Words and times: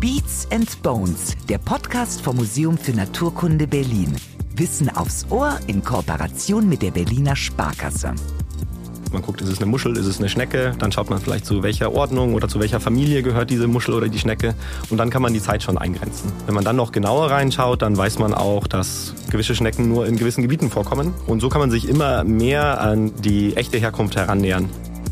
Beats 0.00 0.48
and 0.50 0.82
Bones, 0.82 1.36
der 1.50 1.58
Podcast 1.58 2.22
vom 2.22 2.36
Museum 2.36 2.78
für 2.78 2.92
Naturkunde 2.92 3.66
Berlin. 3.66 4.16
Wissen 4.56 4.88
aufs 4.88 5.26
Ohr 5.28 5.58
in 5.66 5.84
Kooperation 5.84 6.66
mit 6.66 6.80
der 6.80 6.90
Berliner 6.90 7.36
Sparkasse. 7.36 8.14
Man 9.12 9.20
guckt, 9.20 9.42
ist 9.42 9.50
es 9.50 9.58
eine 9.58 9.66
Muschel, 9.66 9.98
ist 9.98 10.06
es 10.06 10.18
eine 10.18 10.30
Schnecke, 10.30 10.72
dann 10.78 10.90
schaut 10.90 11.10
man 11.10 11.18
vielleicht 11.18 11.44
zu 11.44 11.62
welcher 11.62 11.92
Ordnung 11.92 12.32
oder 12.32 12.48
zu 12.48 12.60
welcher 12.60 12.80
Familie 12.80 13.22
gehört 13.22 13.50
diese 13.50 13.66
Muschel 13.66 13.92
oder 13.92 14.08
die 14.08 14.18
Schnecke 14.18 14.54
und 14.88 14.96
dann 14.96 15.10
kann 15.10 15.20
man 15.20 15.34
die 15.34 15.42
Zeit 15.42 15.62
schon 15.62 15.76
eingrenzen. 15.76 16.32
Wenn 16.46 16.54
man 16.54 16.64
dann 16.64 16.76
noch 16.76 16.92
genauer 16.92 17.30
reinschaut, 17.30 17.82
dann 17.82 17.94
weiß 17.94 18.18
man 18.20 18.32
auch, 18.32 18.66
dass 18.66 19.12
gewisse 19.30 19.54
Schnecken 19.54 19.90
nur 19.90 20.06
in 20.06 20.16
gewissen 20.16 20.40
Gebieten 20.40 20.70
vorkommen 20.70 21.12
und 21.26 21.40
so 21.40 21.50
kann 21.50 21.60
man 21.60 21.70
sich 21.70 21.86
immer 21.86 22.24
mehr 22.24 22.80
an 22.80 23.12
die 23.22 23.54
echte 23.54 23.76
Herkunft 23.76 24.16
herannähern. 24.16 24.70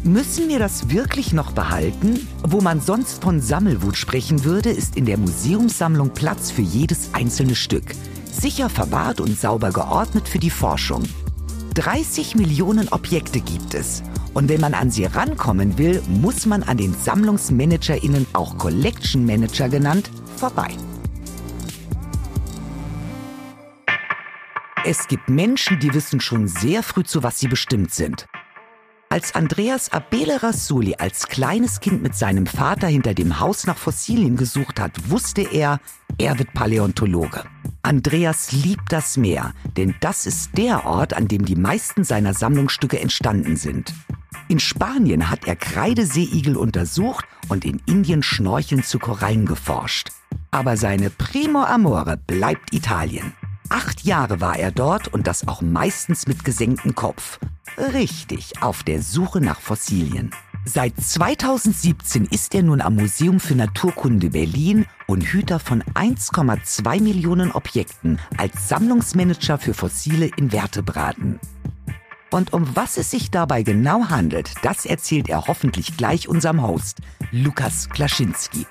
Müssen 0.08 0.48
wir 0.48 0.58
das 0.58 0.88
wirklich 0.88 1.34
noch 1.34 1.52
behalten? 1.52 2.26
Wo 2.42 2.62
man 2.62 2.80
sonst 2.80 3.22
von 3.22 3.42
Sammelwut 3.42 3.94
sprechen 3.94 4.42
würde, 4.42 4.70
ist 4.70 4.96
in 4.96 5.04
der 5.04 5.18
Museumssammlung 5.18 6.14
Platz 6.14 6.50
für 6.50 6.62
jedes 6.62 7.12
einzelne 7.12 7.54
Stück. 7.54 7.84
Sicher 8.24 8.70
verwahrt 8.70 9.20
und 9.20 9.38
sauber 9.38 9.70
geordnet 9.70 10.26
für 10.26 10.38
die 10.38 10.48
Forschung. 10.48 11.02
30 11.74 12.36
Millionen 12.36 12.88
Objekte 12.88 13.40
gibt 13.40 13.74
es. 13.74 14.02
Und 14.32 14.48
wenn 14.48 14.62
man 14.62 14.72
an 14.72 14.90
sie 14.90 15.04
rankommen 15.04 15.76
will, 15.76 16.02
muss 16.08 16.46
man 16.46 16.62
an 16.62 16.78
den 16.78 16.94
SammlungsmanagerInnen, 16.94 18.28
auch 18.32 18.56
Collection 18.56 19.26
Manager 19.26 19.68
genannt, 19.68 20.10
vorbei. 20.38 20.68
Es 24.86 25.06
gibt 25.06 25.28
Menschen, 25.28 25.78
die 25.80 25.92
wissen 25.92 26.22
schon 26.22 26.48
sehr 26.48 26.82
früh, 26.82 27.04
zu 27.04 27.22
was 27.22 27.38
sie 27.38 27.48
bestimmt 27.48 27.92
sind. 27.92 28.26
Als 29.10 29.34
Andreas 29.34 29.90
Abele 29.90 30.42
Rasuli 30.42 30.94
als 30.98 31.28
kleines 31.28 31.80
Kind 31.80 32.02
mit 32.02 32.14
seinem 32.14 32.46
Vater 32.46 32.88
hinter 32.88 33.14
dem 33.14 33.40
Haus 33.40 33.66
nach 33.66 33.78
Fossilien 33.78 34.36
gesucht 34.36 34.78
hat, 34.78 35.08
wusste 35.08 35.40
er, 35.40 35.80
er 36.18 36.38
wird 36.38 36.52
Paläontologe. 36.52 37.44
Andreas 37.80 38.52
liebt 38.52 38.92
das 38.92 39.16
Meer, 39.16 39.54
denn 39.78 39.94
das 40.00 40.26
ist 40.26 40.58
der 40.58 40.84
Ort, 40.84 41.14
an 41.14 41.26
dem 41.26 41.46
die 41.46 41.56
meisten 41.56 42.04
seiner 42.04 42.34
Sammlungsstücke 42.34 43.00
entstanden 43.00 43.56
sind. 43.56 43.94
In 44.48 44.60
Spanien 44.60 45.30
hat 45.30 45.46
er 45.46 45.56
Kreideseeigel 45.56 46.58
untersucht 46.58 47.24
und 47.48 47.64
in 47.64 47.80
Indien 47.86 48.22
Schnorcheln 48.22 48.82
zu 48.82 48.98
Korallen 48.98 49.46
geforscht. 49.46 50.10
Aber 50.50 50.76
seine 50.76 51.08
Primo 51.08 51.64
Amore 51.64 52.18
bleibt 52.18 52.74
Italien. 52.74 53.32
Acht 53.70 54.04
Jahre 54.04 54.40
war 54.40 54.56
er 54.58 54.70
dort 54.70 55.08
und 55.08 55.26
das 55.26 55.46
auch 55.46 55.60
meistens 55.60 56.26
mit 56.26 56.44
gesenktem 56.44 56.94
Kopf. 56.94 57.38
Richtig, 57.92 58.62
auf 58.62 58.82
der 58.82 59.02
Suche 59.02 59.40
nach 59.40 59.60
Fossilien. 59.60 60.30
Seit 60.64 60.94
2017 60.98 62.26
ist 62.26 62.54
er 62.54 62.62
nun 62.62 62.80
am 62.80 62.96
Museum 62.96 63.40
für 63.40 63.54
Naturkunde 63.54 64.30
Berlin 64.30 64.86
und 65.06 65.22
Hüter 65.22 65.58
von 65.58 65.82
1,2 65.94 67.02
Millionen 67.02 67.52
Objekten 67.52 68.18
als 68.36 68.68
Sammlungsmanager 68.68 69.58
für 69.58 69.74
fossile 69.74 70.30
Invertebraten. 70.36 71.38
Und 72.30 72.52
um 72.52 72.74
was 72.74 72.96
es 72.96 73.10
sich 73.10 73.30
dabei 73.30 73.62
genau 73.62 74.08
handelt, 74.08 74.52
das 74.62 74.86
erzählt 74.86 75.28
er 75.28 75.46
hoffentlich 75.46 75.96
gleich 75.96 76.28
unserem 76.28 76.62
Host, 76.62 76.98
Lukas 77.32 77.88
Klaschinski. 77.88 78.66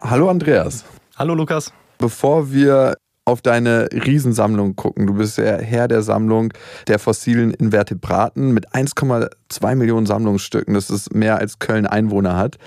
Hallo 0.00 0.28
Andreas. 0.28 0.84
Hallo 1.16 1.34
Lukas. 1.34 1.72
Bevor 1.98 2.50
wir 2.50 2.96
auf 3.30 3.42
deine 3.42 3.88
Riesensammlung 3.92 4.76
gucken. 4.76 5.06
Du 5.06 5.14
bist 5.14 5.38
der 5.38 5.62
Herr 5.62 5.88
der 5.88 6.02
Sammlung 6.02 6.52
der 6.86 6.98
fossilen 6.98 7.52
Invertebraten 7.52 8.52
mit 8.52 8.72
1,2 8.72 9.74
Millionen 9.76 10.06
Sammlungsstücken. 10.06 10.74
Das 10.74 10.90
ist 10.90 11.14
mehr 11.14 11.38
als 11.38 11.58
Köln 11.58 11.86
Einwohner 11.86 12.36
hat. 12.36 12.58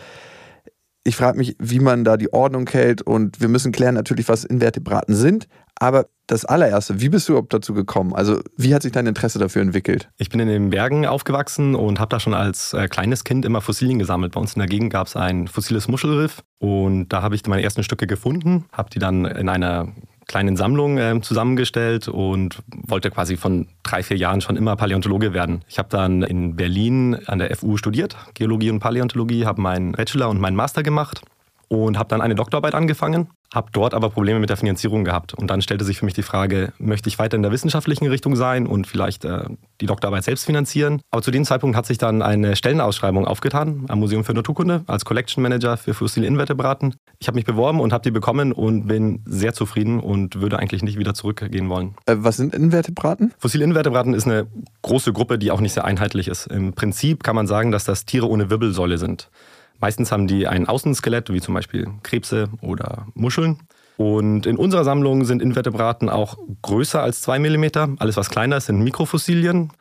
Ich 1.05 1.17
frage 1.17 1.37
mich, 1.37 1.57
wie 1.59 1.79
man 1.79 2.05
da 2.05 2.15
die 2.15 2.31
Ordnung 2.31 2.67
hält 2.69 3.01
und 3.01 3.41
wir 3.41 3.49
müssen 3.49 3.73
klären 3.73 3.93
natürlich, 3.93 4.29
was 4.29 4.45
Invertebraten 4.45 5.15
sind. 5.15 5.47
Aber 5.75 6.05
das 6.27 6.45
allererste, 6.45 7.01
wie 7.01 7.09
bist 7.09 7.27
du 7.27 7.33
überhaupt 7.33 7.53
dazu 7.53 7.73
gekommen? 7.73 8.13
Also 8.13 8.39
wie 8.55 8.73
hat 8.73 8.83
sich 8.83 8.93
dein 8.93 9.07
Interesse 9.07 9.39
dafür 9.39 9.61
entwickelt? 9.61 10.09
Ich 10.17 10.29
bin 10.29 10.39
in 10.39 10.47
den 10.47 10.69
Bergen 10.69 11.05
aufgewachsen 11.05 11.75
und 11.75 11.99
habe 11.99 12.09
da 12.09 12.19
schon 12.21 12.33
als 12.33 12.73
äh, 12.73 12.87
kleines 12.87 13.25
Kind 13.25 13.43
immer 13.43 13.59
Fossilien 13.59 13.99
gesammelt. 13.99 14.33
Bei 14.33 14.39
uns 14.39 14.53
in 14.53 14.59
der 14.59 14.69
Gegend 14.69 14.93
gab 14.93 15.07
es 15.07 15.17
ein 15.17 15.49
fossiles 15.49 15.89
Muschelriff 15.89 16.41
und 16.59 17.09
da 17.09 17.21
habe 17.21 17.35
ich 17.35 17.45
meine 17.47 17.63
ersten 17.63 17.83
Stücke 17.83 18.07
gefunden, 18.07 18.65
habe 18.71 18.89
die 18.89 18.99
dann 18.99 19.25
in 19.25 19.49
einer 19.49 19.89
kleinen 20.33 20.57
Sammlung 20.57 20.97
äh, 20.97 21.21
zusammengestellt 21.21 22.07
und 22.07 22.63
wollte 22.87 23.11
quasi 23.11 23.37
von 23.37 23.67
drei, 23.83 24.01
vier 24.01 24.17
Jahren 24.17 24.41
schon 24.41 24.57
immer 24.57 24.75
Paläontologe 24.75 25.31
werden. 25.31 25.63
Ich 25.67 25.77
habe 25.77 25.89
dann 25.89 26.23
in 26.23 26.55
Berlin 26.55 27.15
an 27.27 27.37
der 27.37 27.55
FU 27.55 27.77
studiert, 27.77 28.17
Geologie 28.33 28.71
und 28.71 28.79
Paläontologie, 28.79 29.45
habe 29.45 29.61
meinen 29.61 29.91
Bachelor 29.91 30.29
und 30.29 30.41
meinen 30.41 30.55
Master 30.55 30.81
gemacht 30.81 31.21
und 31.67 31.99
habe 31.99 32.09
dann 32.09 32.19
eine 32.19 32.33
Doktorarbeit 32.33 32.73
angefangen 32.73 33.29
habe 33.53 33.69
dort 33.71 33.93
aber 33.93 34.09
Probleme 34.09 34.39
mit 34.39 34.49
der 34.49 34.57
Finanzierung 34.57 35.03
gehabt. 35.03 35.33
Und 35.33 35.47
dann 35.47 35.61
stellte 35.61 35.85
sich 35.85 35.99
für 35.99 36.05
mich 36.05 36.15
die 36.15 36.23
Frage, 36.23 36.73
möchte 36.79 37.07
ich 37.07 37.19
weiter 37.19 37.37
in 37.37 37.43
der 37.43 37.51
wissenschaftlichen 37.51 38.07
Richtung 38.07 38.35
sein 38.35 38.65
und 38.65 38.87
vielleicht 38.87 39.25
äh, 39.25 39.45
die 39.79 39.85
Doktorarbeit 39.85 40.23
selbst 40.23 40.45
finanzieren? 40.45 41.01
Aber 41.11 41.21
zu 41.21 41.29
dem 41.29 41.45
Zeitpunkt 41.45 41.77
hat 41.77 41.85
sich 41.85 41.99
dann 41.99 42.23
eine 42.23 42.55
Stellenausschreibung 42.55 43.25
aufgetan 43.25 43.85
am 43.87 43.99
Museum 43.99 44.23
für 44.23 44.33
Naturkunde 44.33 44.83
als 44.87 45.05
Collection 45.05 45.43
Manager 45.43 45.77
für 45.77 45.93
fossile 45.93 46.25
Invertebraten. 46.25 46.95
Ich 47.19 47.27
habe 47.27 47.35
mich 47.35 47.45
beworben 47.45 47.79
und 47.79 47.93
habe 47.93 48.03
die 48.03 48.11
bekommen 48.11 48.51
und 48.51 48.87
bin 48.87 49.21
sehr 49.25 49.53
zufrieden 49.53 49.99
und 49.99 50.41
würde 50.41 50.57
eigentlich 50.57 50.81
nicht 50.81 50.97
wieder 50.97 51.13
zurückgehen 51.13 51.69
wollen. 51.69 51.93
Äh, 52.07 52.15
was 52.17 52.37
sind 52.37 52.55
Invertebraten? 52.55 53.33
Fossile 53.37 53.63
Invertebraten 53.65 54.15
ist 54.15 54.25
eine 54.25 54.47
große 54.81 55.13
Gruppe, 55.13 55.37
die 55.37 55.51
auch 55.51 55.61
nicht 55.61 55.73
sehr 55.73 55.85
einheitlich 55.85 56.27
ist. 56.27 56.47
Im 56.47 56.73
Prinzip 56.73 57.23
kann 57.23 57.35
man 57.35 57.45
sagen, 57.45 57.71
dass 57.71 57.83
das 57.83 58.05
Tiere 58.05 58.27
ohne 58.27 58.49
Wirbelsäule 58.49 58.97
sind. 58.97 59.29
Meistens 59.79 60.11
haben 60.11 60.27
die 60.27 60.47
ein 60.47 60.67
Außenskelett, 60.67 61.31
wie 61.31 61.41
zum 61.41 61.53
Beispiel 61.53 61.87
Krebse 62.03 62.49
oder 62.61 63.07
Muscheln. 63.13 63.59
Und 63.97 64.45
in 64.45 64.57
unserer 64.57 64.83
Sammlung 64.83 65.25
sind 65.25 65.41
Invertebraten 65.41 66.09
auch 66.09 66.37
größer 66.61 67.01
als 67.01 67.21
2 67.21 67.39
mm. 67.39 67.95
Alles, 67.99 68.17
was 68.17 68.29
kleiner 68.29 68.57
ist, 68.57 68.65
sind 68.65 68.79
Mikrofossilien. 68.79 69.71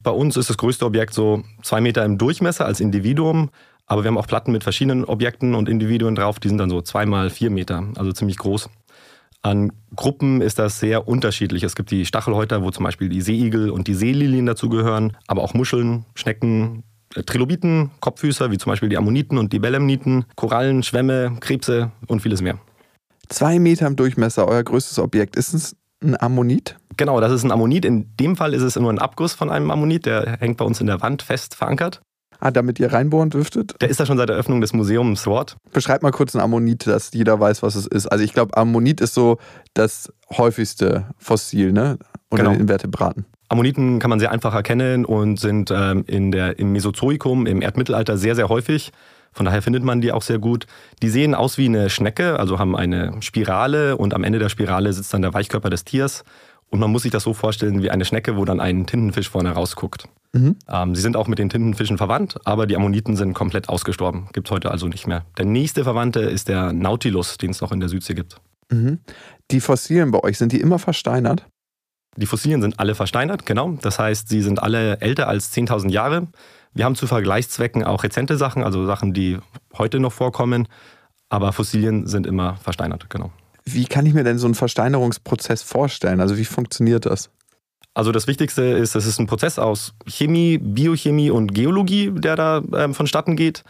Bei 0.00 0.10
uns 0.10 0.36
ist 0.36 0.48
das 0.48 0.56
größte 0.56 0.86
Objekt 0.86 1.12
so 1.12 1.42
2 1.62 1.80
Meter 1.80 2.04
im 2.04 2.18
Durchmesser 2.18 2.64
als 2.64 2.80
Individuum. 2.80 3.50
Aber 3.86 4.04
wir 4.04 4.08
haben 4.08 4.18
auch 4.18 4.26
Platten 4.26 4.52
mit 4.52 4.62
verschiedenen 4.62 5.04
Objekten 5.04 5.54
und 5.54 5.68
Individuen 5.68 6.14
drauf, 6.14 6.38
die 6.38 6.48
sind 6.48 6.58
dann 6.58 6.70
so 6.70 6.82
2 6.82 7.06
mal 7.06 7.30
4 7.30 7.50
Meter, 7.50 7.84
also 7.96 8.12
ziemlich 8.12 8.36
groß. 8.36 8.68
An 9.40 9.72
Gruppen 9.96 10.42
ist 10.42 10.58
das 10.58 10.78
sehr 10.78 11.08
unterschiedlich. 11.08 11.62
Es 11.62 11.74
gibt 11.74 11.90
die 11.90 12.04
Stachelhäuter, 12.04 12.62
wo 12.62 12.70
zum 12.70 12.84
Beispiel 12.84 13.08
die 13.08 13.22
Seeigel 13.22 13.70
und 13.70 13.88
die 13.88 13.94
Seelilien 13.94 14.46
dazugehören, 14.46 15.16
aber 15.26 15.42
auch 15.42 15.54
Muscheln, 15.54 16.04
Schnecken, 16.14 16.82
Trilobiten, 17.24 17.90
Kopffüßer, 18.00 18.50
wie 18.50 18.58
zum 18.58 18.70
Beispiel 18.70 18.88
die 18.88 18.96
Ammoniten 18.96 19.38
und 19.38 19.52
die 19.52 19.58
Belemniten, 19.58 20.24
Korallen, 20.36 20.82
Schwämme, 20.82 21.36
Krebse 21.40 21.90
und 22.06 22.20
vieles 22.20 22.42
mehr. 22.42 22.58
Zwei 23.28 23.58
Meter 23.58 23.86
im 23.86 23.96
Durchmesser, 23.96 24.48
euer 24.48 24.62
größtes 24.62 24.98
Objekt. 24.98 25.36
Ist 25.36 25.52
es 25.52 25.76
ein 26.02 26.20
Ammonit? 26.20 26.76
Genau, 26.96 27.20
das 27.20 27.32
ist 27.32 27.44
ein 27.44 27.52
Ammonit. 27.52 27.84
In 27.84 28.16
dem 28.16 28.36
Fall 28.36 28.54
ist 28.54 28.62
es 28.62 28.76
nur 28.76 28.90
ein 28.90 28.98
Abguss 28.98 29.34
von 29.34 29.50
einem 29.50 29.70
Ammonit. 29.70 30.06
Der 30.06 30.38
hängt 30.40 30.56
bei 30.56 30.64
uns 30.64 30.80
in 30.80 30.86
der 30.86 31.02
Wand 31.02 31.22
fest 31.22 31.54
verankert. 31.54 32.00
Ah, 32.40 32.52
damit 32.52 32.78
ihr 32.78 32.92
reinbohren 32.92 33.30
dürftet? 33.30 33.74
Der 33.80 33.88
ist 33.88 33.98
da 33.98 34.06
schon 34.06 34.16
seit 34.16 34.28
der 34.28 34.36
Eröffnung 34.36 34.60
des 34.60 34.72
Museums 34.72 35.24
dort. 35.24 35.56
Beschreib 35.72 36.02
mal 36.02 36.12
kurz 36.12 36.36
ein 36.36 36.40
Ammonit, 36.40 36.86
dass 36.86 37.12
jeder 37.12 37.40
weiß, 37.40 37.62
was 37.62 37.74
es 37.74 37.86
ist. 37.86 38.06
Also 38.06 38.22
ich 38.22 38.32
glaube, 38.32 38.56
Ammonit 38.56 39.00
ist 39.00 39.14
so 39.14 39.38
das 39.74 40.12
häufigste 40.30 41.06
Fossil, 41.18 41.72
ne? 41.72 41.98
Unter 42.30 42.44
genau. 42.44 42.54
den 42.54 42.60
Invertebraten. 42.62 43.26
Ammoniten 43.48 43.98
kann 43.98 44.10
man 44.10 44.20
sehr 44.20 44.30
einfach 44.30 44.54
erkennen 44.54 45.04
und 45.04 45.40
sind 45.40 45.70
ähm, 45.70 46.04
in 46.06 46.30
der, 46.30 46.58
im 46.58 46.72
Mesozoikum, 46.72 47.46
im 47.46 47.62
Erdmittelalter 47.62 48.18
sehr, 48.18 48.34
sehr 48.34 48.48
häufig. 48.48 48.92
Von 49.32 49.46
daher 49.46 49.62
findet 49.62 49.84
man 49.84 50.00
die 50.00 50.12
auch 50.12 50.22
sehr 50.22 50.38
gut. 50.38 50.66
Die 51.02 51.08
sehen 51.08 51.34
aus 51.34 51.58
wie 51.58 51.66
eine 51.66 51.90
Schnecke, 51.90 52.38
also 52.38 52.58
haben 52.58 52.76
eine 52.76 53.14
Spirale 53.20 53.96
und 53.96 54.14
am 54.14 54.24
Ende 54.24 54.38
der 54.38 54.48
Spirale 54.48 54.92
sitzt 54.92 55.14
dann 55.14 55.22
der 55.22 55.34
Weichkörper 55.34 55.70
des 55.70 55.84
Tiers. 55.84 56.24
Und 56.70 56.80
man 56.80 56.90
muss 56.90 57.02
sich 57.02 57.10
das 57.10 57.22
so 57.22 57.32
vorstellen 57.32 57.82
wie 57.82 57.90
eine 57.90 58.04
Schnecke, 58.04 58.36
wo 58.36 58.44
dann 58.44 58.60
ein 58.60 58.86
Tintenfisch 58.86 59.30
vorne 59.30 59.50
rausguckt. 59.52 60.04
Mhm. 60.34 60.56
Ähm, 60.68 60.94
sie 60.94 61.00
sind 61.00 61.16
auch 61.16 61.26
mit 61.26 61.38
den 61.38 61.48
Tintenfischen 61.48 61.96
verwandt, 61.96 62.36
aber 62.44 62.66
die 62.66 62.76
Ammoniten 62.76 63.16
sind 63.16 63.32
komplett 63.32 63.70
ausgestorben. 63.70 64.28
Gibt 64.32 64.48
es 64.48 64.50
heute 64.50 64.70
also 64.70 64.86
nicht 64.86 65.06
mehr. 65.06 65.24
Der 65.38 65.46
nächste 65.46 65.84
Verwandte 65.84 66.20
ist 66.20 66.48
der 66.48 66.74
Nautilus, 66.74 67.38
den 67.38 67.50
es 67.50 67.62
noch 67.62 67.72
in 67.72 67.80
der 67.80 67.88
Südsee 67.88 68.14
gibt. 68.14 68.36
Mhm. 68.70 68.98
Die 69.50 69.60
Fossilien 69.60 70.10
bei 70.10 70.22
euch, 70.22 70.36
sind 70.36 70.52
die 70.52 70.60
immer 70.60 70.78
versteinert? 70.78 71.46
Die 72.18 72.26
Fossilien 72.26 72.60
sind 72.60 72.80
alle 72.80 72.96
versteinert, 72.96 73.46
genau. 73.46 73.78
Das 73.80 74.00
heißt, 74.00 74.28
sie 74.28 74.42
sind 74.42 74.60
alle 74.60 75.00
älter 75.00 75.28
als 75.28 75.54
10.000 75.54 75.90
Jahre. 75.90 76.26
Wir 76.74 76.84
haben 76.84 76.96
zu 76.96 77.06
Vergleichszwecken 77.06 77.84
auch 77.84 78.02
rezente 78.02 78.36
Sachen, 78.36 78.64
also 78.64 78.84
Sachen, 78.86 79.14
die 79.14 79.38
heute 79.76 80.00
noch 80.00 80.12
vorkommen. 80.12 80.66
Aber 81.28 81.52
Fossilien 81.52 82.08
sind 82.08 82.26
immer 82.26 82.56
versteinert, 82.56 83.08
genau. 83.08 83.30
Wie 83.64 83.84
kann 83.84 84.04
ich 84.04 84.14
mir 84.14 84.24
denn 84.24 84.38
so 84.38 84.48
einen 84.48 84.56
Versteinerungsprozess 84.56 85.62
vorstellen? 85.62 86.20
Also 86.20 86.36
wie 86.36 86.44
funktioniert 86.44 87.06
das? 87.06 87.30
Also 87.94 88.10
das 88.10 88.26
Wichtigste 88.26 88.62
ist, 88.62 88.96
es 88.96 89.06
ist 89.06 89.20
ein 89.20 89.26
Prozess 89.28 89.60
aus 89.60 89.94
Chemie, 90.06 90.58
Biochemie 90.58 91.30
und 91.30 91.54
Geologie, 91.54 92.10
der 92.12 92.34
da 92.34 92.62
ähm, 92.74 92.94
vonstatten 92.94 93.36
geht. 93.36 93.62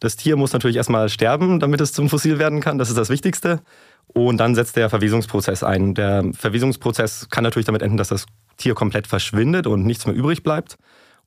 Das 0.00 0.16
Tier 0.16 0.36
muss 0.36 0.52
natürlich 0.52 0.76
erstmal 0.76 1.08
sterben, 1.08 1.60
damit 1.60 1.80
es 1.80 1.92
zum 1.92 2.08
Fossil 2.08 2.38
werden 2.38 2.60
kann. 2.60 2.78
Das 2.78 2.88
ist 2.88 2.96
das 2.96 3.10
Wichtigste. 3.10 3.60
Und 4.08 4.38
dann 4.38 4.54
setzt 4.54 4.76
der 4.76 4.90
Verwesungsprozess 4.90 5.62
ein. 5.62 5.94
Der 5.94 6.24
Verwesungsprozess 6.32 7.28
kann 7.28 7.44
natürlich 7.44 7.66
damit 7.66 7.82
enden, 7.82 7.96
dass 7.96 8.08
das 8.08 8.26
Tier 8.56 8.74
komplett 8.74 9.06
verschwindet 9.06 9.66
und 9.66 9.84
nichts 9.84 10.06
mehr 10.06 10.16
übrig 10.16 10.42
bleibt 10.42 10.78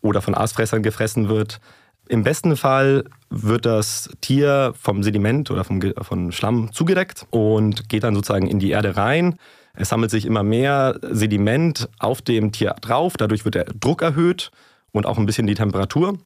oder 0.01 0.21
von 0.21 0.35
Aasfressern 0.35 0.83
gefressen 0.83 1.29
wird. 1.29 1.61
Im 2.09 2.23
besten 2.23 2.57
Fall 2.57 3.05
wird 3.29 3.65
das 3.65 4.09
Tier 4.19 4.73
vom 4.79 5.03
Sediment 5.03 5.49
oder 5.49 5.63
vom, 5.63 5.81
vom 6.01 6.31
Schlamm 6.31 6.73
zugedeckt 6.73 7.25
und 7.29 7.87
geht 7.87 8.03
dann 8.03 8.15
sozusagen 8.15 8.47
in 8.47 8.59
die 8.59 8.71
Erde 8.71 8.97
rein. 8.97 9.37
Es 9.73 9.89
sammelt 9.89 10.11
sich 10.11 10.25
immer 10.25 10.43
mehr 10.43 10.99
Sediment 11.01 11.89
auf 11.99 12.21
dem 12.21 12.51
Tier 12.51 12.75
drauf, 12.81 13.13
dadurch 13.17 13.45
wird 13.45 13.55
der 13.55 13.65
Druck 13.65 14.01
erhöht 14.01 14.51
und 14.91 15.05
auch 15.05 15.17
ein 15.17 15.25
bisschen 15.25 15.47
die 15.47 15.55
Temperatur. 15.55 16.17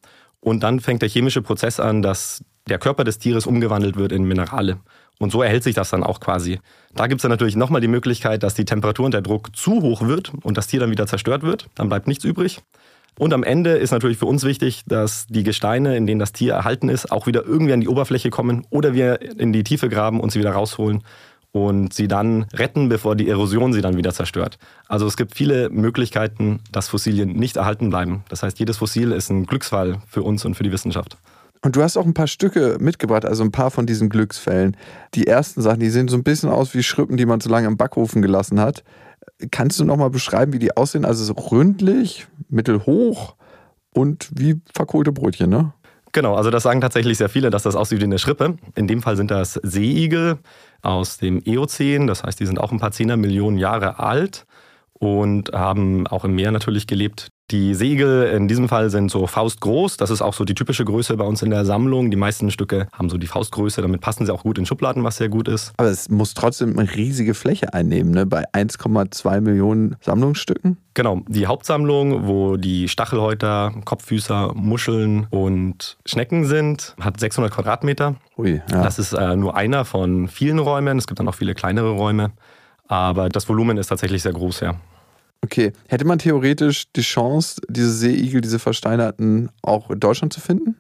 Und 0.47 0.63
dann 0.63 0.79
fängt 0.79 1.01
der 1.01 1.09
chemische 1.09 1.41
Prozess 1.41 1.77
an, 1.77 2.01
dass 2.01 2.41
der 2.69 2.79
Körper 2.79 3.03
des 3.03 3.19
Tieres 3.19 3.45
umgewandelt 3.45 3.97
wird 3.97 4.13
in 4.13 4.23
Minerale. 4.23 4.77
Und 5.19 5.29
so 5.29 5.41
erhält 5.41 5.61
sich 5.61 5.75
das 5.75 5.89
dann 5.89 6.03
auch 6.03 6.21
quasi. 6.21 6.61
Da 6.95 7.07
gibt 7.07 7.19
es 7.19 7.23
dann 7.23 7.31
natürlich 7.31 7.57
nochmal 7.57 7.81
die 7.81 7.89
Möglichkeit, 7.89 8.44
dass 8.44 8.53
die 8.53 8.63
Temperatur 8.63 9.03
und 9.03 9.13
der 9.13 9.21
Druck 9.21 9.53
zu 9.53 9.81
hoch 9.81 10.07
wird 10.07 10.31
und 10.44 10.57
das 10.57 10.67
Tier 10.67 10.79
dann 10.79 10.89
wieder 10.89 11.05
zerstört 11.05 11.44
wird. 11.44 11.67
Dann 11.75 11.89
bleibt 11.89 12.07
nichts 12.07 12.23
übrig. 12.23 12.61
Und 13.19 13.33
am 13.33 13.44
Ende 13.44 13.71
ist 13.71 13.91
natürlich 13.91 14.19
für 14.19 14.25
uns 14.25 14.45
wichtig, 14.45 14.83
dass 14.85 15.27
die 15.27 15.44
Gesteine, 15.44 15.97
in 15.97 16.07
denen 16.07 16.19
das 16.19 16.31
Tier 16.31 16.53
erhalten 16.53 16.88
ist, 16.88 17.11
auch 17.11 17.27
wieder 17.27 17.44
irgendwie 17.44 17.73
an 17.73 17.81
die 17.81 17.89
Oberfläche 17.89 18.29
kommen 18.29 18.65
oder 18.69 18.94
wir 18.94 19.19
in 19.38 19.51
die 19.51 19.65
Tiefe 19.65 19.89
graben 19.89 20.21
und 20.21 20.31
sie 20.31 20.39
wieder 20.39 20.51
rausholen 20.51 21.03
und 21.51 21.94
sie 21.94 22.07
dann 22.07 22.45
retten, 22.53 22.89
bevor 22.89 23.15
die 23.15 23.29
Erosion 23.29 23.73
sie 23.73 23.81
dann 23.81 23.97
wieder 23.97 24.13
zerstört. 24.13 24.57
Also 24.88 25.07
es 25.07 25.17
gibt 25.17 25.35
viele 25.35 25.69
Möglichkeiten, 25.69 26.59
dass 26.71 26.89
Fossilien 26.89 27.33
nicht 27.33 27.57
erhalten 27.57 27.89
bleiben. 27.89 28.23
Das 28.29 28.44
heißt, 28.44 28.59
jedes 28.59 28.77
Fossil 28.77 29.11
ist 29.11 29.29
ein 29.29 29.45
Glücksfall 29.45 29.99
für 30.07 30.23
uns 30.23 30.45
und 30.45 30.55
für 30.55 30.63
die 30.63 30.71
Wissenschaft. 30.71 31.17
Und 31.63 31.75
du 31.75 31.81
hast 31.81 31.97
auch 31.97 32.05
ein 32.05 32.13
paar 32.13 32.27
Stücke 32.27 32.77
mitgebracht, 32.79 33.25
also 33.25 33.44
ein 33.44 33.51
paar 33.51 33.71
von 33.71 33.88
diesen 33.88 34.09
Glücksfällen. 34.09 34.77
Die 35.15 35.25
ersten 35.27 35.61
Sachen, 35.61 35.79
die 35.79 35.89
sehen 35.89 36.07
so 36.07 36.15
ein 36.15 36.23
bisschen 36.23 36.49
aus 36.49 36.73
wie 36.73 36.83
Schrippen, 36.83 37.17
die 37.17 37.25
man 37.25 37.41
zu 37.41 37.49
lange 37.49 37.67
im 37.67 37.77
Backofen 37.77 38.21
gelassen 38.21 38.59
hat. 38.59 38.83
Kannst 39.51 39.79
du 39.79 39.85
noch 39.85 39.97
mal 39.97 40.09
beschreiben, 40.09 40.53
wie 40.53 40.59
die 40.59 40.77
aussehen? 40.77 41.05
Also 41.05 41.23
so 41.23 41.33
ründlich, 41.33 42.27
mittelhoch 42.49 43.35
und 43.94 44.29
wie 44.33 44.61
verkohlte 44.73 45.11
Brötchen, 45.11 45.49
ne? 45.49 45.73
Genau, 46.13 46.35
also 46.35 46.49
das 46.49 46.63
sagen 46.63 46.81
tatsächlich 46.81 47.17
sehr 47.17 47.29
viele, 47.29 47.49
dass 47.49 47.63
das 47.63 47.75
aussieht 47.75 47.99
wie 47.99 48.05
eine 48.05 48.17
Schrippe. 48.17 48.57
In 48.75 48.88
dem 48.88 49.01
Fall 49.01 49.17
sind 49.17 49.29
das 49.29 49.53
Seeigel 49.61 50.38
aus 50.88 51.18
dem 51.18 51.42
Eozän, 51.45 52.07
das 52.07 52.24
heißt, 52.24 52.39
die 52.39 52.45
sind 52.45 52.60
auch 52.60 52.72
ein 52.72 52.80
paar 52.80 52.92
Zehner 52.92 53.18
Millionen 53.18 53.57
Jahre 53.57 54.00
alt 54.00 54.45
und 54.94 55.51
haben 55.51 56.07
auch 56.07 56.24
im 56.24 56.34
Meer 56.34 56.51
natürlich 56.51 56.88
gelebt. 56.88 57.28
Die 57.49 57.75
Segel 57.75 58.23
in 58.23 58.49
diesem 58.49 58.67
Fall 58.67 58.89
sind 58.89 59.09
so 59.09 59.25
faustgroß. 59.25 59.95
Das 59.95 60.09
ist 60.09 60.21
auch 60.21 60.33
so 60.33 60.44
die 60.44 60.53
typische 60.53 60.83
Größe 60.83 61.15
bei 61.15 61.23
uns 61.23 61.41
in 61.41 61.49
der 61.49 61.63
Sammlung. 61.63 62.11
Die 62.11 62.17
meisten 62.17 62.51
Stücke 62.51 62.89
haben 62.91 63.09
so 63.09 63.17
die 63.17 63.27
Faustgröße. 63.27 63.81
Damit 63.81 64.01
passen 64.01 64.25
sie 64.25 64.33
auch 64.33 64.44
gut 64.44 64.57
in 64.57 64.65
Schubladen, 64.65 65.05
was 65.05 65.15
sehr 65.15 65.29
gut 65.29 65.47
ist. 65.47 65.71
Aber 65.77 65.88
es 65.88 66.09
muss 66.09 66.33
trotzdem 66.33 66.77
eine 66.77 66.94
riesige 66.94 67.33
Fläche 67.33 67.73
einnehmen, 67.73 68.11
ne? 68.11 68.25
bei 68.25 68.44
1,2 68.51 69.39
Millionen 69.39 69.95
Sammlungsstücken. 70.01 70.75
Genau, 70.94 71.21
die 71.29 71.47
Hauptsammlung, 71.47 72.27
wo 72.27 72.57
die 72.57 72.89
Stachelhäuter, 72.89 73.71
Kopffüßer, 73.85 74.51
Muscheln 74.53 75.27
und 75.29 75.97
Schnecken 76.05 76.44
sind, 76.44 76.95
hat 76.99 77.17
600 77.17 77.53
Quadratmeter. 77.53 78.15
Ui, 78.38 78.61
ja. 78.69 78.83
Das 78.83 78.99
ist 78.99 79.13
äh, 79.13 79.38
nur 79.38 79.55
einer 79.55 79.85
von 79.85 80.27
vielen 80.27 80.59
Räumen. 80.59 80.97
Es 80.97 81.07
gibt 81.07 81.21
dann 81.21 81.29
auch 81.29 81.35
viele 81.35 81.55
kleinere 81.55 81.91
Räume. 81.91 82.31
Aber 82.89 83.29
das 83.29 83.47
Volumen 83.47 83.77
ist 83.77 83.88
tatsächlich 83.88 84.21
sehr 84.21 84.33
groß, 84.33 84.59
ja. 84.59 84.75
Okay. 85.44 85.72
Hätte 85.88 86.06
man 86.06 86.19
theoretisch 86.19 86.92
die 86.95 87.01
Chance, 87.01 87.62
diese 87.69 87.92
Seeigel, 87.92 88.42
diese 88.42 88.60
Versteinerten, 88.60 89.50
auch 89.62 89.89
in 89.92 90.00
Deutschland 90.00 90.34
zu 90.34 90.42
finden? 90.42 90.78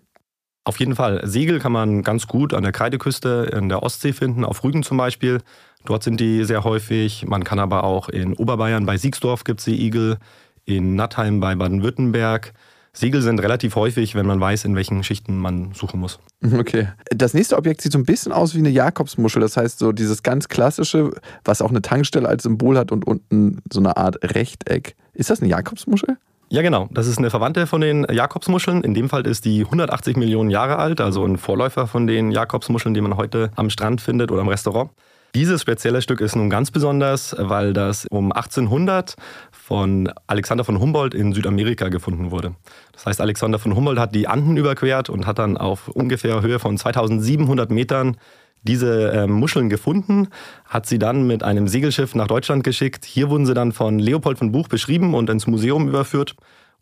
Auf 0.63 0.79
jeden 0.79 0.95
Fall. 0.95 1.21
Segel 1.25 1.59
kann 1.59 1.71
man 1.71 2.03
ganz 2.03 2.27
gut 2.27 2.53
an 2.53 2.63
der 2.63 2.73
Kreideküste 2.73 3.49
in 3.53 3.69
der 3.69 3.83
Ostsee 3.83 4.11
finden, 4.11 4.43
auf 4.43 4.63
Rügen 4.65 4.83
zum 4.83 4.97
Beispiel. 4.97 5.39
Dort 5.85 6.03
sind 6.03 6.19
die 6.19 6.43
sehr 6.43 6.65
häufig. 6.65 7.25
Man 7.25 7.45
kann 7.45 7.59
aber 7.59 7.85
auch 7.85 8.09
in 8.09 8.33
Oberbayern 8.33 8.85
bei 8.85 8.97
Siegsdorf 8.97 9.45
gibt 9.45 9.61
es 9.61 9.65
Seeigel, 9.65 10.17
in 10.65 10.95
Nattheim 10.95 11.39
bei 11.39 11.55
Baden-Württemberg. 11.55 12.53
Segel 12.93 13.21
sind 13.21 13.39
relativ 13.39 13.75
häufig, 13.75 14.15
wenn 14.15 14.25
man 14.25 14.39
weiß, 14.39 14.65
in 14.65 14.75
welchen 14.75 15.03
Schichten 15.03 15.37
man 15.37 15.73
suchen 15.73 15.99
muss. 15.99 16.19
Okay. 16.57 16.89
Das 17.09 17.33
nächste 17.33 17.57
Objekt 17.57 17.81
sieht 17.81 17.91
so 17.91 17.99
ein 17.99 18.05
bisschen 18.05 18.31
aus 18.31 18.55
wie 18.55 18.59
eine 18.59 18.69
Jakobsmuschel. 18.69 19.41
Das 19.41 19.57
heißt, 19.57 19.79
so 19.79 19.91
dieses 19.91 20.23
ganz 20.23 20.47
klassische, 20.49 21.11
was 21.43 21.61
auch 21.61 21.69
eine 21.69 21.81
Tankstelle 21.81 22.27
als 22.27 22.43
Symbol 22.43 22.77
hat 22.77 22.91
und 22.91 23.05
unten 23.05 23.61
so 23.71 23.79
eine 23.79 23.97
Art 23.97 24.17
Rechteck. 24.23 24.95
Ist 25.13 25.29
das 25.29 25.41
eine 25.41 25.49
Jakobsmuschel? 25.49 26.17
Ja, 26.49 26.61
genau. 26.61 26.87
Das 26.91 27.07
ist 27.07 27.17
eine 27.17 27.29
Verwandte 27.29 27.67
von 27.67 27.81
den 27.81 28.05
Jakobsmuscheln. 28.09 28.83
In 28.83 28.93
dem 28.93 29.09
Fall 29.09 29.27
ist 29.27 29.43
die 29.43 29.65
180 29.65 30.15
Millionen 30.15 30.49
Jahre 30.49 30.77
alt, 30.77 31.01
also 31.01 31.25
ein 31.25 31.37
Vorläufer 31.37 31.87
von 31.87 32.07
den 32.07 32.31
Jakobsmuscheln, 32.31 32.93
die 32.93 33.01
man 33.01 33.17
heute 33.17 33.51
am 33.55 33.69
Strand 33.69 33.99
findet 33.99 34.31
oder 34.31 34.41
im 34.41 34.47
Restaurant. 34.47 34.91
Dieses 35.37 35.61
spezielle 35.61 36.01
Stück 36.01 36.19
ist 36.19 36.35
nun 36.35 36.49
ganz 36.49 36.71
besonders, 36.71 37.35
weil 37.37 37.71
das 37.71 38.07
um 38.07 38.31
1800 38.31 39.13
von 39.51 40.11
Alexander 40.25 40.63
von 40.63 40.79
Humboldt 40.79 41.13
in 41.13 41.31
Südamerika 41.31 41.89
gefunden 41.89 42.31
wurde. 42.31 42.55
Das 42.91 43.05
heißt, 43.05 43.21
Alexander 43.21 43.59
von 43.59 43.75
Humboldt 43.75 43.99
hat 43.99 44.15
die 44.15 44.27
Anden 44.27 44.57
überquert 44.57 45.11
und 45.11 45.27
hat 45.27 45.37
dann 45.37 45.55
auf 45.55 45.89
ungefähr 45.89 46.41
Höhe 46.41 46.57
von 46.57 46.75
2700 46.75 47.69
Metern 47.69 48.17
diese 48.63 49.11
äh, 49.11 49.27
Muscheln 49.27 49.69
gefunden, 49.69 50.29
hat 50.65 50.87
sie 50.87 50.97
dann 50.97 51.27
mit 51.27 51.43
einem 51.43 51.67
Segelschiff 51.67 52.15
nach 52.15 52.25
Deutschland 52.25 52.63
geschickt. 52.63 53.05
Hier 53.05 53.29
wurden 53.29 53.45
sie 53.45 53.53
dann 53.53 53.73
von 53.73 53.99
Leopold 53.99 54.39
von 54.39 54.51
Buch 54.51 54.67
beschrieben 54.69 55.13
und 55.13 55.29
ins 55.29 55.45
Museum 55.45 55.87
überführt 55.87 56.35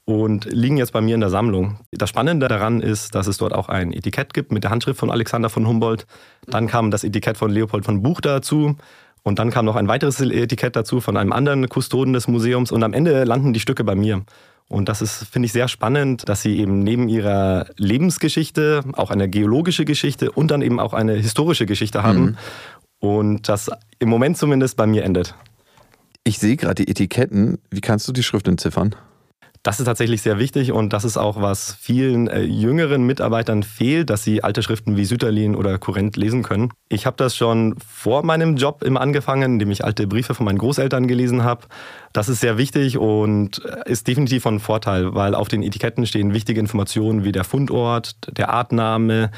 und 0.06 0.46
liegen 0.46 0.78
jetzt 0.78 0.94
bei 0.94 1.02
mir 1.02 1.16
in 1.16 1.22
der 1.22 1.32
Sammlung. 1.32 1.80
Das 1.92 2.10
Spannende 2.10 2.48
daran 2.48 2.80
ist, 2.80 3.16
dass 3.16 3.26
es 3.26 3.38
dort 3.38 3.54
auch 3.54 3.70
ein 3.70 3.92
Etikett 3.92 4.34
gibt 4.34 4.52
mit 4.52 4.64
der 4.64 4.72
Handschrift 4.72 5.00
von 5.00 5.10
Alexander 5.10 5.50
von 5.50 5.68
Humboldt. 5.68 6.06
Dann 6.46 6.68
kam 6.68 6.92
das 6.92 7.04
Etikett 7.04 7.38
von 7.38 7.52
Leopold 7.52 7.86
von 7.86 8.04
Buch 8.04 8.22
dazu. 8.22 8.76
Und 9.24 9.40
dann 9.40 9.50
kam 9.50 9.66
noch 9.66 9.76
ein 9.76 9.88
weiteres 9.88 10.22
Etikett 10.22 10.76
dazu 10.76 11.02
von 11.02 11.18
einem 11.18 11.34
anderen 11.34 11.68
Kustoden 11.68 12.14
des 12.14 12.28
Museums. 12.28 12.72
Und 12.72 12.84
am 12.84 12.94
Ende 12.94 13.24
landen 13.24 13.54
die 13.54 13.60
Stücke 13.60 13.84
bei 13.84 13.96
mir. 13.96 14.24
Und 14.68 14.90
das 14.90 15.02
ist, 15.02 15.26
finde 15.26 15.48
ich, 15.48 15.52
sehr 15.52 15.68
spannend, 15.68 16.30
dass 16.30 16.44
sie 16.44 16.60
eben 16.60 16.80
neben 16.80 17.10
ihrer 17.10 17.68
Lebensgeschichte 17.78 18.84
auch 18.94 19.10
eine 19.10 19.28
geologische 19.28 19.86
Geschichte 19.86 20.32
und 20.32 20.52
dann 20.52 20.62
eben 20.62 20.80
auch 20.80 20.94
eine 20.94 21.14
historische 21.14 21.66
Geschichte 21.66 22.04
haben. 22.04 22.22
Mhm. 22.22 22.38
Und 23.00 23.50
das 23.50 23.72
im 23.98 24.10
Moment 24.10 24.38
zumindest 24.38 24.78
bei 24.78 24.86
mir 24.86 25.04
endet. 25.04 25.34
Ich 26.24 26.38
sehe 26.38 26.56
gerade 26.56 26.84
die 26.84 26.92
Etiketten. 26.92 27.58
Wie 27.72 27.82
kannst 27.82 28.08
du 28.08 28.12
die 28.12 28.24
Schrift 28.24 28.48
entziffern? 28.48 28.96
Das 29.66 29.80
ist 29.80 29.88
tatsächlich 29.88 30.22
sehr 30.22 30.38
wichtig 30.38 30.72
und 30.72 30.94
das 30.94 31.04
ist 31.06 31.18
auch, 31.18 31.42
was 31.42 31.76
vielen 31.82 32.28
äh, 32.28 32.44
jüngeren 32.44 33.04
Mitarbeitern 33.04 33.64
fehlt, 33.64 34.12
dass 34.12 34.24
sie 34.24 34.44
alte 34.44 34.62
Schriften 34.62 34.96
wie 34.96 35.06
Sütterlin 35.06 35.56
oder 35.56 35.80
Kurrent 35.80 36.18
lesen 36.18 36.44
können. 36.44 36.72
Ich 36.88 37.08
habe 37.08 37.18
das 37.18 37.36
schon 37.36 37.74
vor 37.80 38.24
meinem 38.24 38.58
Job 38.58 38.84
immer 38.84 39.02
angefangen, 39.02 39.54
indem 39.54 39.72
ich 39.72 39.84
alte 39.84 40.06
Briefe 40.06 40.36
von 40.36 40.46
meinen 40.46 40.60
Großeltern 40.60 41.08
gelesen 41.08 41.44
habe. 41.44 41.66
Das 42.14 42.30
ist 42.30 42.42
sehr 42.42 42.60
wichtig 42.60 43.00
und 43.00 43.66
äh, 43.66 43.92
ist 43.92 44.08
definitiv 44.08 44.44
von 44.44 44.60
Vorteil, 44.60 45.16
weil 45.16 45.34
auf 45.34 45.48
den 45.48 45.64
Etiketten 45.64 46.06
stehen 46.06 46.36
wichtige 46.36 46.60
Informationen 46.60 47.24
wie 47.24 47.32
der 47.32 47.44
Fundort, 47.44 48.18
der 48.38 48.52
Artname, 48.52 49.32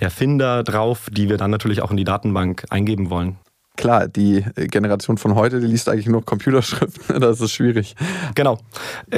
der 0.00 0.10
Finder 0.10 0.62
drauf, 0.62 1.10
die 1.12 1.28
wir 1.28 1.36
dann 1.36 1.50
natürlich 1.50 1.82
auch 1.82 1.90
in 1.90 1.98
die 1.98 2.04
Datenbank 2.04 2.64
eingeben 2.70 3.10
wollen 3.10 3.36
klar, 3.76 4.08
die 4.08 4.44
Generation 4.54 5.18
von 5.18 5.34
heute, 5.34 5.60
die 5.60 5.66
liest 5.66 5.88
eigentlich 5.88 6.06
nur 6.06 6.24
Computerschriften, 6.24 7.20
das 7.20 7.40
ist 7.40 7.52
schwierig. 7.52 7.94
Genau. 8.34 8.58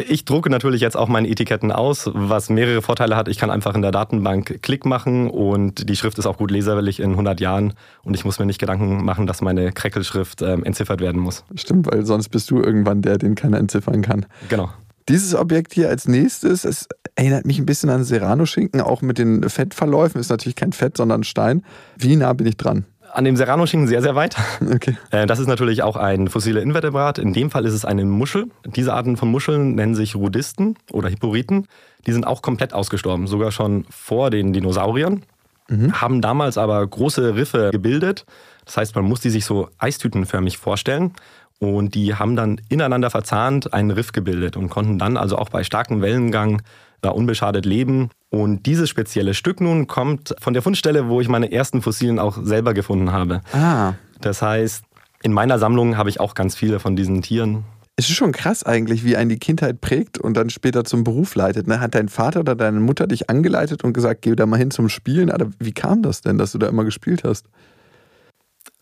Ich 0.08 0.24
drucke 0.24 0.50
natürlich 0.50 0.80
jetzt 0.80 0.96
auch 0.96 1.08
meine 1.08 1.28
Etiketten 1.28 1.72
aus, 1.72 2.10
was 2.12 2.48
mehrere 2.48 2.82
Vorteile 2.82 3.16
hat. 3.16 3.28
Ich 3.28 3.38
kann 3.38 3.50
einfach 3.50 3.74
in 3.74 3.82
der 3.82 3.92
Datenbank 3.92 4.62
Klick 4.62 4.84
machen 4.86 5.30
und 5.30 5.88
die 5.88 5.96
Schrift 5.96 6.18
ist 6.18 6.26
auch 6.26 6.38
gut 6.38 6.50
leserwillig 6.50 7.00
in 7.00 7.10
100 7.10 7.40
Jahren 7.40 7.74
und 8.02 8.14
ich 8.14 8.24
muss 8.24 8.38
mir 8.38 8.46
nicht 8.46 8.58
Gedanken 8.58 9.04
machen, 9.04 9.26
dass 9.26 9.42
meine 9.42 9.72
Kreckelschrift 9.72 10.42
ähm, 10.42 10.64
entziffert 10.64 11.00
werden 11.00 11.20
muss. 11.20 11.44
Stimmt, 11.54 11.86
weil 11.90 12.04
sonst 12.06 12.30
bist 12.30 12.50
du 12.50 12.60
irgendwann 12.60 13.02
der, 13.02 13.18
den 13.18 13.34
keiner 13.34 13.58
entziffern 13.58 14.02
kann. 14.02 14.26
Genau. 14.48 14.70
Dieses 15.08 15.36
Objekt 15.36 15.72
hier 15.72 15.88
als 15.88 16.08
nächstes, 16.08 16.64
es 16.64 16.88
erinnert 17.14 17.46
mich 17.46 17.60
ein 17.60 17.66
bisschen 17.66 17.90
an 17.90 18.02
Serrano-Schinken, 18.02 18.80
auch 18.80 19.02
mit 19.02 19.18
den 19.18 19.48
Fettverläufen. 19.48 20.20
Ist 20.20 20.30
natürlich 20.30 20.56
kein 20.56 20.72
Fett, 20.72 20.96
sondern 20.96 21.22
Stein. 21.22 21.62
Wie 21.96 22.16
nah 22.16 22.32
bin 22.32 22.48
ich 22.48 22.56
dran? 22.56 22.86
An 23.16 23.24
dem 23.24 23.34
Serrano-Schinken 23.34 23.88
sehr, 23.88 24.02
sehr 24.02 24.14
weit. 24.14 24.36
Okay. 24.74 24.98
Äh, 25.10 25.26
das 25.26 25.38
ist 25.38 25.46
natürlich 25.46 25.82
auch 25.82 25.96
ein 25.96 26.28
fossiler 26.28 26.60
Invertebrat. 26.60 27.18
In 27.18 27.32
dem 27.32 27.50
Fall 27.50 27.64
ist 27.64 27.72
es 27.72 27.86
eine 27.86 28.04
Muschel. 28.04 28.48
Diese 28.66 28.92
Arten 28.92 29.16
von 29.16 29.30
Muscheln 29.30 29.74
nennen 29.74 29.94
sich 29.94 30.16
Rudisten 30.16 30.76
oder 30.92 31.08
Hipporiten. 31.08 31.66
Die 32.06 32.12
sind 32.12 32.26
auch 32.26 32.42
komplett 32.42 32.74
ausgestorben, 32.74 33.26
sogar 33.26 33.52
schon 33.52 33.86
vor 33.88 34.28
den 34.28 34.52
Dinosauriern. 34.52 35.22
Mhm. 35.68 35.98
Haben 35.98 36.20
damals 36.20 36.58
aber 36.58 36.86
große 36.86 37.36
Riffe 37.36 37.70
gebildet. 37.72 38.26
Das 38.66 38.76
heißt, 38.76 38.94
man 38.94 39.06
muss 39.06 39.20
die 39.20 39.30
sich 39.30 39.46
so 39.46 39.70
eistütenförmig 39.78 40.58
vorstellen. 40.58 41.14
Und 41.58 41.94
die 41.94 42.14
haben 42.14 42.36
dann 42.36 42.60
ineinander 42.68 43.08
verzahnt 43.08 43.72
einen 43.72 43.92
Riff 43.92 44.12
gebildet 44.12 44.58
und 44.58 44.68
konnten 44.68 44.98
dann 44.98 45.16
also 45.16 45.38
auch 45.38 45.48
bei 45.48 45.64
starkem 45.64 46.02
Wellengang 46.02 46.60
da 47.00 47.10
unbeschadet 47.10 47.64
leben. 47.64 48.10
Und 48.36 48.66
dieses 48.66 48.90
spezielle 48.90 49.32
Stück 49.32 49.62
nun 49.62 49.86
kommt 49.86 50.34
von 50.40 50.52
der 50.52 50.62
Fundstelle, 50.62 51.08
wo 51.08 51.22
ich 51.22 51.28
meine 51.28 51.50
ersten 51.50 51.80
Fossilien 51.80 52.18
auch 52.18 52.36
selber 52.42 52.74
gefunden 52.74 53.10
habe. 53.10 53.40
Ah. 53.54 53.94
Das 54.20 54.42
heißt, 54.42 54.84
in 55.22 55.32
meiner 55.32 55.58
Sammlung 55.58 55.96
habe 55.96 56.10
ich 56.10 56.20
auch 56.20 56.34
ganz 56.34 56.54
viele 56.54 56.78
von 56.78 56.96
diesen 56.96 57.22
Tieren. 57.22 57.64
Es 57.96 58.10
ist 58.10 58.16
schon 58.16 58.32
krass 58.32 58.62
eigentlich, 58.62 59.04
wie 59.04 59.16
einen 59.16 59.30
die 59.30 59.38
Kindheit 59.38 59.80
prägt 59.80 60.18
und 60.18 60.36
dann 60.36 60.50
später 60.50 60.84
zum 60.84 61.02
Beruf 61.02 61.34
leitet. 61.34 61.66
Ne? 61.66 61.80
Hat 61.80 61.94
dein 61.94 62.10
Vater 62.10 62.40
oder 62.40 62.54
deine 62.54 62.78
Mutter 62.78 63.06
dich 63.06 63.30
angeleitet 63.30 63.84
und 63.84 63.94
gesagt, 63.94 64.20
geh 64.20 64.36
da 64.36 64.44
mal 64.44 64.58
hin 64.58 64.70
zum 64.70 64.90
Spielen? 64.90 65.30
Oder 65.30 65.48
wie 65.58 65.72
kam 65.72 66.02
das 66.02 66.20
denn, 66.20 66.36
dass 66.36 66.52
du 66.52 66.58
da 66.58 66.68
immer 66.68 66.84
gespielt 66.84 67.24
hast? 67.24 67.46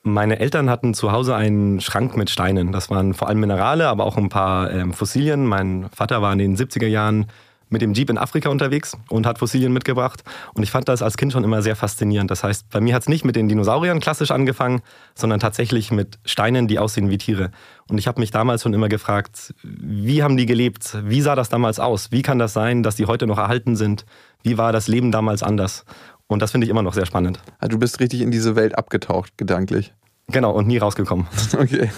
Meine 0.03 0.41
Eltern 0.41 0.69
hatten 0.69 0.95
zu 0.95 1.13
Hause 1.13 1.37
einen 1.37 1.81
Schrank 1.81 2.17
mit 2.17 2.29
Steinen. 2.29 2.73
Das 2.73 2.91
waren 2.91 3.15
vor 3.15 3.29
allem 3.29 3.39
Minerale, 3.39 3.87
aber 3.87 4.05
auch 4.05 4.17
ein 4.17 4.31
paar 4.31 4.73
ähm, 4.73 4.93
Fossilien. 4.93 5.47
Mein 5.47 5.87
Vater 5.95 6.21
war 6.21 6.33
in 6.33 6.41
den 6.41 6.57
70er 6.57 6.89
Jahren 6.89 7.27
mit 7.69 7.83
dem 7.83 7.95
Jeep 7.95 8.11
in 8.11 8.19
Afrika 8.19 8.49
unterwegs 8.49 8.97
und 9.09 9.27
hat 9.27 9.39
Fossilien 9.39 9.73
mitgebracht. 9.73 10.23
Und 10.55 10.63
ich 10.63 10.71
fand 10.71 10.89
das 10.89 11.03
als 11.03 11.17
Kind 11.17 11.33
schon 11.33 11.45
immer 11.45 11.63
sehr 11.63 11.77
faszinierend. 11.77 12.31
Das 12.31 12.45
heißt, 12.45 12.71
bei 12.71 12.81
mir 12.81 12.95
hat 12.95 13.03
es 13.03 13.09
nicht 13.09 13.25
mit 13.25 13.37
den 13.37 13.49
Dinosauriern 13.49 14.01
klassisch 14.01 14.31
angefangen, 14.31 14.83
sondern 15.15 15.41
tatsächlich 15.41 15.91
mit 15.91 16.19
Steinen, 16.25 16.69
die 16.69 16.79
aussehen 16.79 17.11
wie 17.11 17.19
Tiere. 17.19 17.51
Und 17.89 17.99
ich 17.99 18.07
habe 18.07 18.21
mich 18.21 18.31
damals 18.31 18.63
schon 18.63 18.75
immer 18.75 18.89
gefragt, 18.89 19.55
wie 19.63 20.23
haben 20.23 20.37
die 20.37 20.47
gelebt? 20.47 20.97
Wie 21.05 21.21
sah 21.21 21.35
das 21.35 21.49
damals 21.49 21.81
aus? 21.81 22.11
Wie 22.13 22.23
kann 22.23 22.39
das 22.39 22.53
sein, 22.53 22.83
dass 22.83 22.97
die 22.97 23.07
heute 23.07 23.27
noch 23.27 23.39
erhalten 23.39 23.77
sind? 23.77 24.07
Wie 24.43 24.59
war 24.59 24.73
das 24.73 24.89
Leben 24.89 25.11
damals 25.11 25.43
anders? 25.43 25.85
Und 26.27 26.41
das 26.41 26.53
finde 26.53 26.67
ich 26.67 26.71
immer 26.71 26.83
noch 26.83 26.95
sehr 26.95 27.07
spannend. 27.07 27.41
Also 27.59 27.73
du 27.73 27.79
bist 27.79 28.01
richtig 28.01 28.21
in 28.21 28.31
diese 28.31 28.57
Welt 28.57 28.77
abgetaucht, 28.77 29.37
gedanklich. 29.37 29.93
Genau, 30.29 30.53
und 30.53 30.67
nie 30.67 30.79
rausgekommen. 30.79 31.27
Okay. 31.59 31.91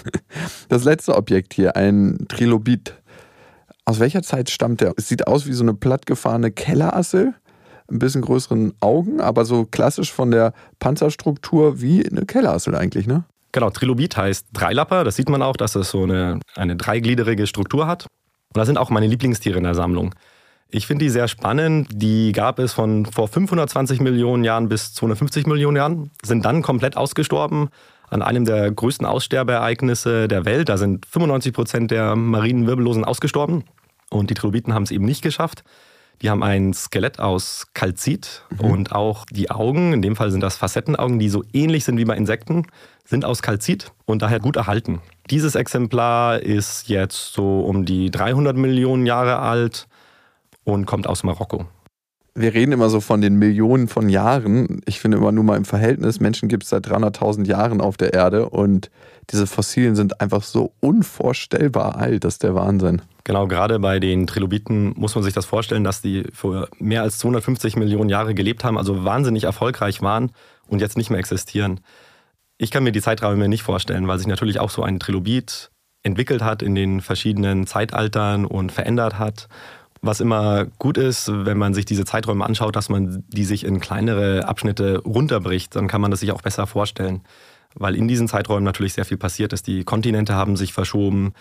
Das 0.68 0.84
letzte 0.84 1.14
Objekt 1.14 1.54
hier, 1.54 1.76
ein 1.76 2.26
Trilobit. 2.28 2.94
Aus 3.88 4.00
welcher 4.00 4.24
Zeit 4.24 4.50
stammt 4.50 4.80
der? 4.80 4.94
Es 4.96 5.06
sieht 5.06 5.28
aus 5.28 5.46
wie 5.46 5.52
so 5.52 5.62
eine 5.62 5.72
plattgefahrene 5.72 6.50
Kellerassel, 6.50 7.34
ein 7.88 7.98
bisschen 8.00 8.20
größeren 8.20 8.74
Augen, 8.80 9.20
aber 9.20 9.44
so 9.44 9.64
klassisch 9.64 10.12
von 10.12 10.32
der 10.32 10.54
Panzerstruktur 10.80 11.80
wie 11.80 12.04
eine 12.04 12.26
Kellerassel 12.26 12.74
eigentlich, 12.74 13.06
ne? 13.06 13.24
Genau, 13.52 13.70
Trilobit 13.70 14.16
heißt 14.16 14.48
Dreilapper. 14.52 15.04
Das 15.04 15.14
sieht 15.14 15.28
man 15.28 15.40
auch, 15.40 15.56
dass 15.56 15.76
es 15.76 15.90
so 15.90 16.02
eine, 16.02 16.40
eine 16.56 16.74
dreigliederige 16.74 17.46
Struktur 17.46 17.86
hat. 17.86 18.06
Und 18.06 18.58
das 18.58 18.66
sind 18.66 18.76
auch 18.76 18.90
meine 18.90 19.06
Lieblingstiere 19.06 19.56
in 19.56 19.64
der 19.64 19.76
Sammlung. 19.76 20.16
Ich 20.68 20.88
finde 20.88 21.04
die 21.04 21.10
sehr 21.10 21.28
spannend. 21.28 21.88
Die 21.92 22.32
gab 22.32 22.58
es 22.58 22.72
von 22.72 23.06
vor 23.06 23.28
520 23.28 24.00
Millionen 24.00 24.42
Jahren 24.42 24.68
bis 24.68 24.94
250 24.94 25.46
Millionen 25.46 25.76
Jahren, 25.76 26.10
sind 26.24 26.44
dann 26.44 26.62
komplett 26.62 26.96
ausgestorben 26.96 27.68
an 28.10 28.22
einem 28.22 28.44
der 28.44 28.70
größten 28.70 29.06
Aussterbeereignisse 29.06 30.28
der 30.28 30.44
Welt. 30.44 30.68
Da 30.68 30.76
sind 30.76 31.06
95 31.06 31.52
Prozent 31.52 31.90
der 31.90 32.16
marinen 32.16 32.66
Wirbellosen 32.66 33.04
ausgestorben. 33.04 33.64
Und 34.10 34.30
die 34.30 34.34
Trilobiten 34.34 34.74
haben 34.74 34.84
es 34.84 34.90
eben 34.90 35.04
nicht 35.04 35.22
geschafft. 35.22 35.64
Die 36.22 36.30
haben 36.30 36.42
ein 36.42 36.72
Skelett 36.72 37.20
aus 37.20 37.66
Kalzit 37.74 38.42
mhm. 38.50 38.60
und 38.60 38.92
auch 38.92 39.26
die 39.30 39.50
Augen, 39.50 39.92
in 39.92 40.00
dem 40.00 40.16
Fall 40.16 40.30
sind 40.30 40.40
das 40.40 40.56
Facettenaugen, 40.56 41.18
die 41.18 41.28
so 41.28 41.44
ähnlich 41.52 41.84
sind 41.84 41.98
wie 41.98 42.06
bei 42.06 42.16
Insekten, 42.16 42.66
sind 43.04 43.24
aus 43.24 43.42
Kalzit 43.42 43.92
und 44.06 44.22
daher 44.22 44.40
gut 44.40 44.56
erhalten. 44.56 45.02
Dieses 45.30 45.54
Exemplar 45.54 46.40
ist 46.40 46.88
jetzt 46.88 47.34
so 47.34 47.60
um 47.60 47.84
die 47.84 48.10
300 48.10 48.56
Millionen 48.56 49.04
Jahre 49.04 49.40
alt 49.40 49.88
und 50.64 50.86
kommt 50.86 51.06
aus 51.06 51.22
Marokko 51.22 51.66
wir 52.36 52.52
reden 52.52 52.72
immer 52.72 52.90
so 52.90 53.00
von 53.00 53.20
den 53.20 53.36
Millionen 53.36 53.88
von 53.88 54.08
Jahren. 54.08 54.82
Ich 54.84 55.00
finde 55.00 55.16
immer 55.16 55.32
nur 55.32 55.42
mal 55.42 55.56
im 55.56 55.64
Verhältnis, 55.64 56.20
Menschen 56.20 56.48
gibt 56.48 56.64
es 56.64 56.68
seit 56.68 56.86
300.000 56.86 57.46
Jahren 57.46 57.80
auf 57.80 57.96
der 57.96 58.12
Erde 58.12 58.50
und 58.50 58.90
diese 59.30 59.46
Fossilien 59.46 59.96
sind 59.96 60.20
einfach 60.20 60.42
so 60.42 60.72
unvorstellbar 60.80 61.96
alt, 61.96 62.24
das 62.24 62.34
ist 62.34 62.42
der 62.42 62.54
Wahnsinn. 62.54 63.02
Genau, 63.24 63.48
gerade 63.48 63.78
bei 63.80 63.98
den 63.98 64.26
Trilobiten 64.26 64.94
muss 64.96 65.14
man 65.14 65.24
sich 65.24 65.34
das 65.34 65.46
vorstellen, 65.46 65.82
dass 65.82 66.00
die 66.00 66.24
vor 66.32 66.68
mehr 66.78 67.02
als 67.02 67.18
250 67.18 67.76
Millionen 67.76 68.08
Jahre 68.08 68.34
gelebt 68.34 68.62
haben, 68.62 68.78
also 68.78 69.04
wahnsinnig 69.04 69.44
erfolgreich 69.44 70.00
waren 70.00 70.30
und 70.68 70.80
jetzt 70.80 70.96
nicht 70.96 71.10
mehr 71.10 71.18
existieren. 71.18 71.80
Ich 72.58 72.70
kann 72.70 72.84
mir 72.84 72.92
die 72.92 73.02
Zeiträume 73.02 73.48
nicht 73.48 73.62
vorstellen, 73.62 74.06
weil 74.06 74.18
sich 74.18 74.28
natürlich 74.28 74.60
auch 74.60 74.70
so 74.70 74.82
ein 74.82 75.00
Trilobit 75.00 75.70
entwickelt 76.04 76.42
hat 76.42 76.62
in 76.62 76.76
den 76.76 77.00
verschiedenen 77.00 77.66
Zeitaltern 77.66 78.44
und 78.44 78.70
verändert 78.70 79.18
hat 79.18 79.48
was 80.02 80.20
immer 80.20 80.66
gut 80.78 80.98
ist, 80.98 81.30
wenn 81.32 81.58
man 81.58 81.74
sich 81.74 81.84
diese 81.84 82.04
Zeiträume 82.04 82.44
anschaut, 82.44 82.76
dass 82.76 82.88
man 82.88 83.24
die 83.28 83.44
sich 83.44 83.64
in 83.64 83.80
kleinere 83.80 84.46
Abschnitte 84.46 84.98
runterbricht, 84.98 85.74
dann 85.74 85.88
kann 85.88 86.00
man 86.00 86.10
das 86.10 86.20
sich 86.20 86.32
auch 86.32 86.42
besser 86.42 86.66
vorstellen. 86.66 87.22
Weil 87.78 87.94
in 87.94 88.08
diesen 88.08 88.26
Zeiträumen 88.26 88.64
natürlich 88.64 88.94
sehr 88.94 89.04
viel 89.04 89.18
passiert 89.18 89.52
ist. 89.52 89.66
Die 89.66 89.84
Kontinente 89.84 90.34
haben 90.34 90.56
sich 90.56 90.72
verschoben, 90.72 91.34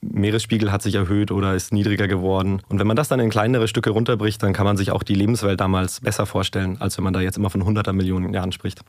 Meeresspiegel 0.00 0.72
hat 0.72 0.82
sich 0.82 0.94
erhöht 0.94 1.30
oder 1.30 1.54
ist 1.54 1.72
niedriger 1.72 2.08
geworden. 2.08 2.62
Und 2.68 2.78
wenn 2.78 2.86
man 2.86 2.96
das 2.96 3.08
dann 3.08 3.20
in 3.20 3.30
kleinere 3.30 3.68
Stücke 3.68 3.90
runterbricht, 3.90 4.42
dann 4.42 4.52
kann 4.52 4.64
man 4.64 4.76
sich 4.76 4.90
auch 4.90 5.02
die 5.02 5.14
Lebenswelt 5.14 5.60
damals 5.60 6.00
besser 6.00 6.26
vorstellen, 6.26 6.78
als 6.80 6.96
wenn 6.96 7.04
man 7.04 7.12
da 7.12 7.20
jetzt 7.20 7.36
immer 7.36 7.50
von 7.50 7.64
hunderter 7.64 7.92
Millionen 7.92 8.32
Jahren 8.32 8.52
spricht. 8.52 8.80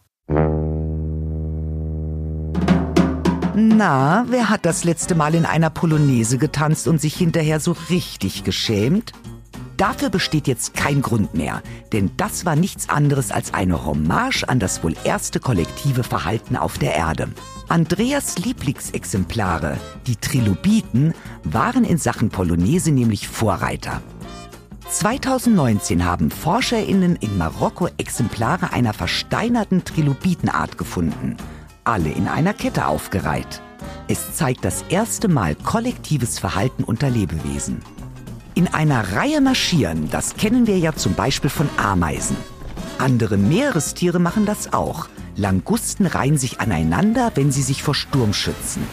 Na, 3.55 4.25
wer 4.29 4.50
hat 4.50 4.65
das 4.65 4.83
letzte 4.83 5.13
Mal 5.13 5.36
in 5.36 5.45
einer 5.45 5.69
Polonaise 5.69 6.38
getanzt 6.38 6.88
und 6.88 7.00
sich 7.00 7.15
hinterher 7.15 7.60
so 7.60 7.75
richtig 7.89 8.43
geschämt? 8.43 9.12
Dafür 9.77 10.09
besteht 10.09 10.47
jetzt 10.47 10.73
kein 10.73 11.01
Grund 11.01 11.33
mehr, 11.33 11.61
denn 11.91 12.11
das 12.17 12.45
war 12.45 12.55
nichts 12.55 12.89
anderes 12.89 13.31
als 13.31 13.53
eine 13.53 13.85
Hommage 13.85 14.43
an 14.43 14.59
das 14.59 14.83
wohl 14.83 14.95
erste 15.03 15.39
kollektive 15.39 16.03
Verhalten 16.03 16.55
auf 16.55 16.77
der 16.77 16.95
Erde. 16.95 17.29
Andreas 17.69 18.37
Lieblingsexemplare, 18.37 19.77
die 20.05 20.15
Trilobiten, 20.15 21.13
waren 21.43 21.85
in 21.85 21.97
Sachen 21.97 22.29
Polonaise 22.29 22.91
nämlich 22.91 23.27
Vorreiter. 23.27 24.01
2019 24.89 26.05
haben 26.05 26.29
ForscherInnen 26.29 27.15
in 27.15 27.37
Marokko 27.37 27.87
Exemplare 27.97 28.73
einer 28.73 28.93
versteinerten 28.93 29.83
Trilobitenart 29.85 30.77
gefunden– 30.77 31.37
alle 31.83 32.09
in 32.09 32.27
einer 32.27 32.53
Kette 32.53 32.87
aufgereiht. 32.87 33.61
Es 34.07 34.35
zeigt 34.35 34.63
das 34.63 34.83
erste 34.89 35.27
Mal 35.27 35.55
kollektives 35.55 36.39
Verhalten 36.39 36.83
unter 36.83 37.09
Lebewesen. 37.09 37.81
In 38.55 38.67
einer 38.67 39.13
Reihe 39.13 39.41
marschieren, 39.41 40.10
das 40.12 40.36
kennen 40.36 40.67
wir 40.67 40.77
ja 40.77 40.93
zum 40.93 41.15
Beispiel 41.15 41.50
von 41.50 41.67
Ameisen. 41.77 42.38
Andere 43.00 43.38
Meerestiere 43.38 44.19
machen 44.19 44.45
das 44.45 44.74
auch. 44.74 45.07
Langusten 45.36 46.05
reihen 46.05 46.38
sich 46.38 46.60
aneinander, 46.60 47.31
wenn 47.33 47.51
sie 47.51 47.63
sich 47.63 47.81
vor 47.81 47.95
Sturm 47.95 48.31
schützen. 48.31 48.83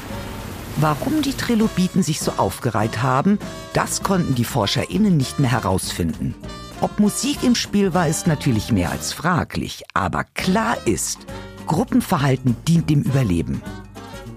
Warum 0.76 1.20
die 1.20 1.34
Trilobiten 1.34 2.02
sich 2.02 2.20
so 2.20 2.32
aufgereiht 2.38 3.02
haben, 3.02 3.38
das 3.74 4.02
konnten 4.02 4.34
die 4.34 4.44
ForscherInnen 4.44 5.14
nicht 5.14 5.38
mehr 5.40 5.50
herausfinden. 5.50 6.34
Ob 6.80 6.98
Musik 6.98 7.42
im 7.42 7.54
Spiel 7.54 7.92
war, 7.92 8.08
ist 8.08 8.26
natürlich 8.26 8.72
mehr 8.72 8.90
als 8.90 9.12
fraglich, 9.12 9.82
aber 9.92 10.24
klar 10.24 10.78
ist, 10.86 11.18
Gruppenverhalten 11.66 12.56
dient 12.66 12.88
dem 12.88 13.02
Überleben. 13.02 13.60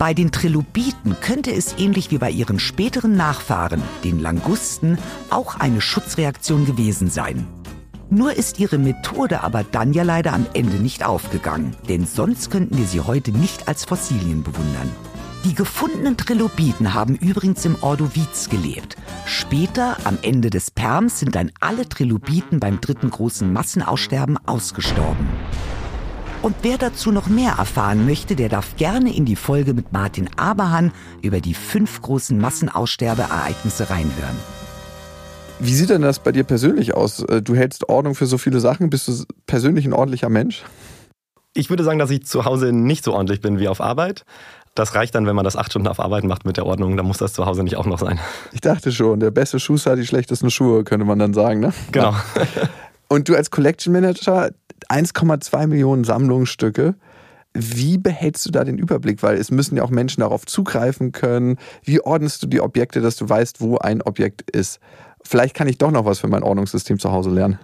Bei 0.04 0.14
den 0.14 0.34
Trilobiten 0.34 1.16
könnte 1.22 1.54
es 1.54 1.76
ähnlich 1.78 2.12
wie 2.12 2.18
bei 2.18 2.30
ihren 2.30 2.60
späteren 2.60 3.16
Nachfahren, 3.16 3.82
den 4.04 4.20
Langusten, 4.20 4.98
auch 5.30 5.58
eine 5.62 5.80
Schutzreaktion 5.80 6.66
gewesen 6.66 7.10
sein. 7.10 7.48
Nur 8.10 8.34
ist 8.34 8.60
ihre 8.60 8.78
Methode 8.78 9.44
aber 9.44 9.64
dann 9.64 9.94
ja 9.94 10.04
leider 10.04 10.34
am 10.34 10.46
Ende 10.54 10.76
nicht 10.76 11.06
aufgegangen, 11.06 11.74
denn 11.88 12.06
sonst 12.06 12.52
könnten 12.52 12.78
wir 12.78 12.86
sie 12.86 13.00
heute 13.00 13.32
nicht 13.32 13.70
als 13.70 13.86
Fossilien 13.86 14.44
bewundern. 14.44 14.92
Die 15.46 15.56
gefundenen 15.56 16.18
Trilobiten 16.18 16.94
haben 16.94 17.16
übrigens 17.16 17.64
im 17.64 17.78
Ordoviz 17.80 18.50
gelebt. 18.50 18.98
Später, 19.26 19.96
am 20.04 20.18
Ende 20.22 20.50
des 20.50 20.70
Perms, 20.70 21.20
sind 21.20 21.34
dann 21.34 21.50
alle 21.62 21.88
Trilobiten 21.88 22.60
beim 22.60 22.82
dritten 22.82 23.10
großen 23.10 23.54
Massenaussterben 23.54 24.38
ausgestorben. 24.48 25.30
Und 26.44 26.58
wer 26.62 26.78
dazu 26.78 27.14
noch 27.14 27.28
mehr 27.28 27.54
erfahren 27.58 28.06
möchte, 28.06 28.36
der 28.36 28.50
darf 28.50 28.76
gerne 28.76 29.16
in 29.16 29.24
die 29.24 29.38
Folge 29.38 29.74
mit 29.74 29.94
Martin 29.94 30.30
Aberhan 30.36 30.92
über 31.22 31.40
die 31.40 31.54
fünf 31.54 32.02
großen 32.02 32.38
Massenaussterbeereignisse 32.38 33.90
reinhören. 33.90 34.36
Wie 35.60 35.74
sieht 35.74 35.90
denn 35.90 36.02
das 36.02 36.20
bei 36.20 36.34
dir 36.34 36.44
persönlich 36.44 36.96
aus? 36.96 37.22
Äh, 37.24 37.42
du 37.42 37.56
hältst 37.56 37.88
Ordnung 37.88 38.14
für 38.14 38.26
so 38.26 38.38
viele 38.38 38.60
Sachen. 38.60 38.90
Bist 38.90 39.08
du 39.08 39.24
persönlich 39.46 39.86
ein 39.86 39.94
ordentlicher 39.94 40.28
Mensch? 40.28 40.64
Ich 41.54 41.70
würde 41.70 41.86
sagen, 41.86 41.98
dass 41.98 42.10
ich 42.10 42.26
zu 42.26 42.44
Hause 42.44 42.74
nicht 42.74 43.06
so 43.06 43.14
ordentlich 43.14 43.40
bin 43.40 43.58
wie 43.58 43.70
auf 43.70 43.80
Arbeit. 43.80 44.26
Das 44.76 44.96
reicht 44.96 45.16
dann, 45.16 45.26
wenn 45.26 45.38
man 45.38 45.46
das 45.46 45.56
acht 45.56 45.72
Stunden 45.72 45.88
auf 45.88 46.02
Arbeit 46.02 46.26
macht 46.26 46.46
mit 46.46 46.58
der 46.58 46.66
Ordnung. 46.66 46.98
Dann 46.98 47.06
muss 47.06 47.20
das 47.20 47.32
zu 47.32 47.46
Hause 47.46 47.64
nicht 47.64 47.78
auch 47.78 47.86
noch 47.86 48.00
sein. 48.00 48.20
Ich 48.52 48.60
dachte 48.60 48.92
schon, 48.92 49.22
der 49.22 49.32
beste 49.32 49.62
Schuster 49.62 49.92
hat 49.92 50.00
die 50.00 50.06
schlechtesten 50.06 50.52
Schuhe, 50.52 50.84
könnte 50.84 51.06
man 51.06 51.20
dann 51.20 51.34
sagen, 51.34 51.62
ne? 51.62 51.72
Genau. 51.94 52.14
Und 53.14 53.30
du 53.30 53.36
als 53.36 53.52
Collection 53.52 53.94
Manager, 53.94 54.50
1,2 54.90 55.68
Millionen 55.68 56.04
Sammlungsstücke. 56.04 56.96
Wie 57.54 58.00
behältst 58.00 58.44
du 58.48 58.50
da 58.50 58.64
den 58.64 58.80
Überblick? 58.80 59.22
Weil 59.22 59.38
es 59.38 59.52
müssen 59.52 59.78
ja 59.78 59.84
auch 59.84 59.92
Menschen 59.92 60.22
darauf 60.22 60.48
zugreifen 60.48 61.12
können. 61.12 61.60
Wie 61.84 62.02
ordnest 62.02 62.42
du 62.42 62.48
die 62.48 62.60
Objekte, 62.60 63.02
dass 63.02 63.16
du 63.16 63.30
weißt, 63.30 63.62
wo 63.62 63.78
ein 63.78 64.02
Objekt 64.02 64.50
ist? 64.50 64.80
Vielleicht 65.22 65.54
kann 65.54 65.68
ich 65.68 65.78
doch 65.78 65.92
noch 65.92 66.06
was 66.06 66.22
für 66.22 66.28
mein 66.28 66.42
Ordnungssystem 66.42 66.98
zu 66.98 67.12
Hause 67.12 67.30
lernen. 67.30 67.60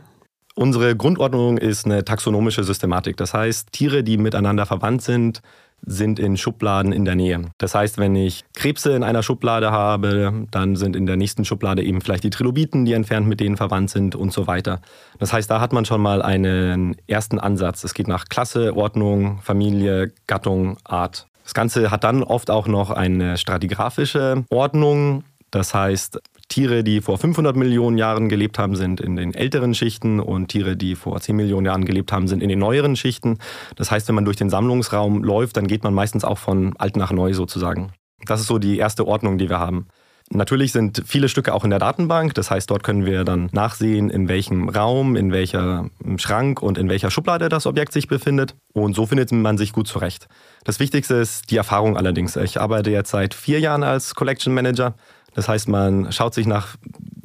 Unsere 0.53 0.95
Grundordnung 0.95 1.57
ist 1.57 1.87
eine 1.87 2.05
taxonomische 2.05 2.63
Systematik. 2.63 3.17
Das 3.17 3.33
heißt, 3.33 3.71
Tiere, 3.71 4.03
die 4.03 4.19
miteinander 4.19 4.67
verwandt 4.67 5.01
sind, 5.01 5.41
sind 5.85 6.19
in 6.19 6.37
Schubladen 6.37 6.91
in 6.91 7.05
der 7.05 7.15
Nähe. 7.15 7.41
Das 7.57 7.75
heißt, 7.75 7.97
wenn 7.97 8.15
ich 8.15 8.43
Krebse 8.53 8.93
in 8.93 9.03
einer 9.03 9.23
Schublade 9.23 9.71
habe, 9.71 10.45
dann 10.51 10.75
sind 10.75 10.95
in 10.95 11.05
der 11.05 11.17
nächsten 11.17 11.45
Schublade 11.45 11.83
eben 11.83 12.01
vielleicht 12.01 12.23
die 12.23 12.29
Trilobiten, 12.29 12.85
die 12.85 12.93
entfernt 12.93 13.27
mit 13.27 13.39
denen 13.39 13.57
verwandt 13.57 13.89
sind 13.89 14.15
und 14.15 14.31
so 14.33 14.47
weiter. 14.47 14.81
Das 15.19 15.33
heißt, 15.33 15.49
da 15.49 15.61
hat 15.61 15.73
man 15.73 15.85
schon 15.85 16.01
mal 16.01 16.21
einen 16.21 16.95
ersten 17.07 17.39
Ansatz. 17.39 17.83
Es 17.83 17.93
geht 17.93 18.07
nach 18.07 18.25
Klasse, 18.25 18.75
Ordnung, 18.75 19.39
Familie, 19.41 20.11
Gattung, 20.27 20.77
Art. 20.83 21.27
Das 21.43 21.53
Ganze 21.53 21.89
hat 21.89 22.03
dann 22.03 22.23
oft 22.23 22.51
auch 22.51 22.67
noch 22.67 22.91
eine 22.91 23.37
stratigraphische 23.37 24.45
Ordnung. 24.49 25.23
Das 25.51 25.73
heißt, 25.73 26.21
Tiere, 26.49 26.83
die 26.83 26.99
vor 26.99 27.17
500 27.17 27.55
Millionen 27.55 27.97
Jahren 27.97 28.27
gelebt 28.27 28.59
haben, 28.59 28.75
sind 28.75 28.99
in 28.99 29.15
den 29.15 29.33
älteren 29.33 29.73
Schichten 29.73 30.19
und 30.19 30.47
Tiere, 30.49 30.75
die 30.75 30.95
vor 30.95 31.21
10 31.21 31.35
Millionen 31.35 31.67
Jahren 31.67 31.85
gelebt 31.85 32.11
haben, 32.11 32.27
sind 32.27 32.43
in 32.43 32.49
den 32.49 32.59
neueren 32.59 32.95
Schichten. 32.95 33.37
Das 33.75 33.91
heißt, 33.91 34.07
wenn 34.07 34.15
man 34.15 34.25
durch 34.25 34.37
den 34.37 34.49
Sammlungsraum 34.49 35.23
läuft, 35.23 35.57
dann 35.57 35.67
geht 35.67 35.83
man 35.83 35.93
meistens 35.93 36.25
auch 36.25 36.39
von 36.39 36.75
alt 36.77 36.97
nach 36.97 37.11
neu 37.11 37.33
sozusagen. 37.33 37.91
Das 38.25 38.41
ist 38.41 38.47
so 38.47 38.57
die 38.57 38.77
erste 38.77 39.07
Ordnung, 39.07 39.37
die 39.37 39.49
wir 39.49 39.59
haben. 39.59 39.87
Natürlich 40.31 40.73
sind 40.73 41.01
viele 41.07 41.27
Stücke 41.27 41.55
auch 41.55 41.63
in 41.63 41.71
der 41.71 41.79
Datenbank. 41.79 42.35
Das 42.35 42.51
heißt, 42.51 42.69
dort 42.69 42.83
können 42.83 43.03
wir 43.03 43.23
dann 43.23 43.49
nachsehen, 43.51 44.11
in 44.11 44.29
welchem 44.29 44.69
Raum, 44.69 45.15
in 45.15 45.31
welcher 45.31 45.89
Schrank 46.17 46.61
und 46.61 46.77
in 46.77 46.87
welcher 46.87 47.09
Schublade 47.09 47.49
das 47.49 47.65
Objekt 47.65 47.93
sich 47.93 48.07
befindet. 48.07 48.55
Und 48.73 48.95
so 48.95 49.07
findet 49.07 49.31
man 49.31 49.57
sich 49.57 49.73
gut 49.73 49.87
zurecht. 49.87 50.27
Das 50.65 50.79
Wichtigste 50.79 51.15
ist 51.15 51.49
die 51.49 51.57
Erfahrung 51.57 51.97
allerdings. 51.97 52.35
Ich 52.35 52.61
arbeite 52.61 52.91
jetzt 52.91 53.09
seit 53.09 53.33
vier 53.33 53.59
Jahren 53.59 53.81
als 53.81 54.13
Collection 54.13 54.53
Manager. 54.53 54.93
Das 55.33 55.47
heißt, 55.47 55.67
man 55.67 56.11
schaut 56.11 56.33
sich 56.33 56.47
nach 56.47 56.75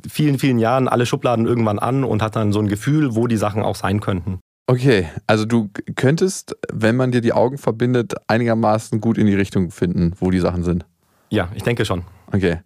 vielen, 0.08 0.38
vielen 0.38 0.58
Jahren 0.58 0.88
alle 0.88 1.06
Schubladen 1.06 1.46
irgendwann 1.46 1.78
an 1.78 2.04
und 2.04 2.22
hat 2.22 2.36
dann 2.36 2.52
so 2.52 2.60
ein 2.60 2.68
Gefühl, 2.68 3.14
wo 3.14 3.26
die 3.26 3.36
Sachen 3.36 3.62
auch 3.62 3.76
sein 3.76 4.00
könnten. 4.00 4.40
Okay, 4.66 5.08
also 5.26 5.44
du 5.44 5.70
könntest, 5.94 6.56
wenn 6.72 6.96
man 6.96 7.12
dir 7.12 7.20
die 7.20 7.34
Augen 7.34 7.58
verbindet, 7.58 8.14
einigermaßen 8.28 9.00
gut 9.00 9.18
in 9.18 9.26
die 9.26 9.34
Richtung 9.34 9.70
finden, 9.70 10.14
wo 10.18 10.30
die 10.30 10.38
Sachen 10.38 10.64
sind. 10.64 10.86
Ja, 11.30 11.50
ich 11.54 11.62
denke 11.62 11.84
schon. 11.84 12.04
Okay. 12.32 12.60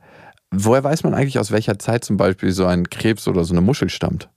Woher 0.50 0.84
weiß 0.84 1.02
man 1.02 1.14
eigentlich, 1.14 1.38
aus 1.38 1.50
welcher 1.50 1.78
Zeit 1.78 2.04
zum 2.04 2.16
Beispiel 2.16 2.52
so 2.52 2.66
ein 2.66 2.88
Krebs 2.88 3.26
oder 3.28 3.44
so 3.44 3.52
eine 3.52 3.60
Muschel 3.60 3.90
stammt? 3.90 4.30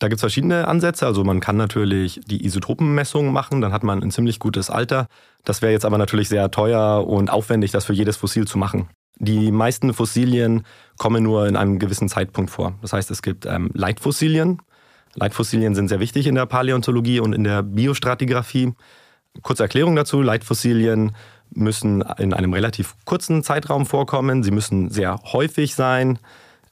Da 0.00 0.08
gibt 0.08 0.16
es 0.16 0.20
verschiedene 0.20 0.66
Ansätze. 0.66 1.06
Also 1.06 1.24
man 1.24 1.40
kann 1.40 1.56
natürlich 1.56 2.20
die 2.26 2.44
Isotopenmessung 2.44 3.32
machen, 3.32 3.60
dann 3.60 3.72
hat 3.72 3.84
man 3.84 4.02
ein 4.02 4.10
ziemlich 4.10 4.38
gutes 4.38 4.68
Alter. 4.68 5.06
Das 5.44 5.62
wäre 5.62 5.72
jetzt 5.72 5.84
aber 5.84 5.98
natürlich 5.98 6.28
sehr 6.28 6.50
teuer 6.50 7.06
und 7.06 7.30
aufwendig, 7.30 7.70
das 7.70 7.84
für 7.84 7.92
jedes 7.92 8.16
Fossil 8.16 8.46
zu 8.46 8.58
machen. 8.58 8.88
Die 9.16 9.52
meisten 9.52 9.94
Fossilien 9.94 10.64
kommen 10.98 11.22
nur 11.22 11.46
in 11.46 11.56
einem 11.56 11.78
gewissen 11.78 12.08
Zeitpunkt 12.08 12.50
vor. 12.50 12.74
Das 12.82 12.92
heißt, 12.92 13.10
es 13.10 13.22
gibt 13.22 13.46
ähm, 13.46 13.70
Leitfossilien. 13.72 14.60
Leitfossilien 15.14 15.74
sind 15.74 15.88
sehr 15.88 16.00
wichtig 16.00 16.26
in 16.26 16.34
der 16.34 16.46
Paläontologie 16.46 17.20
und 17.20 17.32
in 17.32 17.44
der 17.44 17.62
Biostratigraphie. 17.62 18.74
Kurze 19.42 19.62
Erklärung 19.62 19.94
dazu. 19.94 20.22
Leitfossilien 20.22 21.12
müssen 21.50 22.02
in 22.18 22.34
einem 22.34 22.52
relativ 22.52 22.96
kurzen 23.04 23.42
Zeitraum 23.42 23.86
vorkommen. 23.86 24.42
Sie 24.42 24.50
müssen 24.50 24.90
sehr 24.90 25.20
häufig 25.32 25.74
sein. 25.74 26.18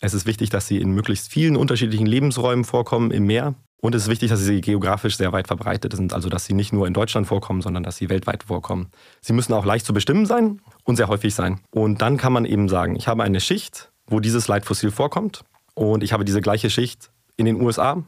Es 0.01 0.15
ist 0.15 0.27
wichtig, 0.27 0.51
dass 0.51 0.67
sie 0.67 0.79
in 0.79 0.91
möglichst 0.91 1.31
vielen 1.31 1.57
unterschiedlichen 1.57 2.07
Lebensräumen 2.07 2.65
vorkommen 2.65 3.13
im 3.13 3.25
Meer. 3.25 3.55
Und 3.85 3.97
es 3.97 4.05
ist 4.05 4.09
wichtig, 4.09 4.31
dass 4.31 4.39
sie 4.39 4.61
geografisch 4.61 5.17
sehr 5.17 5.33
weit 5.33 5.49
verbreitet 5.49 5.93
sind, 5.97 6.13
also 6.13 6.29
dass 6.29 6.45
sie 6.45 6.55
nicht 6.55 6.73
nur 6.73 6.87
in 6.87 6.95
Deutschland 6.95 7.27
vorkommen, 7.27 7.63
sondern 7.63 7.83
dass 7.83 7.97
sie 7.97 8.09
weltweit 8.09 8.45
vorkommen. 8.45 8.93
Sie 9.21 9.33
müssen 9.33 9.53
auch 9.55 9.65
leicht 9.65 9.85
zu 9.85 9.93
bestimmen 9.93 10.25
sein 10.25 10.61
und 10.85 10.95
sehr 10.95 11.09
häufig 11.09 11.35
sein. 11.35 11.59
Und 11.73 12.01
dann 12.01 12.17
kann 12.17 12.33
man 12.33 12.45
eben 12.45 12.69
sagen, 12.69 12.95
ich 12.95 13.09
habe 13.09 13.25
eine 13.25 13.41
Schicht, 13.41 13.91
wo 14.07 14.21
dieses 14.21 14.47
Leitfossil 14.47 14.93
vorkommt 14.93 15.43
und 15.75 16.05
ich 16.05 16.13
habe 16.13 16.25
diese 16.25 16.41
gleiche 16.41 16.71
Schicht 16.71 17.11
in 17.37 17.45
den 17.45 17.61
USA 17.61 18.05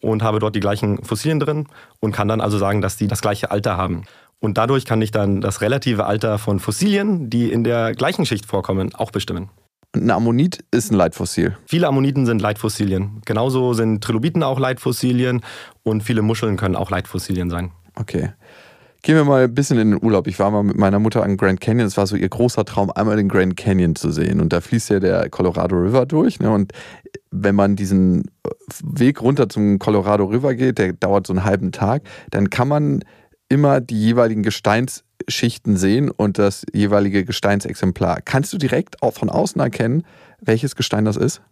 und 0.00 0.24
habe 0.24 0.40
dort 0.40 0.56
die 0.56 0.60
gleichen 0.60 1.04
Fossilien 1.04 1.38
drin 1.38 1.68
und 2.00 2.10
kann 2.10 2.26
dann 2.26 2.40
also 2.40 2.58
sagen, 2.58 2.80
dass 2.80 2.96
die 2.96 3.06
das 3.06 3.20
gleiche 3.20 3.52
Alter 3.52 3.76
haben. 3.76 4.02
Und 4.40 4.58
dadurch 4.58 4.86
kann 4.86 5.00
ich 5.02 5.12
dann 5.12 5.40
das 5.40 5.60
relative 5.60 6.04
Alter 6.04 6.38
von 6.38 6.58
Fossilien, 6.58 7.30
die 7.30 7.52
in 7.52 7.62
der 7.62 7.94
gleichen 7.94 8.26
Schicht 8.26 8.44
vorkommen, 8.44 8.92
auch 8.96 9.12
bestimmen. 9.12 9.50
Und 9.94 10.04
ein 10.04 10.10
Ammonit 10.10 10.64
ist 10.70 10.90
ein 10.90 10.94
Leitfossil. 10.94 11.56
Viele 11.66 11.86
Ammoniten 11.86 12.24
sind 12.24 12.40
Leitfossilien. 12.40 13.20
Genauso 13.26 13.74
sind 13.74 14.02
Trilobiten 14.02 14.42
auch 14.42 14.58
Leitfossilien 14.58 15.42
und 15.82 16.02
viele 16.02 16.22
Muscheln 16.22 16.56
können 16.56 16.76
auch 16.76 16.90
Leitfossilien 16.90 17.50
sein. 17.50 17.72
Okay. 17.94 18.30
Gehen 19.02 19.16
wir 19.16 19.24
mal 19.24 19.44
ein 19.44 19.54
bisschen 19.54 19.78
in 19.78 19.90
den 19.90 20.02
Urlaub. 20.02 20.28
Ich 20.28 20.38
war 20.38 20.50
mal 20.52 20.62
mit 20.62 20.78
meiner 20.78 21.00
Mutter 21.00 21.24
an 21.24 21.36
Grand 21.36 21.60
Canyon. 21.60 21.88
Es 21.88 21.96
war 21.96 22.06
so 22.06 22.14
ihr 22.14 22.28
großer 22.28 22.64
Traum, 22.64 22.90
einmal 22.92 23.16
den 23.16 23.28
Grand 23.28 23.56
Canyon 23.56 23.96
zu 23.96 24.12
sehen. 24.12 24.40
Und 24.40 24.52
da 24.52 24.60
fließt 24.60 24.90
ja 24.90 25.00
der 25.00 25.28
Colorado 25.28 25.76
River 25.76 26.06
durch. 26.06 26.38
Ne? 26.38 26.50
Und 26.50 26.72
wenn 27.32 27.56
man 27.56 27.74
diesen 27.74 28.30
Weg 28.84 29.20
runter 29.20 29.48
zum 29.48 29.80
Colorado 29.80 30.24
River 30.24 30.54
geht, 30.54 30.78
der 30.78 30.92
dauert 30.92 31.26
so 31.26 31.32
einen 31.32 31.44
halben 31.44 31.72
Tag, 31.72 32.02
dann 32.30 32.48
kann 32.48 32.68
man 32.68 33.00
immer 33.52 33.82
die 33.82 34.00
jeweiligen 34.00 34.42
Gesteinsschichten 34.42 35.76
sehen 35.76 36.10
und 36.10 36.38
das 36.38 36.64
jeweilige 36.72 37.26
Gesteinsexemplar. 37.26 38.22
Kannst 38.24 38.50
du 38.54 38.58
direkt 38.58 39.02
auch 39.02 39.12
von 39.12 39.28
außen 39.28 39.60
erkennen, 39.60 40.04
welches 40.40 40.74
Gestein 40.74 41.04
das 41.04 41.18
ist? 41.18 41.42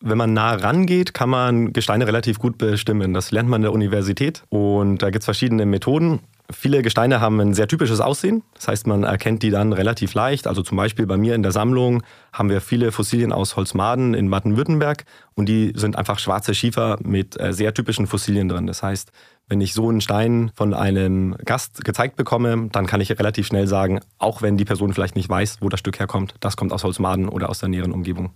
Wenn 0.00 0.16
man 0.16 0.32
nah 0.32 0.54
rangeht, 0.54 1.12
kann 1.12 1.28
man 1.28 1.74
Gesteine 1.74 2.06
relativ 2.06 2.38
gut 2.38 2.56
bestimmen. 2.56 3.12
Das 3.12 3.30
lernt 3.30 3.48
man 3.50 3.58
in 3.58 3.64
der 3.64 3.72
Universität 3.72 4.42
und 4.48 5.02
da 5.02 5.10
gibt 5.10 5.20
es 5.20 5.26
verschiedene 5.26 5.66
Methoden. 5.66 6.20
Viele 6.50 6.82
Gesteine 6.82 7.20
haben 7.22 7.40
ein 7.40 7.54
sehr 7.54 7.68
typisches 7.68 8.00
Aussehen. 8.00 8.42
Das 8.54 8.68
heißt, 8.68 8.86
man 8.86 9.02
erkennt 9.02 9.42
die 9.42 9.50
dann 9.50 9.72
relativ 9.72 10.12
leicht. 10.12 10.46
Also 10.46 10.62
zum 10.62 10.76
Beispiel 10.76 11.06
bei 11.06 11.16
mir 11.16 11.34
in 11.34 11.42
der 11.42 11.52
Sammlung 11.52 12.02
haben 12.34 12.50
wir 12.50 12.60
viele 12.60 12.92
Fossilien 12.92 13.32
aus 13.32 13.56
Holzmaden 13.56 14.12
in 14.12 14.28
Baden-Württemberg 14.28 15.04
und 15.34 15.48
die 15.48 15.72
sind 15.74 15.96
einfach 15.96 16.18
schwarze 16.18 16.54
Schiefer 16.54 16.98
mit 17.02 17.40
äh, 17.40 17.54
sehr 17.54 17.72
typischen 17.72 18.06
Fossilien 18.06 18.50
drin. 18.50 18.66
Das 18.66 18.82
heißt, 18.82 19.10
wenn 19.48 19.62
ich 19.62 19.72
so 19.72 19.88
einen 19.88 20.02
Stein 20.02 20.50
von 20.54 20.74
einem 20.74 21.34
Gast 21.44 21.82
gezeigt 21.82 22.16
bekomme, 22.16 22.68
dann 22.72 22.86
kann 22.86 23.00
ich 23.00 23.10
relativ 23.10 23.46
schnell 23.46 23.66
sagen, 23.66 24.00
auch 24.18 24.42
wenn 24.42 24.58
die 24.58 24.66
Person 24.66 24.92
vielleicht 24.92 25.16
nicht 25.16 25.30
weiß, 25.30 25.58
wo 25.62 25.70
das 25.70 25.80
Stück 25.80 25.98
herkommt, 25.98 26.34
das 26.40 26.56
kommt 26.56 26.74
aus 26.74 26.84
Holzmaden 26.84 27.28
oder 27.28 27.48
aus 27.48 27.58
der 27.58 27.70
näheren 27.70 27.92
Umgebung. 27.92 28.32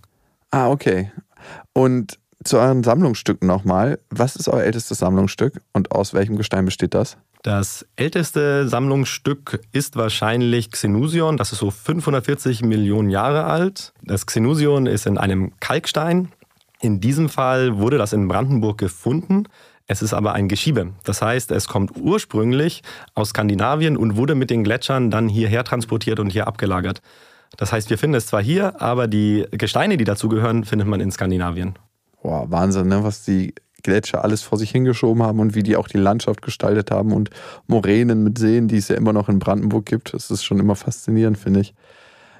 Ah, 0.49 0.69
okay. 0.69 1.11
Und 1.73 2.17
zu 2.43 2.57
euren 2.57 2.83
Sammlungsstücken 2.83 3.47
nochmal. 3.47 3.99
Was 4.09 4.35
ist 4.35 4.47
euer 4.47 4.63
ältestes 4.63 4.99
Sammlungsstück 4.99 5.61
und 5.73 5.91
aus 5.91 6.13
welchem 6.13 6.37
Gestein 6.37 6.65
besteht 6.65 6.93
das? 6.93 7.17
Das 7.41 7.85
älteste 7.95 8.67
Sammlungsstück 8.67 9.61
ist 9.71 9.95
wahrscheinlich 9.95 10.71
Xenusion. 10.71 11.37
Das 11.37 11.53
ist 11.53 11.59
so 11.59 11.71
540 11.71 12.63
Millionen 12.63 13.09
Jahre 13.09 13.45
alt. 13.45 13.93
Das 14.03 14.25
Xenusion 14.25 14.87
ist 14.87 15.05
in 15.05 15.17
einem 15.17 15.53
Kalkstein. 15.61 16.33
In 16.81 16.99
diesem 16.99 17.29
Fall 17.29 17.77
wurde 17.77 17.97
das 17.97 18.11
in 18.11 18.27
Brandenburg 18.27 18.77
gefunden. 18.77 19.45
Es 19.87 20.01
ist 20.01 20.13
aber 20.13 20.33
ein 20.33 20.49
Geschiebe. 20.49 20.91
Das 21.05 21.21
heißt, 21.21 21.51
es 21.51 21.69
kommt 21.69 21.95
ursprünglich 21.95 22.83
aus 23.15 23.29
Skandinavien 23.29 23.95
und 23.95 24.17
wurde 24.17 24.35
mit 24.35 24.49
den 24.49 24.65
Gletschern 24.65 25.09
dann 25.09 25.29
hierher 25.29 25.63
transportiert 25.63 26.19
und 26.19 26.29
hier 26.31 26.45
abgelagert. 26.45 27.01
Das 27.57 27.71
heißt, 27.71 27.89
wir 27.89 27.97
finden 27.97 28.15
es 28.15 28.27
zwar 28.27 28.43
hier, 28.43 28.81
aber 28.81 29.07
die 29.07 29.47
Gesteine, 29.51 29.95
die 29.95 30.03
dazugehören, 30.03 30.65
findet 30.65 30.87
man 30.87 30.99
in 30.99 31.11
Skandinavien. 31.11 31.73
Boah, 32.21 32.51
Wahnsinn, 32.51 32.89
ne? 32.89 33.03
was 33.03 33.23
die 33.23 33.55
Gletscher 33.83 34.23
alles 34.23 34.41
vor 34.41 34.57
sich 34.57 34.71
hingeschoben 34.71 35.23
haben 35.23 35.39
und 35.39 35.55
wie 35.55 35.63
die 35.63 35.75
auch 35.75 35.87
die 35.87 35.97
Landschaft 35.97 36.41
gestaltet 36.41 36.91
haben 36.91 37.13
und 37.13 37.29
Moränen 37.67 38.23
mit 38.23 38.37
Seen, 38.37 38.67
die 38.67 38.77
es 38.77 38.87
ja 38.87 38.95
immer 38.95 39.13
noch 39.13 39.29
in 39.29 39.39
Brandenburg 39.39 39.85
gibt. 39.85 40.13
Das 40.13 40.31
ist 40.31 40.43
schon 40.43 40.59
immer 40.59 40.75
faszinierend, 40.75 41.37
finde 41.37 41.61
ich. 41.61 41.73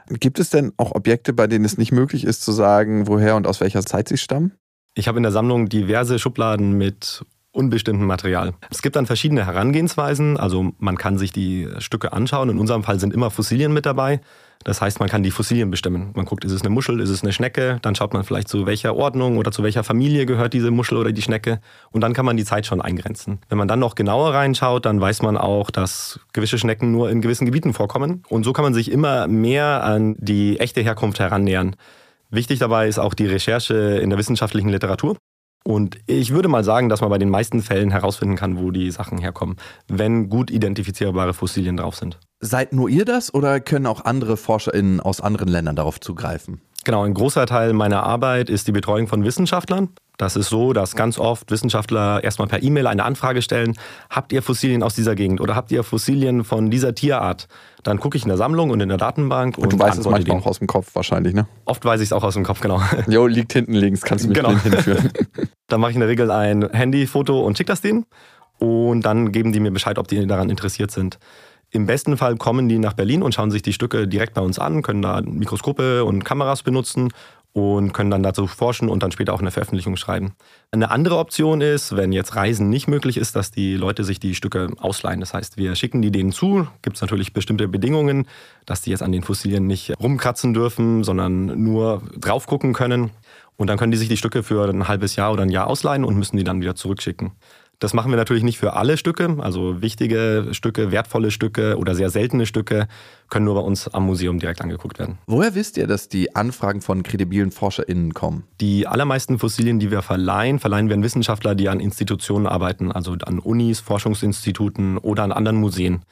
Gibt 0.07 0.39
es 0.39 0.49
denn 0.49 0.73
auch 0.77 0.95
Objekte, 0.95 1.33
bei 1.33 1.47
denen 1.47 1.65
es 1.65 1.77
nicht 1.77 1.91
möglich 1.91 2.23
ist 2.23 2.43
zu 2.43 2.51
sagen, 2.51 3.07
woher 3.07 3.35
und 3.35 3.45
aus 3.45 3.61
welcher 3.61 3.85
Zeit 3.85 4.09
sie 4.09 4.17
stammen? 4.17 4.53
Ich 4.95 5.07
habe 5.07 5.17
in 5.17 5.23
der 5.23 5.31
Sammlung 5.31 5.69
diverse 5.69 6.17
Schubladen 6.17 6.73
mit 6.73 7.23
unbestimmten 7.51 8.05
Material. 8.05 8.53
Es 8.69 8.81
gibt 8.81 8.95
dann 8.95 9.05
verschiedene 9.05 9.45
Herangehensweisen. 9.45 10.37
Also 10.37 10.71
man 10.77 10.97
kann 10.97 11.17
sich 11.17 11.31
die 11.31 11.67
Stücke 11.79 12.13
anschauen. 12.13 12.49
In 12.49 12.59
unserem 12.59 12.83
Fall 12.83 12.99
sind 12.99 13.13
immer 13.13 13.31
Fossilien 13.31 13.73
mit 13.73 13.85
dabei. 13.85 14.21
Das 14.65 14.81
heißt, 14.81 14.99
man 14.99 15.07
kann 15.07 15.23
die 15.23 15.31
Fossilien 15.31 15.71
bestimmen. 15.71 16.11
Man 16.15 16.25
guckt, 16.25 16.43
ist 16.43 16.51
es 16.51 16.61
eine 16.61 16.69
Muschel, 16.69 16.99
ist 16.99 17.09
es 17.09 17.23
eine 17.23 17.31
Schnecke? 17.31 17.79
Dann 17.81 17.95
schaut 17.95 18.13
man 18.13 18.25
vielleicht 18.25 18.49
zu 18.49 18.65
welcher 18.65 18.93
Ordnung 18.95 19.37
oder 19.37 19.51
zu 19.51 19.63
welcher 19.63 19.85
Familie 19.85 20.25
gehört 20.25 20.53
diese 20.53 20.69
Muschel 20.69 20.97
oder 20.97 21.13
die 21.13 21.21
Schnecke. 21.21 21.61
Und 21.91 22.01
dann 22.01 22.13
kann 22.13 22.25
man 22.25 22.35
die 22.35 22.43
Zeit 22.43 22.65
schon 22.65 22.81
eingrenzen. 22.81 23.39
Wenn 23.47 23.57
man 23.57 23.69
dann 23.69 23.79
noch 23.79 23.95
genauer 23.95 24.33
reinschaut, 24.33 24.85
dann 24.85 24.99
weiß 24.99 25.21
man 25.21 25.37
auch, 25.37 25.71
dass 25.71 26.19
gewisse 26.33 26.57
Schnecken 26.57 26.91
nur 26.91 27.09
in 27.09 27.21
gewissen 27.21 27.45
Gebieten 27.45 27.73
vorkommen. 27.73 28.23
Und 28.27 28.43
so 28.43 28.51
kann 28.51 28.63
man 28.63 28.73
sich 28.73 28.91
immer 28.91 29.27
mehr 29.27 29.83
an 29.83 30.15
die 30.19 30.59
echte 30.59 30.81
Herkunft 30.81 31.19
herannähern. 31.19 31.77
Wichtig 32.29 32.59
dabei 32.59 32.89
ist 32.89 32.99
auch 32.99 33.13
die 33.13 33.27
Recherche 33.27 33.73
in 33.73 34.09
der 34.09 34.19
wissenschaftlichen 34.19 34.69
Literatur. 34.69 35.15
Und 35.63 35.99
ich 36.07 36.31
würde 36.31 36.47
mal 36.47 36.63
sagen, 36.63 36.89
dass 36.89 37.01
man 37.01 37.09
bei 37.09 37.17
den 37.17 37.29
meisten 37.29 37.61
Fällen 37.61 37.91
herausfinden 37.91 38.35
kann, 38.35 38.57
wo 38.59 38.71
die 38.71 38.91
Sachen 38.91 39.17
herkommen, 39.17 39.57
wenn 39.87 40.29
gut 40.29 40.51
identifizierbare 40.51 41.33
Fossilien 41.33 41.77
drauf 41.77 41.95
sind. 41.95 42.17
Seid 42.39 42.71
nur 42.73 42.89
ihr 42.89 43.05
das 43.05 43.33
oder 43.33 43.59
können 43.59 43.85
auch 43.85 44.05
andere 44.05 44.37
ForscherInnen 44.37 45.01
aus 45.01 45.19
anderen 45.19 45.49
Ländern 45.49 45.75
darauf 45.75 45.99
zugreifen? 45.99 46.61
Genau, 46.85 47.03
ein 47.03 47.13
großer 47.13 47.45
Teil 47.45 47.73
meiner 47.73 48.03
Arbeit 48.03 48.49
ist 48.49 48.67
die 48.67 48.71
Betreuung 48.71 49.07
von 49.07 49.23
Wissenschaftlern. 49.23 49.89
Das 50.19 50.35
ist 50.35 50.49
so, 50.49 50.73
dass 50.73 50.97
ganz 50.97 51.17
oft 51.17 51.49
Wissenschaftler 51.49 52.21
erstmal 52.21 52.49
per 52.49 52.61
E-Mail 52.61 52.87
eine 52.87 53.05
Anfrage 53.05 53.41
stellen, 53.41 53.77
habt 54.09 54.33
ihr 54.33 54.41
Fossilien 54.41 54.83
aus 54.83 54.93
dieser 54.93 55.15
Gegend 55.15 55.39
oder 55.39 55.55
habt 55.55 55.71
ihr 55.71 55.81
Fossilien 55.81 56.43
von 56.43 56.69
dieser 56.69 56.93
Tierart? 56.93 57.47
Dann 57.83 58.01
gucke 58.01 58.17
ich 58.17 58.23
in 58.23 58.27
der 58.27 58.35
Sammlung 58.37 58.69
und 58.69 58.81
in 58.81 58.89
der 58.89 58.97
Datenbank. 58.97 59.57
Und, 59.57 59.63
und 59.63 59.73
du 59.73 59.79
weißt 59.79 59.97
es 59.97 60.05
manchmal 60.05 60.39
auch 60.39 60.45
aus 60.45 60.59
dem 60.59 60.67
Kopf 60.67 60.93
wahrscheinlich, 60.93 61.33
ne? 61.33 61.47
Oft 61.63 61.85
weiß 61.85 62.01
ich 62.01 62.07
es 62.07 62.13
auch 62.13 62.23
aus 62.23 62.33
dem 62.33 62.43
Kopf, 62.43 62.59
genau. 62.59 62.81
Jo, 63.07 63.27
liegt 63.27 63.53
hinten 63.53 63.73
links, 63.73 64.01
kannst 64.01 64.25
du 64.25 64.29
mich 64.29 64.37
genau. 64.37 64.49
hinführen. 64.59 65.09
dann 65.67 65.79
mache 65.79 65.91
ich 65.91 65.95
in 65.95 66.01
der 66.01 66.09
Regel 66.09 66.31
ein 66.31 66.69
Handyfoto 66.69 67.39
und 67.39 67.57
schicke 67.57 67.69
das 67.69 67.79
denen. 67.79 68.05
Und 68.57 69.03
dann 69.03 69.31
geben 69.31 69.53
die 69.53 69.61
mir 69.61 69.71
Bescheid, 69.71 69.97
ob 69.97 70.09
die 70.09 70.27
daran 70.27 70.49
interessiert 70.49 70.91
sind. 70.91 71.17
Im 71.71 71.85
besten 71.85 72.17
Fall 72.17 72.35
kommen 72.37 72.67
die 72.67 72.79
nach 72.79 72.93
Berlin 72.93 73.21
und 73.21 73.35
schauen 73.35 73.51
sich 73.51 73.61
die 73.61 73.73
Stücke 73.73 74.07
direkt 74.07 74.33
bei 74.33 74.41
uns 74.41 74.57
an, 74.57 74.81
können 74.81 75.01
da 75.01 75.21
Mikroskope 75.21 76.03
und 76.03 76.25
Kameras 76.25 76.63
benutzen 76.63 77.09
und 77.53 77.93
können 77.93 78.11
dann 78.11 78.23
dazu 78.23 78.47
forschen 78.47 78.89
und 78.89 79.01
dann 79.01 79.11
später 79.11 79.33
auch 79.33 79.39
eine 79.39 79.51
Veröffentlichung 79.51 79.95
schreiben. 79.95 80.33
Eine 80.71 80.91
andere 80.91 81.17
Option 81.17 81.61
ist, 81.61 81.95
wenn 81.95 82.11
jetzt 82.11 82.35
Reisen 82.35 82.69
nicht 82.69 82.87
möglich 82.87 83.17
ist, 83.17 83.35
dass 83.35 83.51
die 83.51 83.75
Leute 83.75 84.03
sich 84.03 84.19
die 84.19 84.35
Stücke 84.35 84.69
ausleihen. 84.77 85.19
Das 85.19 85.33
heißt, 85.33 85.57
wir 85.57 85.75
schicken 85.75 86.01
die 86.01 86.11
denen 86.11 86.31
zu, 86.31 86.67
gibt 86.81 86.97
es 86.97 87.01
natürlich 87.01 87.33
bestimmte 87.33 87.67
Bedingungen, 87.67 88.27
dass 88.65 88.81
die 88.81 88.91
jetzt 88.91 89.03
an 89.03 89.11
den 89.11 89.23
Fossilien 89.23 89.65
nicht 89.65 89.93
rumkratzen 89.99 90.53
dürfen, 90.53 91.03
sondern 91.03 91.63
nur 91.63 92.03
drauf 92.19 92.45
gucken 92.45 92.73
können. 92.73 93.11
Und 93.57 93.67
dann 93.67 93.77
können 93.77 93.91
die 93.91 93.97
sich 93.97 94.09
die 94.09 94.17
Stücke 94.17 94.43
für 94.43 94.69
ein 94.69 94.87
halbes 94.87 95.15
Jahr 95.15 95.33
oder 95.33 95.43
ein 95.43 95.49
Jahr 95.49 95.67
ausleihen 95.67 96.05
und 96.05 96.15
müssen 96.15 96.37
die 96.37 96.43
dann 96.43 96.61
wieder 96.61 96.75
zurückschicken. 96.75 97.31
Das 97.79 97.93
machen 97.93 98.11
wir 98.11 98.17
natürlich 98.17 98.43
nicht 98.43 98.59
für 98.59 98.73
alle 98.73 98.97
Stücke. 98.97 99.37
Also 99.39 99.81
wichtige 99.81 100.49
Stücke, 100.51 100.91
wertvolle 100.91 101.31
Stücke 101.31 101.77
oder 101.77 101.95
sehr 101.95 102.09
seltene 102.09 102.45
Stücke 102.45 102.87
können 103.29 103.45
nur 103.45 103.55
bei 103.55 103.61
uns 103.61 103.87
am 103.87 104.05
Museum 104.05 104.37
direkt 104.37 104.61
angeguckt 104.61 104.99
werden. 104.99 105.17
Woher 105.27 105.55
wisst 105.55 105.77
ihr, 105.77 105.87
dass 105.87 106.09
die 106.09 106.35
Anfragen 106.35 106.81
von 106.81 107.03
kredibilen 107.03 107.51
ForscherInnen 107.51 108.13
kommen? 108.13 108.43
Die 108.59 108.85
allermeisten 108.85 109.39
Fossilien, 109.39 109.79
die 109.79 109.91
wir 109.91 110.01
verleihen, 110.01 110.59
verleihen 110.59 110.89
wir 110.89 110.95
an 110.95 111.03
Wissenschaftler, 111.03 111.55
die 111.55 111.69
an 111.69 111.79
Institutionen 111.79 112.47
arbeiten, 112.47 112.91
also 112.91 113.13
an 113.23 113.39
Unis, 113.39 113.79
Forschungsinstituten 113.79 114.97
oder 114.97 115.23
an 115.23 115.31
anderen 115.31 115.57
Museen. 115.57 116.03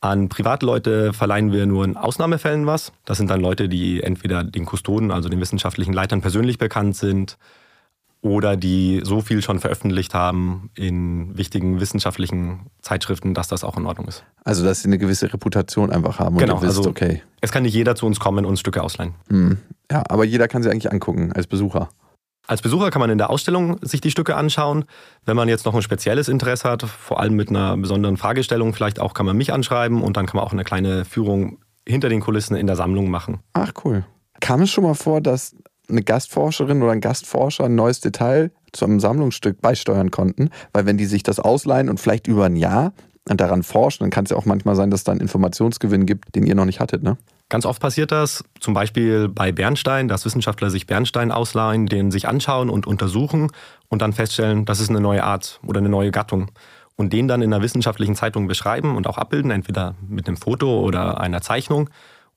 An 0.00 0.30
Privatleute 0.30 1.12
verleihen 1.12 1.52
wir 1.52 1.66
nur 1.66 1.84
in 1.84 1.98
Ausnahmefällen 1.98 2.66
was. 2.66 2.92
Das 3.04 3.18
sind 3.18 3.28
dann 3.28 3.40
Leute, 3.40 3.68
die 3.68 4.02
entweder 4.02 4.42
den 4.42 4.64
Kustoden, 4.64 5.10
also 5.10 5.28
den 5.28 5.40
wissenschaftlichen 5.40 5.92
Leitern 5.92 6.22
persönlich 6.22 6.56
bekannt 6.56 6.96
sind 6.96 7.36
oder 8.24 8.56
die 8.56 9.02
so 9.04 9.20
viel 9.20 9.42
schon 9.42 9.60
veröffentlicht 9.60 10.14
haben 10.14 10.70
in 10.74 11.36
wichtigen 11.36 11.78
wissenschaftlichen 11.78 12.70
Zeitschriften, 12.80 13.34
dass 13.34 13.48
das 13.48 13.64
auch 13.64 13.76
in 13.76 13.84
Ordnung 13.84 14.08
ist. 14.08 14.24
Also, 14.44 14.64
dass 14.64 14.80
sie 14.80 14.88
eine 14.88 14.96
gewisse 14.96 15.30
Reputation 15.30 15.92
einfach 15.92 16.18
haben 16.20 16.38
genau, 16.38 16.54
und 16.54 16.62
ihr 16.62 16.68
wisst, 16.68 16.78
also 16.78 16.88
okay. 16.88 17.22
Es 17.42 17.52
kann 17.52 17.64
nicht 17.64 17.74
jeder 17.74 17.94
zu 17.94 18.06
uns 18.06 18.18
kommen 18.18 18.38
und 18.38 18.46
uns 18.46 18.60
Stücke 18.60 18.82
ausleihen. 18.82 19.14
Hm. 19.28 19.58
Ja, 19.92 20.04
aber 20.08 20.24
jeder 20.24 20.48
kann 20.48 20.62
sie 20.62 20.70
eigentlich 20.70 20.90
angucken 20.90 21.32
als 21.34 21.46
Besucher. 21.46 21.90
Als 22.46 22.62
Besucher 22.62 22.90
kann 22.90 23.00
man 23.00 23.10
in 23.10 23.18
der 23.18 23.28
Ausstellung 23.28 23.76
sich 23.82 24.00
die 24.00 24.10
Stücke 24.10 24.36
anschauen. 24.36 24.86
Wenn 25.26 25.36
man 25.36 25.50
jetzt 25.50 25.66
noch 25.66 25.74
ein 25.74 25.82
spezielles 25.82 26.28
Interesse 26.28 26.70
hat, 26.70 26.82
vor 26.82 27.20
allem 27.20 27.34
mit 27.34 27.50
einer 27.50 27.76
besonderen 27.76 28.16
Fragestellung, 28.16 28.72
vielleicht 28.72 29.00
auch 29.00 29.12
kann 29.12 29.26
man 29.26 29.36
mich 29.36 29.52
anschreiben 29.52 30.02
und 30.02 30.16
dann 30.16 30.24
kann 30.24 30.36
man 30.36 30.46
auch 30.46 30.52
eine 30.52 30.64
kleine 30.64 31.04
Führung 31.04 31.58
hinter 31.86 32.08
den 32.08 32.20
Kulissen 32.20 32.56
in 32.56 32.66
der 32.66 32.76
Sammlung 32.76 33.10
machen. 33.10 33.40
Ach 33.52 33.72
cool. 33.84 34.06
Kam 34.40 34.62
es 34.62 34.70
schon 34.70 34.84
mal 34.84 34.94
vor, 34.94 35.20
dass 35.20 35.54
eine 35.88 36.02
Gastforscherin 36.02 36.82
oder 36.82 36.92
ein 36.92 37.00
Gastforscher 37.00 37.64
ein 37.64 37.74
neues 37.74 38.00
Detail 38.00 38.50
zu 38.72 38.84
einem 38.84 39.00
Sammlungsstück 39.00 39.60
beisteuern 39.60 40.10
konnten, 40.10 40.50
weil 40.72 40.86
wenn 40.86 40.96
die 40.96 41.06
sich 41.06 41.22
das 41.22 41.38
ausleihen 41.38 41.88
und 41.88 42.00
vielleicht 42.00 42.26
über 42.26 42.46
ein 42.46 42.56
Jahr 42.56 42.92
daran 43.26 43.62
forschen, 43.62 44.04
dann 44.04 44.10
kann 44.10 44.24
es 44.24 44.30
ja 44.30 44.36
auch 44.36 44.44
manchmal 44.44 44.76
sein, 44.76 44.90
dass 44.90 45.00
es 45.00 45.04
da 45.04 45.12
einen 45.12 45.20
Informationsgewinn 45.20 46.04
gibt, 46.06 46.34
den 46.34 46.46
ihr 46.46 46.54
noch 46.54 46.66
nicht 46.66 46.80
hattet, 46.80 47.02
ne? 47.02 47.16
Ganz 47.50 47.66
oft 47.66 47.80
passiert 47.80 48.10
das, 48.10 48.42
zum 48.58 48.74
Beispiel 48.74 49.28
bei 49.28 49.52
Bernstein, 49.52 50.08
dass 50.08 50.24
Wissenschaftler 50.24 50.70
sich 50.70 50.86
Bernstein 50.86 51.30
ausleihen, 51.30 51.86
den 51.86 52.10
sich 52.10 52.26
anschauen 52.26 52.70
und 52.70 52.86
untersuchen 52.86 53.52
und 53.88 54.02
dann 54.02 54.12
feststellen, 54.12 54.64
das 54.64 54.80
ist 54.80 54.88
eine 54.88 55.00
neue 55.00 55.24
Art 55.24 55.60
oder 55.64 55.78
eine 55.78 55.90
neue 55.90 56.10
Gattung. 56.10 56.50
Und 56.96 57.12
den 57.12 57.28
dann 57.28 57.42
in 57.42 57.52
einer 57.52 57.62
wissenschaftlichen 57.62 58.14
Zeitung 58.14 58.46
beschreiben 58.46 58.96
und 58.96 59.06
auch 59.06 59.18
abbilden, 59.18 59.50
entweder 59.50 59.94
mit 60.08 60.26
einem 60.26 60.36
Foto 60.36 60.80
oder 60.80 61.20
einer 61.20 61.42
Zeichnung 61.42 61.90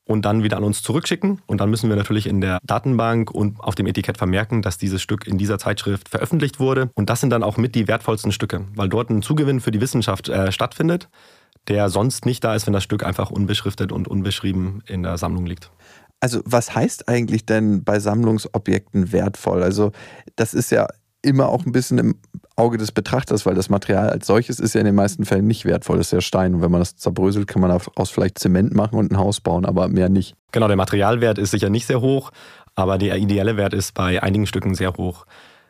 und 0.07 0.23
dann 0.23 0.41
wieder 0.43 0.57
an 0.57 0.63
uns 0.63 0.81
zurückschicken. 0.81 1.41
Und 1.45 1.61
dann 1.61 1.69
müssen 1.69 1.89
wir 1.89 1.97
natürlich 1.97 2.27
in 2.27 2.41
der 2.41 2.59
Datenbank 2.63 3.29
und 3.29 3.59
auf 3.59 3.75
dem 3.75 3.87
Etikett 3.87 4.17
vermerken, 4.17 4.61
dass 4.61 4.77
dieses 4.77 5.01
Stück 5.01 5.27
in 5.27 5.37
dieser 5.37 5.59
Zeitschrift 5.59 6.09
veröffentlicht 6.09 6.59
wurde. 6.59 6.89
Und 6.95 7.09
das 7.09 7.19
sind 7.19 7.29
dann 7.29 7.43
auch 7.43 7.57
mit 7.57 7.75
die 7.75 7.87
wertvollsten 7.87 8.31
Stücke, 8.31 8.65
weil 8.75 8.89
dort 8.89 9.09
ein 9.09 9.21
Zugewinn 9.21 9.59
für 9.59 9.71
die 9.71 9.81
Wissenschaft 9.81 10.29
äh, 10.29 10.51
stattfindet, 10.51 11.09
der 11.67 11.89
sonst 11.89 12.25
nicht 12.25 12.43
da 12.43 12.55
ist, 12.55 12.65
wenn 12.65 12.73
das 12.73 12.83
Stück 12.83 13.03
einfach 13.05 13.29
unbeschriftet 13.29 13.91
und 13.91 14.07
unbeschrieben 14.07 14.81
in 14.87 15.03
der 15.03 15.17
Sammlung 15.17 15.45
liegt. 15.45 15.71
Also 16.19 16.41
was 16.45 16.73
heißt 16.73 17.09
eigentlich 17.09 17.45
denn 17.45 17.83
bei 17.83 17.99
Sammlungsobjekten 17.99 19.11
wertvoll? 19.11 19.61
Also 19.61 19.91
das 20.35 20.53
ist 20.53 20.71
ja 20.71 20.87
immer 21.21 21.49
auch 21.49 21.65
ein 21.65 21.71
bisschen 21.71 21.97
im 21.97 22.15
Auge 22.55 22.77
des 22.77 22.91
Betrachters, 22.91 23.45
weil 23.45 23.55
das 23.55 23.69
Material 23.69 24.09
als 24.09 24.27
solches 24.27 24.59
ist 24.59 24.73
ja 24.73 24.81
in 24.81 24.85
den 24.85 24.95
meisten 24.95 25.25
Fällen 25.25 25.47
nicht 25.47 25.65
wertvoll. 25.65 25.97
Das 25.97 26.07
ist 26.07 26.13
ja 26.13 26.21
Stein. 26.21 26.55
Und 26.55 26.61
wenn 26.61 26.71
man 26.71 26.81
das 26.81 26.95
zerbröselt, 26.95 27.47
kann 27.47 27.61
man 27.61 27.69
daraus 27.69 28.09
vielleicht 28.09 28.39
Zement 28.39 28.73
machen 28.73 28.97
und 28.97 29.11
ein 29.11 29.17
Haus 29.17 29.41
bauen, 29.41 29.65
aber 29.65 29.87
mehr 29.87 30.09
nicht. 30.09 30.35
Genau, 30.51 30.67
der 30.67 30.77
Materialwert 30.77 31.37
ist 31.37 31.51
sicher 31.51 31.69
nicht 31.69 31.85
sehr 31.85 32.01
hoch, 32.01 32.31
aber 32.75 32.97
der 32.97 33.17
ideelle 33.17 33.57
Wert 33.57 33.73
ist 33.73 33.93
bei 33.93 34.21
einigen 34.23 34.47
Stücken 34.47 34.75
sehr 34.75 34.93
hoch. 34.93 35.25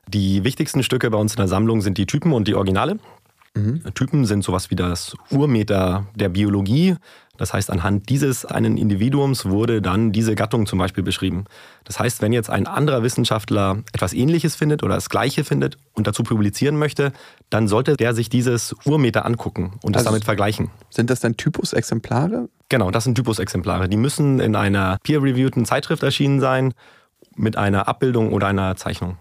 Die 0.07 0.43
wichtigsten 0.43 0.83
Stücke 0.83 1.09
bei 1.09 1.17
uns 1.17 1.33
in 1.33 1.37
der 1.37 1.49
Sammlung 1.49 1.81
sind 1.81 1.97
die 1.97 2.05
Typen 2.05 2.31
und 2.31 2.47
die 2.47 2.55
Originale. 2.55 2.97
Mhm. 3.57 3.81
Typen 3.93 4.25
sind 4.25 4.43
sowas 4.43 4.69
wie 4.69 4.75
das 4.75 5.15
Urmeter 5.31 6.05
der 6.15 6.29
Biologie. 6.29 6.95
Das 7.37 7.53
heißt, 7.53 7.69
anhand 7.69 8.09
dieses 8.09 8.45
einen 8.45 8.77
Individuums 8.77 9.45
wurde 9.45 9.81
dann 9.81 10.11
diese 10.11 10.35
Gattung 10.35 10.65
zum 10.65 10.79
Beispiel 10.79 11.03
beschrieben. 11.03 11.45
Das 11.83 11.99
heißt, 11.99 12.21
wenn 12.21 12.33
jetzt 12.33 12.49
ein 12.49 12.67
anderer 12.67 13.03
Wissenschaftler 13.03 13.83
etwas 13.93 14.13
Ähnliches 14.13 14.55
findet 14.55 14.83
oder 14.83 14.95
das 14.95 15.09
Gleiche 15.09 15.43
findet 15.43 15.77
und 15.93 16.07
dazu 16.07 16.23
publizieren 16.23 16.77
möchte, 16.77 17.13
dann 17.49 17.67
sollte 17.67 17.95
der 17.95 18.13
sich 18.13 18.29
dieses 18.29 18.75
Urmeter 18.85 19.25
angucken 19.25 19.79
und 19.83 19.95
das 19.95 20.01
also 20.01 20.11
damit 20.11 20.25
vergleichen. 20.25 20.71
Sind 20.89 21.09
das 21.09 21.19
dann 21.19 21.37
Typusexemplare? 21.37 22.49
Genau, 22.69 22.91
das 22.91 23.05
sind 23.05 23.15
Typusexemplare. 23.15 23.87
Die 23.87 23.97
müssen 23.97 24.39
in 24.39 24.55
einer 24.55 24.97
peer-reviewten 25.03 25.65
Zeitschrift 25.65 26.03
erschienen 26.03 26.39
sein 26.39 26.73
mit 27.35 27.55
einer 27.55 27.87
Abbildung 27.87 28.33
oder 28.33 28.47
einer 28.47 28.75
Zeichnung. 28.75 29.17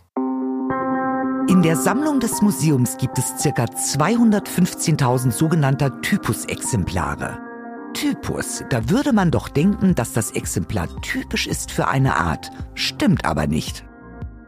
In 1.49 1.63
der 1.63 1.77
Sammlung 1.77 2.19
des 2.19 2.43
Museums 2.43 2.97
gibt 2.97 3.19
es 3.19 3.35
ca. 3.41 3.67
215.000 3.67 5.31
sogenannter 5.31 6.03
Typusexemplare. 6.03 7.46
Typus, 7.97 8.63
da 8.69 8.91
würde 8.91 9.15
man 9.15 9.31
doch 9.31 9.49
denken, 9.49 9.95
dass 9.95 10.13
das 10.13 10.33
Exemplar 10.33 10.87
typisch 11.01 11.47
ist 11.47 11.71
für 11.71 11.89
eine 11.89 12.17
Art, 12.17 12.51
stimmt 12.75 13.25
aber 13.25 13.47
nicht. 13.47 13.87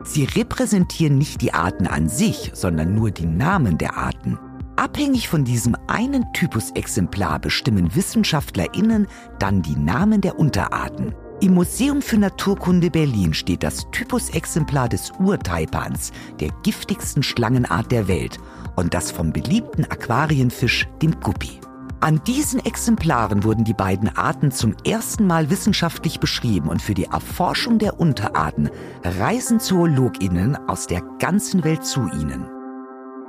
Sie 0.04 0.24
repräsentieren 0.24 1.16
nicht 1.16 1.40
die 1.40 1.54
Arten 1.54 1.86
an 1.86 2.10
sich, 2.10 2.50
sondern 2.52 2.94
nur 2.94 3.10
die 3.10 3.24
Namen 3.24 3.78
der 3.78 3.96
Arten. 3.96 4.38
Abhängig 4.76 5.28
von 5.28 5.46
diesem 5.46 5.74
einen 5.86 6.30
Typusexemplar 6.34 7.38
bestimmen 7.38 7.96
WissenschaftlerInnen 7.96 9.06
dann 9.38 9.62
die 9.62 9.76
Namen 9.76 10.20
der 10.20 10.38
Unterarten. 10.38 11.14
Im 11.40 11.54
Museum 11.54 12.02
für 12.02 12.18
Naturkunde 12.18 12.90
Berlin 12.90 13.32
steht 13.32 13.62
das 13.62 13.90
Typusexemplar 13.92 14.90
des 14.90 15.10
Urtaipans, 15.18 16.12
der 16.38 16.50
giftigsten 16.64 17.22
Schlangenart 17.22 17.90
der 17.92 18.08
Welt, 18.08 18.38
und 18.76 18.92
das 18.92 19.10
vom 19.10 19.32
beliebten 19.32 19.86
Aquarienfisch, 19.86 20.86
dem 21.00 21.18
Guppi. 21.20 21.60
An 22.00 22.22
diesen 22.24 22.64
Exemplaren 22.64 23.42
wurden 23.42 23.64
die 23.64 23.74
beiden 23.74 24.16
Arten 24.16 24.52
zum 24.52 24.76
ersten 24.86 25.26
Mal 25.26 25.50
wissenschaftlich 25.50 26.20
beschrieben 26.20 26.68
und 26.68 26.80
für 26.80 26.94
die 26.94 27.06
Erforschung 27.06 27.80
der 27.80 27.98
Unterarten 27.98 28.70
reisen 29.02 29.58
Zoologinnen 29.58 30.56
aus 30.68 30.86
der 30.86 31.02
ganzen 31.18 31.64
Welt 31.64 31.84
zu 31.84 32.08
ihnen. 32.08 32.48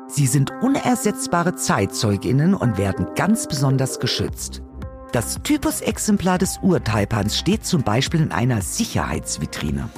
Sie 0.08 0.28
sind 0.28 0.52
unersetzbare 0.62 1.56
Zeitzeuginnen 1.56 2.54
und 2.54 2.78
werden 2.78 3.08
ganz 3.16 3.48
besonders 3.48 4.00
geschützt. 4.00 4.62
Das 5.14 5.40
Typusexemplar 5.42 6.38
des 6.38 6.60
Urtaipans 6.62 7.40
steht 7.40 7.66
zum 7.66 7.82
Beispiel 7.82 8.22
in 8.22 8.32
einer 8.32 8.62
Sicherheitsvitrine. 8.62 9.90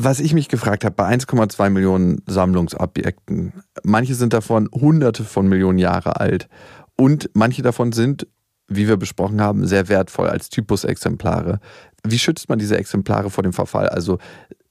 Was 0.00 0.20
ich 0.20 0.32
mich 0.32 0.48
gefragt 0.48 0.84
habe, 0.84 0.94
bei 0.94 1.12
1,2 1.12 1.70
Millionen 1.70 2.22
Sammlungsobjekten, 2.26 3.52
manche 3.82 4.14
sind 4.14 4.32
davon 4.32 4.68
hunderte 4.72 5.24
von 5.24 5.48
Millionen 5.48 5.78
Jahre 5.78 6.20
alt 6.20 6.48
und 6.96 7.30
manche 7.34 7.62
davon 7.62 7.90
sind, 7.90 8.28
wie 8.68 8.86
wir 8.86 8.96
besprochen 8.96 9.40
haben, 9.40 9.66
sehr 9.66 9.88
wertvoll 9.88 10.28
als 10.28 10.50
Typusexemplare. 10.50 11.58
Wie 12.04 12.18
schützt 12.18 12.48
man 12.48 12.60
diese 12.60 12.78
Exemplare 12.78 13.28
vor 13.28 13.42
dem 13.42 13.52
Verfall? 13.52 13.88
Also 13.88 14.18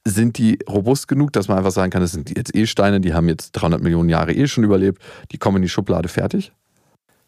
sind 0.05 0.37
die 0.37 0.59
robust 0.69 1.09
genug, 1.09 1.33
dass 1.33 1.49
man 1.49 1.57
einfach 1.57 1.71
sagen 1.71 1.91
kann, 1.91 2.01
das 2.01 2.13
sind 2.13 2.35
jetzt 2.35 2.55
eh 2.55 2.65
Steine, 2.65 3.01
die 3.01 3.13
haben 3.13 3.27
jetzt 3.27 3.51
300 3.51 3.81
Millionen 3.81 4.07
Jahre 4.07 4.31
eh 4.31 4.47
schon 4.47 4.63
überlebt, 4.63 5.01
die 5.33 5.37
kommen 5.37 5.57
in 5.57 5.63
die 5.63 5.69
Schublade 5.69 6.07
fertig? 6.07 6.53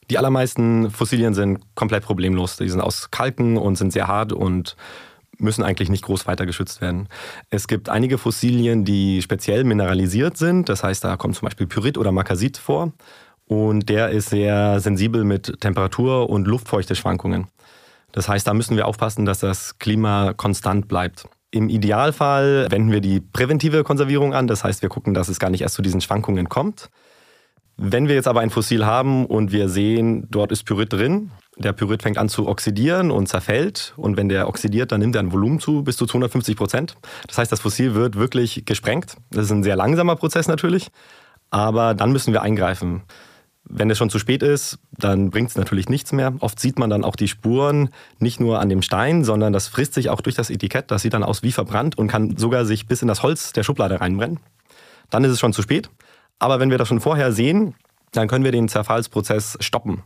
Die 0.10 0.18
allermeisten 0.18 0.90
Fossilien 0.90 1.34
sind 1.34 1.60
komplett 1.76 2.04
problemlos. 2.04 2.58
Die 2.58 2.70
sind 2.70 2.82
aus 2.82 3.12
Kalken 3.12 3.58
und 3.58 3.76
sind 3.76 3.94
sehr 3.94 4.08
hart 4.08 4.34
und 4.34 4.76
müssen 5.40 5.64
eigentlich 5.64 5.90
nicht 5.90 6.04
groß 6.04 6.28
weiter 6.28 6.46
geschützt 6.46 6.82
werden. 6.82 7.08
Es 7.50 7.68
gibt 7.68 7.90
einige 7.90 8.18
Fossilien, 8.18 8.86
die 8.86 9.22
speziell 9.22 9.64
mineralisiert 9.64 10.38
sind. 10.38 10.70
Das 10.70 10.84
heißt, 10.84 11.04
da 11.04 11.18
kommt 11.18 11.36
zum 11.36 11.48
Beispiel 11.48 11.68
Pyrit 11.68 11.98
oder 11.98 12.12
Makasit 12.12 12.58
vor. 12.58 12.94
Und 13.46 13.90
der 13.90 14.10
ist 14.10 14.30
sehr 14.30 14.80
sensibel 14.80 15.24
mit 15.24 15.60
Temperatur- 15.60 16.30
und 16.30 16.46
Luftfeuchteschwankungen. 16.46 17.48
Das 18.12 18.30
heißt, 18.30 18.46
da 18.46 18.54
müssen 18.54 18.78
wir 18.78 18.88
aufpassen, 18.88 19.26
dass 19.26 19.40
das 19.40 19.80
Klima 19.80 20.34
konstant 20.34 20.88
bleibt. 20.88 21.28
Im 21.52 21.70
Idealfall 21.70 22.68
wenden 22.70 22.92
wir 22.92 23.02
die 23.02 23.20
präventive 23.20 23.84
Konservierung 23.84 24.36
an. 24.36 24.48
Das 24.48 24.64
heißt, 24.64 24.82
wir 24.84 24.90
gucken, 24.90 25.16
dass 25.16 25.30
es 25.30 25.40
gar 25.40 25.50
nicht 25.50 25.62
erst 25.62 25.76
zu 25.76 25.82
diesen 25.82 26.02
Schwankungen 26.02 26.48
kommt. 26.48 26.90
Wenn 27.82 28.10
wir 28.10 28.16
jetzt 28.16 28.28
aber 28.28 28.42
ein 28.42 28.50
Fossil 28.50 28.86
haben 28.86 29.26
und 29.26 29.54
wir 29.54 29.70
sehen, 29.70 30.28
dort 30.30 30.52
ist 30.52 30.66
Pyrit 30.66 30.92
drin, 30.92 31.32
der 31.56 31.72
Pyrit 31.72 32.04
fängt 32.04 32.18
an 32.18 32.28
zu 32.28 32.46
oxidieren 32.46 33.10
und 33.10 33.28
zerfällt. 33.28 33.94
Und 33.96 34.18
wenn 34.18 34.28
der 34.28 34.50
oxidiert, 34.50 34.92
dann 34.92 35.00
nimmt 35.00 35.16
er 35.16 35.22
ein 35.22 35.32
Volumen 35.32 35.62
zu, 35.62 35.82
bis 35.82 35.96
zu 35.96 36.06
250 36.06 36.58
Prozent. 36.58 36.98
Das 37.28 37.38
heißt, 37.38 37.50
das 37.50 37.62
Fossil 37.62 37.96
wird 37.96 38.18
wirklich 38.18 38.66
gesprengt. 38.66 39.16
Das 39.32 39.46
ist 39.46 39.52
ein 39.52 39.64
sehr 39.64 39.78
langsamer 39.78 40.18
Prozess 40.18 40.50
natürlich. 40.50 40.90
Aber 41.52 41.94
dann 41.94 42.12
müssen 42.12 42.34
wir 42.34 42.42
eingreifen. 42.42 43.04
Wenn 43.64 43.90
es 43.90 43.98
schon 43.98 44.10
zu 44.10 44.20
spät 44.20 44.44
ist, 44.44 44.80
dann 44.92 45.30
bringt 45.30 45.52
es 45.52 45.56
natürlich 45.56 45.88
nichts 45.88 46.12
mehr. 46.12 46.34
Oft 46.42 46.60
sieht 46.60 46.80
man 46.80 46.90
dann 46.90 47.06
auch 47.06 47.16
die 47.16 47.30
Spuren 47.30 47.92
nicht 48.20 48.42
nur 48.42 48.60
an 48.60 48.68
dem 48.68 48.82
Stein, 48.82 49.24
sondern 49.24 49.54
das 49.54 49.70
frisst 49.70 49.94
sich 49.94 50.10
auch 50.10 50.20
durch 50.20 50.36
das 50.36 50.50
Etikett. 50.50 50.92
Das 50.92 51.02
sieht 51.02 51.14
dann 51.14 51.24
aus 51.24 51.44
wie 51.44 51.54
verbrannt 51.54 51.98
und 51.98 52.10
kann 52.10 52.36
sogar 52.36 52.66
sich 52.66 52.88
bis 52.88 53.02
in 53.02 53.08
das 53.08 53.24
Holz 53.24 53.54
der 53.54 53.64
Schublade 53.64 54.02
reinbrennen. 54.02 54.42
Dann 55.10 55.24
ist 55.24 55.32
es 55.32 55.40
schon 55.40 55.54
zu 55.54 55.62
spät. 55.62 55.90
Aber 56.40 56.60
wenn 56.60 56.72
wir 56.72 56.78
das 56.78 56.88
schon 56.88 57.02
vorher 57.02 57.32
sehen, 57.32 57.76
dann 58.12 58.28
können 58.28 58.46
wir 58.46 58.52
den 58.52 58.70
Zerfallsprozess 58.70 59.58
stoppen. 59.60 60.04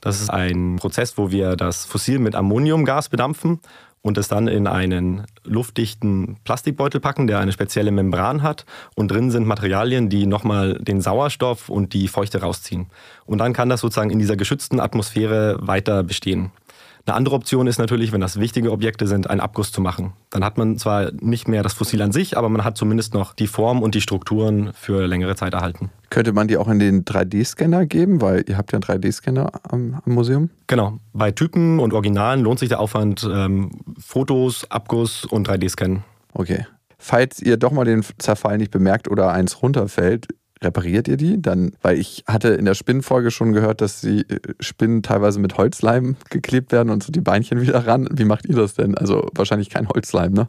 Das 0.00 0.20
ist 0.20 0.30
ein 0.30 0.76
Prozess, 0.76 1.16
wo 1.16 1.30
wir 1.30 1.56
das 1.56 1.86
Fossil 1.86 2.18
mit 2.18 2.34
Ammoniumgas 2.34 3.08
bedampfen 3.08 3.60
und 4.02 4.18
es 4.18 4.28
dann 4.28 4.46
in 4.46 4.66
einen 4.66 5.26
luftdichten 5.42 6.36
Plastikbeutel 6.44 7.00
packen, 7.00 7.26
der 7.26 7.40
eine 7.40 7.52
spezielle 7.52 7.90
Membran 7.90 8.42
hat 8.42 8.66
und 8.94 9.10
drin 9.10 9.30
sind 9.30 9.46
Materialien, 9.46 10.08
die 10.08 10.26
nochmal 10.26 10.74
den 10.74 11.00
Sauerstoff 11.00 11.68
und 11.68 11.92
die 11.92 12.08
Feuchte 12.08 12.40
rausziehen. 12.40 12.86
Und 13.24 13.38
dann 13.38 13.52
kann 13.52 13.68
das 13.68 13.80
sozusagen 13.80 14.10
in 14.10 14.18
dieser 14.18 14.36
geschützten 14.36 14.80
Atmosphäre 14.80 15.56
weiter 15.60 16.04
bestehen. 16.04 16.52
Eine 17.06 17.14
andere 17.14 17.36
Option 17.36 17.68
ist 17.68 17.78
natürlich, 17.78 18.10
wenn 18.10 18.20
das 18.20 18.40
wichtige 18.40 18.72
Objekte 18.72 19.06
sind, 19.06 19.30
einen 19.30 19.40
Abguss 19.40 19.70
zu 19.70 19.80
machen. 19.80 20.14
Dann 20.30 20.44
hat 20.44 20.58
man 20.58 20.76
zwar 20.76 21.12
nicht 21.20 21.46
mehr 21.46 21.62
das 21.62 21.72
Fossil 21.72 22.02
an 22.02 22.10
sich, 22.10 22.36
aber 22.36 22.48
man 22.48 22.64
hat 22.64 22.76
zumindest 22.76 23.14
noch 23.14 23.32
die 23.32 23.46
Form 23.46 23.80
und 23.80 23.94
die 23.94 24.00
Strukturen 24.00 24.72
für 24.72 25.06
längere 25.06 25.36
Zeit 25.36 25.54
erhalten. 25.54 25.90
Könnte 26.10 26.32
man 26.32 26.48
die 26.48 26.56
auch 26.56 26.66
in 26.66 26.80
den 26.80 27.04
3D-Scanner 27.04 27.86
geben, 27.86 28.20
weil 28.20 28.44
ihr 28.48 28.58
habt 28.58 28.72
ja 28.72 28.80
einen 28.80 29.02
3D-Scanner 29.02 29.52
am, 29.70 30.02
am, 30.04 30.14
Museum? 30.14 30.50
Genau. 30.66 30.98
Bei 31.12 31.30
Typen 31.30 31.78
und 31.78 31.92
Originalen 31.92 32.42
lohnt 32.42 32.58
sich 32.58 32.70
der 32.70 32.80
Aufwand 32.80 33.24
ähm, 33.32 33.70
Fotos, 34.00 34.68
Abguss 34.72 35.24
und 35.24 35.48
3D-Scannen. 35.48 36.02
Okay. 36.32 36.66
Falls 36.98 37.40
ihr 37.40 37.56
doch 37.56 37.70
mal 37.70 37.84
den 37.84 38.04
Zerfall 38.18 38.58
nicht 38.58 38.72
bemerkt 38.72 39.08
oder 39.08 39.30
eins 39.30 39.62
runterfällt, 39.62 40.26
repariert 40.66 41.08
ihr 41.08 41.16
die? 41.16 41.40
Dann, 41.40 41.72
weil 41.82 41.98
ich 41.98 42.24
hatte 42.26 42.48
in 42.48 42.64
der 42.64 42.74
Spinnenfolge 42.74 43.30
schon 43.30 43.52
gehört, 43.52 43.80
dass 43.80 44.00
die 44.00 44.20
äh, 44.20 44.40
Spinnen 44.60 45.02
teilweise 45.02 45.40
mit 45.40 45.56
Holzleim 45.56 46.16
geklebt 46.30 46.72
werden 46.72 46.90
und 46.90 47.02
so 47.02 47.12
die 47.12 47.20
Beinchen 47.20 47.60
wieder 47.60 47.86
ran. 47.86 48.08
Wie 48.12 48.24
macht 48.24 48.46
ihr 48.46 48.56
das 48.56 48.74
denn? 48.74 48.96
Also 48.96 49.28
wahrscheinlich 49.34 49.70
kein 49.70 49.88
Holzleim, 49.88 50.32
ne? 50.32 50.48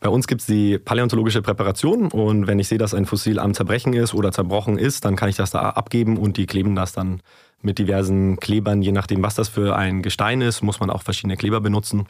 Bei 0.00 0.08
uns 0.08 0.26
gibt 0.26 0.40
es 0.40 0.48
die 0.48 0.80
paläontologische 0.80 1.42
Präparation 1.42 2.10
und 2.10 2.48
wenn 2.48 2.58
ich 2.58 2.66
sehe, 2.66 2.76
dass 2.76 2.92
ein 2.92 3.06
Fossil 3.06 3.38
am 3.38 3.54
Zerbrechen 3.54 3.92
ist 3.92 4.14
oder 4.14 4.32
zerbrochen 4.32 4.76
ist, 4.76 5.04
dann 5.04 5.14
kann 5.14 5.28
ich 5.28 5.36
das 5.36 5.52
da 5.52 5.60
abgeben 5.60 6.16
und 6.16 6.36
die 6.36 6.46
kleben 6.46 6.74
das 6.74 6.92
dann 6.92 7.22
mit 7.60 7.78
diversen 7.78 8.38
Klebern. 8.38 8.82
Je 8.82 8.90
nachdem, 8.90 9.22
was 9.22 9.36
das 9.36 9.48
für 9.48 9.76
ein 9.76 10.02
Gestein 10.02 10.40
ist, 10.40 10.60
muss 10.60 10.80
man 10.80 10.90
auch 10.90 11.04
verschiedene 11.04 11.36
Kleber 11.36 11.60
benutzen. 11.60 12.06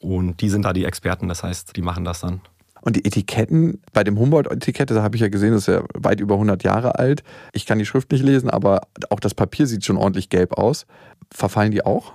Und 0.00 0.40
die 0.40 0.48
sind 0.48 0.64
da 0.64 0.72
die 0.72 0.84
Experten, 0.84 1.28
das 1.28 1.44
heißt, 1.44 1.76
die 1.76 1.82
machen 1.82 2.04
das 2.04 2.20
dann. 2.20 2.40
Und 2.86 2.94
die 2.94 3.04
Etiketten, 3.04 3.82
bei 3.92 4.04
dem 4.04 4.16
Humboldt-Etikette, 4.16 4.94
da 4.94 5.02
habe 5.02 5.16
ich 5.16 5.22
ja 5.22 5.26
gesehen, 5.26 5.50
das 5.50 5.62
ist 5.62 5.74
ja 5.74 5.82
weit 5.94 6.20
über 6.20 6.34
100 6.34 6.62
Jahre 6.62 7.00
alt. 7.00 7.24
Ich 7.52 7.66
kann 7.66 7.80
die 7.80 7.84
Schrift 7.84 8.12
nicht 8.12 8.22
lesen, 8.22 8.48
aber 8.48 8.82
auch 9.10 9.18
das 9.18 9.34
Papier 9.34 9.66
sieht 9.66 9.84
schon 9.84 9.96
ordentlich 9.96 10.28
gelb 10.28 10.52
aus. 10.52 10.86
Verfallen 11.34 11.72
die 11.72 11.84
auch? 11.84 12.12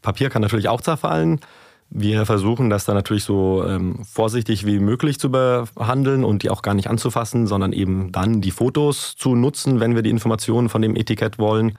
Papier 0.00 0.30
kann 0.30 0.40
natürlich 0.40 0.70
auch 0.70 0.80
zerfallen. 0.80 1.40
Wir 1.90 2.24
versuchen 2.24 2.70
das 2.70 2.86
dann 2.86 2.94
natürlich 2.96 3.24
so 3.24 3.62
ähm, 3.68 4.06
vorsichtig 4.06 4.64
wie 4.64 4.78
möglich 4.78 5.20
zu 5.20 5.30
behandeln 5.30 6.24
und 6.24 6.42
die 6.42 6.48
auch 6.48 6.62
gar 6.62 6.72
nicht 6.72 6.88
anzufassen, 6.88 7.46
sondern 7.46 7.74
eben 7.74 8.10
dann 8.10 8.40
die 8.40 8.52
Fotos 8.52 9.16
zu 9.16 9.34
nutzen, 9.34 9.80
wenn 9.80 9.96
wir 9.96 10.02
die 10.02 10.08
Informationen 10.08 10.70
von 10.70 10.80
dem 10.80 10.96
Etikett 10.96 11.38
wollen. 11.38 11.76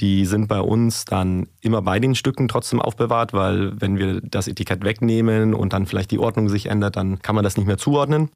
Die 0.00 0.26
sind 0.26 0.46
bei 0.46 0.60
uns 0.60 1.06
dann 1.06 1.48
immer 1.60 1.80
bei 1.80 1.98
den 1.98 2.14
Stücken 2.14 2.48
trotzdem 2.48 2.82
aufbewahrt, 2.82 3.32
weil 3.32 3.80
wenn 3.80 3.98
wir 3.98 4.20
das 4.20 4.46
Etikett 4.46 4.84
wegnehmen 4.84 5.54
und 5.54 5.72
dann 5.72 5.86
vielleicht 5.86 6.10
die 6.10 6.18
Ordnung 6.18 6.48
sich 6.48 6.66
ändert, 6.66 6.96
dann 6.96 7.20
kann 7.20 7.34
man 7.34 7.44
das 7.44 7.56
nicht 7.56 7.66
mehr 7.66 7.78
zuordnen. 7.78 8.30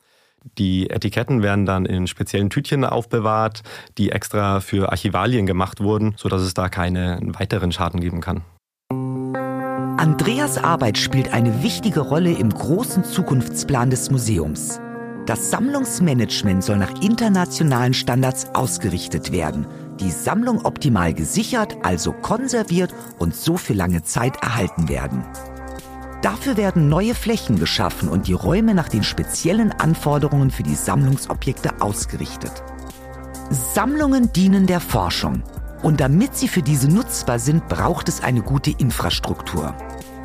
Die 0.56 0.88
Etiketten 0.88 1.42
werden 1.42 1.66
dann 1.66 1.84
in 1.84 2.06
speziellen 2.06 2.48
Tütchen 2.48 2.86
aufbewahrt, 2.86 3.62
die 3.98 4.10
extra 4.10 4.60
für 4.60 4.90
Archivalien 4.90 5.44
gemacht 5.44 5.82
wurden, 5.82 6.14
sodass 6.16 6.40
es 6.40 6.54
da 6.54 6.70
keinen 6.70 7.38
weiteren 7.38 7.72
Schaden 7.72 8.00
geben 8.00 8.22
kann. 8.22 8.40
Andreas 9.98 10.56
Arbeit 10.56 10.96
spielt 10.96 11.34
eine 11.34 11.62
wichtige 11.62 12.00
Rolle 12.00 12.32
im 12.32 12.48
großen 12.48 13.04
Zukunftsplan 13.04 13.90
des 13.90 14.10
Museums. 14.10 14.80
Das 15.26 15.50
Sammlungsmanagement 15.50 16.64
soll 16.64 16.78
nach 16.78 17.02
internationalen 17.02 17.92
Standards 17.92 18.46
ausgerichtet 18.54 19.30
werden– 19.32 19.66
die 20.00 20.10
Sammlung 20.10 20.64
optimal 20.64 21.14
gesichert, 21.14 21.76
also 21.82 22.12
konserviert 22.12 22.94
und 23.18 23.34
so 23.34 23.56
für 23.56 23.74
lange 23.74 24.02
Zeit 24.02 24.42
erhalten 24.42 24.88
werden. 24.88 25.24
Dafür 26.22 26.56
werden 26.56 26.88
neue 26.88 27.14
Flächen 27.14 27.58
geschaffen 27.58 28.08
und 28.08 28.26
die 28.26 28.34
Räume 28.34 28.74
nach 28.74 28.88
den 28.88 29.02
speziellen 29.02 29.72
Anforderungen 29.72 30.50
für 30.50 30.62
die 30.62 30.74
Sammlungsobjekte 30.74 31.80
ausgerichtet. 31.80 32.52
Sammlungen 33.50 34.32
dienen 34.32 34.66
der 34.66 34.80
Forschung. 34.80 35.42
Und 35.82 36.00
damit 36.00 36.36
sie 36.36 36.48
für 36.48 36.62
diese 36.62 36.88
nutzbar 36.88 37.38
sind, 37.38 37.66
braucht 37.68 38.08
es 38.08 38.22
eine 38.22 38.42
gute 38.42 38.70
Infrastruktur. 38.70 39.74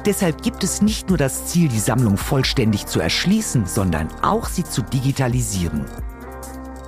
Deshalb 0.05 0.43
gibt 0.43 0.63
es 0.63 0.81
nicht 0.81 1.07
nur 1.07 1.17
das 1.17 1.47
Ziel, 1.47 1.69
die 1.69 1.79
Sammlung 1.79 2.17
vollständig 2.17 2.85
zu 2.85 2.99
erschließen, 2.99 3.65
sondern 3.65 4.09
auch 4.21 4.47
sie 4.47 4.63
zu 4.65 4.81
digitalisieren. 4.83 5.85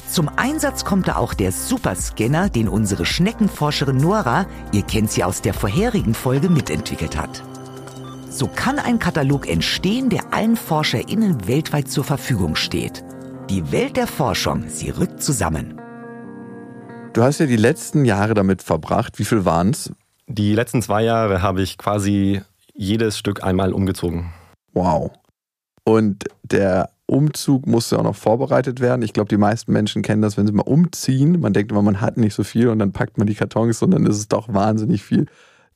Zum 0.09 0.29
Einsatz 0.35 0.85
kommt 0.85 1.09
da 1.09 1.17
auch 1.17 1.33
der 1.33 1.51
Superscanner, 1.51 2.49
den 2.49 2.69
unsere 2.69 3.05
Schneckenforscherin 3.05 3.97
Nora, 3.97 4.47
ihr 4.71 4.83
kennt 4.83 5.11
sie 5.11 5.23
aus 5.23 5.41
der 5.41 5.53
vorherigen 5.53 6.13
Folge, 6.13 6.49
mitentwickelt 6.49 7.17
hat. 7.17 7.43
So 8.29 8.47
kann 8.47 8.79
ein 8.79 8.99
Katalog 8.99 9.47
entstehen, 9.49 10.09
der 10.09 10.33
allen 10.33 10.55
ForscherInnen 10.55 11.47
weltweit 11.47 11.89
zur 11.89 12.03
Verfügung 12.03 12.55
steht. 12.55 13.03
Die 13.49 13.71
Welt 13.71 13.97
der 13.97 14.07
Forschung, 14.07 14.69
sie 14.69 14.91
rückt 14.91 15.21
zusammen. 15.21 15.79
Du 17.13 17.23
hast 17.23 17.39
ja 17.39 17.45
die 17.45 17.55
letzten 17.57 18.05
Jahre 18.05 18.33
damit 18.33 18.61
verbracht. 18.61 19.19
Wie 19.19 19.25
viel 19.25 19.43
waren 19.43 19.71
es? 19.71 19.91
Die 20.27 20.53
letzten 20.53 20.81
zwei 20.81 21.03
Jahre 21.03 21.41
habe 21.41 21.61
ich 21.61 21.77
quasi 21.77 22.41
jedes 22.73 23.17
Stück 23.17 23.43
einmal 23.43 23.73
umgezogen. 23.73 24.31
Wow. 24.73 25.11
Und 25.83 26.25
der 26.43 26.89
Umzug 27.07 27.65
musste 27.65 27.97
auch 27.97 28.03
noch 28.03 28.15
vorbereitet 28.15 28.81
werden. 28.81 29.01
Ich 29.01 29.13
glaube, 29.13 29.29
die 29.29 29.37
meisten 29.37 29.71
Menschen 29.71 30.01
kennen 30.01 30.21
das, 30.21 30.37
wenn 30.37 30.45
sie 30.45 30.53
mal 30.53 30.63
umziehen. 30.63 31.39
Man 31.39 31.53
denkt 31.53 31.71
immer, 31.71 31.81
man 31.81 32.01
hat 32.01 32.17
nicht 32.17 32.33
so 32.33 32.43
viel 32.43 32.67
und 32.67 32.79
dann 32.79 32.91
packt 32.91 33.17
man 33.17 33.27
die 33.27 33.35
Kartons 33.35 33.81
und 33.81 33.91
dann 33.91 34.05
ist 34.05 34.17
es 34.17 34.27
doch 34.27 34.53
wahnsinnig 34.53 35.03
viel. 35.03 35.25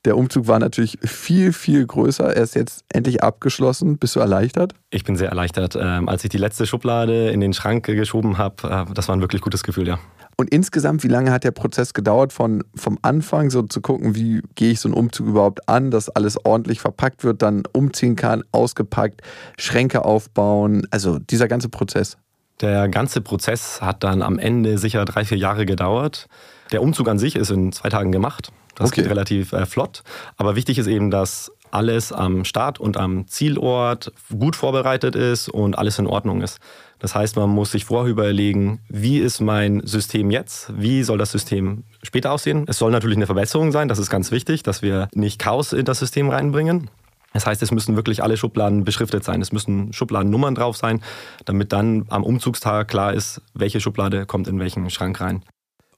Der 0.04 0.16
Umzug 0.16 0.48
war 0.48 0.58
natürlich 0.58 0.98
viel, 1.02 1.52
viel 1.52 1.86
größer. 1.86 2.34
Er 2.36 2.42
ist 2.42 2.54
jetzt 2.54 2.84
endlich 2.88 3.22
abgeschlossen. 3.22 3.98
Bist 3.98 4.16
du 4.16 4.20
erleichtert? 4.20 4.74
Ich 4.90 5.04
bin 5.04 5.16
sehr 5.16 5.28
erleichtert. 5.28 5.76
Ähm, 5.80 6.08
als 6.08 6.24
ich 6.24 6.30
die 6.30 6.38
letzte 6.38 6.66
Schublade 6.66 7.30
in 7.30 7.40
den 7.40 7.52
Schrank 7.52 7.86
geschoben 7.86 8.36
habe, 8.36 8.86
äh, 8.88 8.94
das 8.94 9.08
war 9.08 9.16
ein 9.16 9.20
wirklich 9.20 9.42
gutes 9.42 9.62
Gefühl, 9.62 9.86
ja. 9.86 9.98
Und 10.36 10.50
insgesamt, 10.50 11.04
wie 11.04 11.08
lange 11.08 11.30
hat 11.30 11.44
der 11.44 11.50
Prozess 11.50 11.94
gedauert, 11.94 12.32
von, 12.32 12.64
vom 12.74 12.98
Anfang 13.02 13.50
so 13.50 13.62
zu 13.62 13.80
gucken, 13.80 14.14
wie 14.14 14.42
gehe 14.54 14.72
ich 14.72 14.80
so 14.80 14.88
einen 14.88 14.94
Umzug 14.94 15.26
überhaupt 15.26 15.68
an, 15.68 15.90
dass 15.90 16.08
alles 16.08 16.42
ordentlich 16.44 16.80
verpackt 16.80 17.22
wird, 17.22 17.42
dann 17.42 17.64
umziehen 17.72 18.16
kann, 18.16 18.42
ausgepackt, 18.52 19.20
Schränke 19.58 20.04
aufbauen, 20.04 20.86
also 20.90 21.18
dieser 21.18 21.48
ganze 21.48 21.68
Prozess? 21.68 22.16
Der 22.60 22.88
ganze 22.88 23.20
Prozess 23.20 23.82
hat 23.82 24.04
dann 24.04 24.22
am 24.22 24.38
Ende 24.38 24.78
sicher 24.78 25.04
drei, 25.04 25.24
vier 25.24 25.38
Jahre 25.38 25.66
gedauert. 25.66 26.28
Der 26.70 26.82
Umzug 26.82 27.08
an 27.08 27.18
sich 27.18 27.36
ist 27.36 27.50
in 27.50 27.72
zwei 27.72 27.88
Tagen 27.88 28.12
gemacht. 28.12 28.52
Das 28.76 28.90
okay. 28.90 29.02
geht 29.02 29.10
relativ 29.10 29.52
äh, 29.52 29.66
flott. 29.66 30.02
Aber 30.36 30.56
wichtig 30.56 30.78
ist 30.78 30.86
eben, 30.86 31.10
dass 31.10 31.52
alles 31.72 32.12
am 32.12 32.44
Start 32.44 32.78
und 32.78 32.96
am 32.96 33.26
Zielort 33.26 34.12
gut 34.38 34.56
vorbereitet 34.56 35.16
ist 35.16 35.48
und 35.48 35.76
alles 35.76 35.98
in 35.98 36.06
Ordnung 36.06 36.42
ist. 36.42 36.58
Das 37.02 37.16
heißt, 37.16 37.34
man 37.34 37.50
muss 37.50 37.72
sich 37.72 37.84
vorher 37.84 38.08
überlegen, 38.08 38.78
wie 38.88 39.18
ist 39.18 39.40
mein 39.40 39.84
System 39.84 40.30
jetzt? 40.30 40.72
Wie 40.80 41.02
soll 41.02 41.18
das 41.18 41.32
System 41.32 41.82
später 42.04 42.30
aussehen? 42.30 42.64
Es 42.68 42.78
soll 42.78 42.92
natürlich 42.92 43.16
eine 43.16 43.26
Verbesserung 43.26 43.72
sein, 43.72 43.88
das 43.88 43.98
ist 43.98 44.08
ganz 44.08 44.30
wichtig, 44.30 44.62
dass 44.62 44.82
wir 44.82 45.08
nicht 45.12 45.40
Chaos 45.40 45.72
in 45.72 45.84
das 45.84 45.98
System 45.98 46.30
reinbringen. 46.30 46.90
Das 47.32 47.44
heißt, 47.44 47.60
es 47.60 47.72
müssen 47.72 47.96
wirklich 47.96 48.22
alle 48.22 48.36
Schubladen 48.36 48.84
beschriftet 48.84 49.24
sein. 49.24 49.42
Es 49.42 49.50
müssen 49.50 49.92
Schubladennummern 49.92 50.54
drauf 50.54 50.76
sein, 50.76 51.02
damit 51.44 51.72
dann 51.72 52.04
am 52.08 52.22
Umzugstag 52.22 52.86
klar 52.86 53.12
ist, 53.14 53.42
welche 53.52 53.80
Schublade 53.80 54.24
kommt 54.24 54.46
in 54.46 54.60
welchen 54.60 54.88
Schrank 54.88 55.20
rein. 55.20 55.42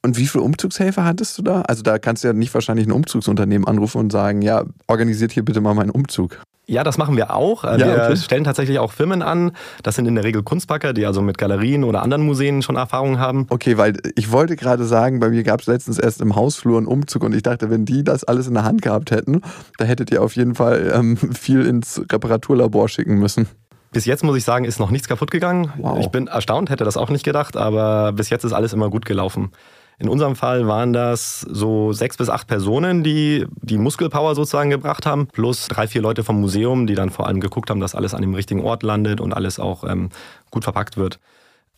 Und 0.00 0.16
wie 0.16 0.26
viele 0.26 0.42
Umzugshelfer 0.42 1.04
hattest 1.04 1.36
du 1.36 1.42
da? 1.42 1.62
Also 1.62 1.82
da 1.82 1.98
kannst 1.98 2.24
du 2.24 2.28
ja 2.28 2.32
nicht 2.32 2.54
wahrscheinlich 2.54 2.86
ein 2.86 2.92
Umzugsunternehmen 2.92 3.66
anrufen 3.66 3.98
und 3.98 4.10
sagen, 4.10 4.40
ja, 4.40 4.64
organisiert 4.86 5.32
hier 5.32 5.44
bitte 5.44 5.60
mal 5.60 5.74
meinen 5.74 5.90
Umzug. 5.90 6.40
Ja, 6.66 6.82
das 6.82 6.96
machen 6.96 7.16
wir 7.16 7.34
auch. 7.34 7.64
Äh, 7.64 7.78
wir 7.78 7.86
ja, 7.86 8.04
okay. 8.06 8.16
stellen 8.16 8.44
tatsächlich 8.44 8.78
auch 8.78 8.92
Firmen 8.92 9.22
an. 9.22 9.52
Das 9.82 9.96
sind 9.96 10.06
in 10.06 10.14
der 10.14 10.24
Regel 10.24 10.42
Kunstpacker, 10.42 10.94
die 10.94 11.04
also 11.04 11.20
mit 11.20 11.36
Galerien 11.36 11.84
oder 11.84 12.02
anderen 12.02 12.24
Museen 12.24 12.62
schon 12.62 12.76
Erfahrung 12.76 13.18
haben. 13.18 13.46
Okay, 13.50 13.76
weil 13.76 13.98
ich 14.16 14.32
wollte 14.32 14.56
gerade 14.56 14.84
sagen, 14.84 15.20
bei 15.20 15.28
mir 15.28 15.42
gab 15.42 15.60
es 15.60 15.66
letztens 15.66 15.98
erst 15.98 16.22
im 16.22 16.36
Hausflur 16.36 16.78
einen 16.78 16.86
Umzug 16.86 17.22
und 17.24 17.34
ich 17.34 17.42
dachte, 17.42 17.70
wenn 17.70 17.84
die 17.84 18.02
das 18.02 18.24
alles 18.24 18.46
in 18.46 18.54
der 18.54 18.64
Hand 18.64 18.80
gehabt 18.80 19.10
hätten, 19.10 19.42
da 19.78 19.84
hättet 19.84 20.10
ihr 20.10 20.22
auf 20.22 20.36
jeden 20.36 20.54
Fall 20.54 20.92
ähm, 20.94 21.16
viel 21.34 21.66
ins 21.66 22.00
Reparaturlabor 22.10 22.88
schicken 22.88 23.18
müssen. 23.18 23.46
Bis 23.92 24.06
jetzt 24.06 24.24
muss 24.24 24.36
ich 24.36 24.44
sagen, 24.44 24.64
ist 24.64 24.80
noch 24.80 24.90
nichts 24.90 25.06
kaputt 25.06 25.30
gegangen. 25.30 25.72
Wow. 25.76 25.98
Ich 26.00 26.08
bin 26.08 26.26
erstaunt, 26.26 26.68
hätte 26.70 26.84
das 26.84 26.96
auch 26.96 27.10
nicht 27.10 27.24
gedacht, 27.24 27.56
aber 27.56 28.12
bis 28.12 28.28
jetzt 28.30 28.42
ist 28.42 28.52
alles 28.52 28.72
immer 28.72 28.90
gut 28.90 29.04
gelaufen. 29.04 29.52
In 29.98 30.08
unserem 30.08 30.34
Fall 30.34 30.66
waren 30.66 30.92
das 30.92 31.40
so 31.40 31.92
sechs 31.92 32.16
bis 32.16 32.28
acht 32.28 32.46
Personen, 32.46 33.04
die 33.04 33.46
die 33.62 33.78
Muskelpower 33.78 34.34
sozusagen 34.34 34.70
gebracht 34.70 35.06
haben, 35.06 35.28
plus 35.28 35.68
drei, 35.68 35.86
vier 35.86 36.02
Leute 36.02 36.24
vom 36.24 36.40
Museum, 36.40 36.86
die 36.86 36.94
dann 36.94 37.10
vor 37.10 37.26
allem 37.26 37.40
geguckt 37.40 37.70
haben, 37.70 37.80
dass 37.80 37.94
alles 37.94 38.14
an 38.14 38.22
dem 38.22 38.34
richtigen 38.34 38.62
Ort 38.62 38.82
landet 38.82 39.20
und 39.20 39.32
alles 39.32 39.58
auch 39.60 39.84
ähm, 39.84 40.10
gut 40.50 40.64
verpackt 40.64 40.96
wird. 40.96 41.20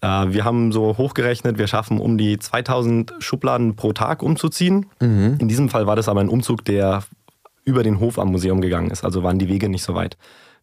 Äh, 0.01 0.33
wir 0.33 0.45
haben 0.45 0.73
so 0.73 0.97
hochgerechnet, 0.97 1.59
wir 1.59 1.67
schaffen 1.67 1.99
um 1.99 2.17
die 2.17 2.39
2000 2.39 3.15
Schubladen 3.19 3.77
pro 3.77 3.93
Tag 3.93 4.23
umzuziehen. 4.23 4.87
Mhm. 5.01 5.37
In 5.39 5.49
diesem 5.49 5.69
Fall 5.69 5.87
war 5.87 5.97
das 5.97 6.09
aber 6.09 6.21
ein 6.21 6.29
Umzug, 6.29 6.65
der 6.65 7.03
über 7.65 7.83
den 7.83 8.01
Hof 8.01 8.19
am 8.19 8.31
Museum 8.31 8.61
gegangen 8.61 8.91
ist, 8.91 9.05
also 9.05 9.23
waren 9.23 9.39
die 9.39 9.49
Wege 9.49 9.69
nicht 9.69 9.83
so 9.83 9.95
weit. 9.95 10.17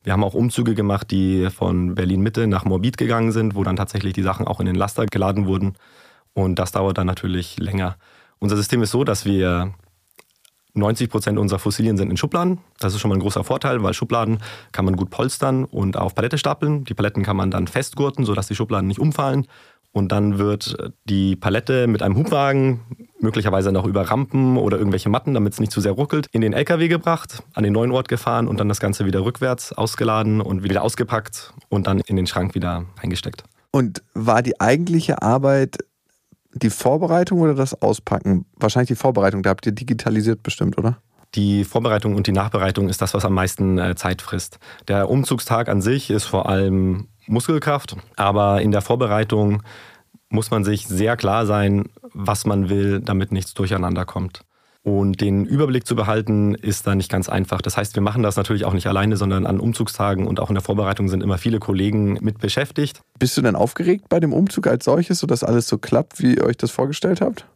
Wir 0.03 0.11
haben 0.11 0.23
auch 0.23 0.33
Umzüge 0.33 0.73
gemacht, 0.73 1.11
die 1.11 1.49
von 1.49 1.95
Berlin 1.95 2.21
Mitte 2.21 2.47
nach 2.47 2.65
Morbid 2.65 2.97
gegangen 2.97 3.31
sind, 3.31 3.55
wo 3.55 3.63
dann 3.63 3.77
tatsächlich 3.77 4.13
die 4.13 4.21
Sachen 4.21 4.47
auch 4.47 4.59
in 4.59 4.65
den 4.65 4.75
Laster 4.75 5.05
geladen 5.05 5.45
wurden. 5.45 5.75
Und 6.33 6.59
das 6.59 6.71
dauert 6.71 6.97
dann 6.97 7.07
natürlich 7.07 7.59
länger. 7.59 7.97
Unser 8.39 8.57
System 8.57 8.81
ist 8.83 8.91
so, 8.91 9.03
dass 9.03 9.25
wir 9.25 9.73
90 10.73 11.09
Prozent 11.09 11.37
unserer 11.37 11.59
Fossilien 11.59 11.97
sind 11.97 12.09
in 12.09 12.17
Schubladen. 12.17 12.59
Das 12.79 12.93
ist 12.93 12.99
schon 12.99 13.09
mal 13.09 13.15
ein 13.15 13.21
großer 13.21 13.43
Vorteil, 13.43 13.83
weil 13.83 13.93
Schubladen 13.93 14.39
kann 14.71 14.85
man 14.85 14.95
gut 14.95 15.11
polstern 15.11 15.65
und 15.65 15.97
auf 15.97 16.15
Palette 16.15 16.37
stapeln. 16.37 16.83
Die 16.83 16.95
Paletten 16.95 17.23
kann 17.23 17.37
man 17.37 17.51
dann 17.51 17.67
festgurten, 17.67 18.25
sodass 18.25 18.47
die 18.47 18.55
Schubladen 18.55 18.87
nicht 18.87 18.99
umfallen. 18.99 19.47
Und 19.91 20.11
dann 20.11 20.39
wird 20.39 20.75
die 21.05 21.35
Palette 21.35 21.85
mit 21.85 22.01
einem 22.01 22.17
Hubwagen, 22.17 22.79
möglicherweise 23.19 23.71
noch 23.71 23.85
über 23.85 24.01
Rampen 24.01 24.57
oder 24.57 24.79
irgendwelche 24.79 25.07
Matten, 25.07 25.35
damit 25.35 25.53
es 25.53 25.59
nicht 25.59 25.71
zu 25.71 25.81
sehr 25.81 25.91
ruckelt, 25.91 26.27
in 26.31 26.41
den 26.41 26.53
LKW 26.53 26.87
gebracht, 26.87 27.43
an 27.53 27.63
den 27.63 27.73
neuen 27.73 27.91
Ort 27.91 28.07
gefahren 28.07 28.47
und 28.47 28.59
dann 28.59 28.67
das 28.67 28.79
Ganze 28.79 29.05
wieder 29.05 29.23
rückwärts 29.23 29.71
ausgeladen 29.71 30.41
und 30.41 30.63
wieder 30.63 30.81
ausgepackt 30.81 31.53
und 31.69 31.85
dann 31.85 31.99
in 31.99 32.15
den 32.15 32.25
Schrank 32.25 32.55
wieder 32.55 32.85
eingesteckt. 32.99 33.43
Und 33.69 34.01
war 34.15 34.41
die 34.41 34.59
eigentliche 34.59 35.21
Arbeit 35.21 35.77
die 36.53 36.69
Vorbereitung 36.69 37.39
oder 37.41 37.53
das 37.53 37.81
Auspacken? 37.81 38.45
Wahrscheinlich 38.55 38.89
die 38.89 38.95
Vorbereitung, 38.95 39.43
da 39.43 39.49
habt 39.49 39.65
ihr 39.65 39.71
digitalisiert 39.71 40.43
bestimmt, 40.43 40.77
oder? 40.77 40.97
Die 41.35 41.63
Vorbereitung 41.63 42.15
und 42.15 42.27
die 42.27 42.31
Nachbereitung 42.31 42.89
ist 42.89 43.01
das, 43.01 43.13
was 43.13 43.25
am 43.25 43.33
meisten 43.33 43.79
äh, 43.79 43.95
Zeit 43.95 44.21
frisst. 44.21 44.59
Der 44.87 45.09
Umzugstag 45.09 45.67
an 45.67 45.81
sich 45.81 46.11
ist 46.11 46.25
vor 46.25 46.47
allem 46.47 47.07
Muskelkraft, 47.25 47.95
aber 48.15 48.61
in 48.61 48.71
der 48.71 48.81
Vorbereitung 48.81 49.63
muss 50.29 50.51
man 50.51 50.63
sich 50.63 50.87
sehr 50.87 51.17
klar 51.17 51.45
sein, 51.45 51.85
was 52.13 52.45
man 52.45 52.69
will, 52.69 52.99
damit 52.99 53.31
nichts 53.31 53.53
durcheinander 53.53 54.05
kommt. 54.05 54.43
Und 54.85 55.21
den 55.21 55.45
Überblick 55.45 55.87
zu 55.87 55.95
behalten, 55.95 56.55
ist 56.55 56.85
da 56.85 56.93
nicht 56.93 57.09
ganz 57.09 57.29
einfach. 57.29 57.61
Das 57.61 57.77
heißt, 57.77 57.95
wir 57.95 58.03
machen 58.03 58.21
das 58.21 58.35
natürlich 58.35 58.65
auch 58.65 58.73
nicht 58.73 58.87
alleine, 58.87 59.15
sondern 59.15 59.45
an 59.45 59.61
Umzugstagen 59.61 60.27
und 60.27 60.41
auch 60.41 60.49
in 60.49 60.55
der 60.55 60.63
Vorbereitung 60.63 61.07
sind 61.07 61.23
immer 61.23 61.37
viele 61.37 61.59
Kollegen 61.59 62.17
mit 62.21 62.39
beschäftigt. 62.39 62.99
Bist 63.17 63.37
du 63.37 63.41
denn 63.41 63.55
aufgeregt 63.55 64.09
bei 64.09 64.19
dem 64.19 64.33
Umzug 64.33 64.67
als 64.67 64.83
solches, 64.83 65.19
sodass 65.19 65.43
alles 65.43 65.69
so 65.69 65.77
klappt, 65.77 66.21
wie 66.21 66.35
ihr 66.35 66.43
euch 66.43 66.57
das 66.57 66.71
vorgestellt 66.71 67.21
habt? 67.21 67.47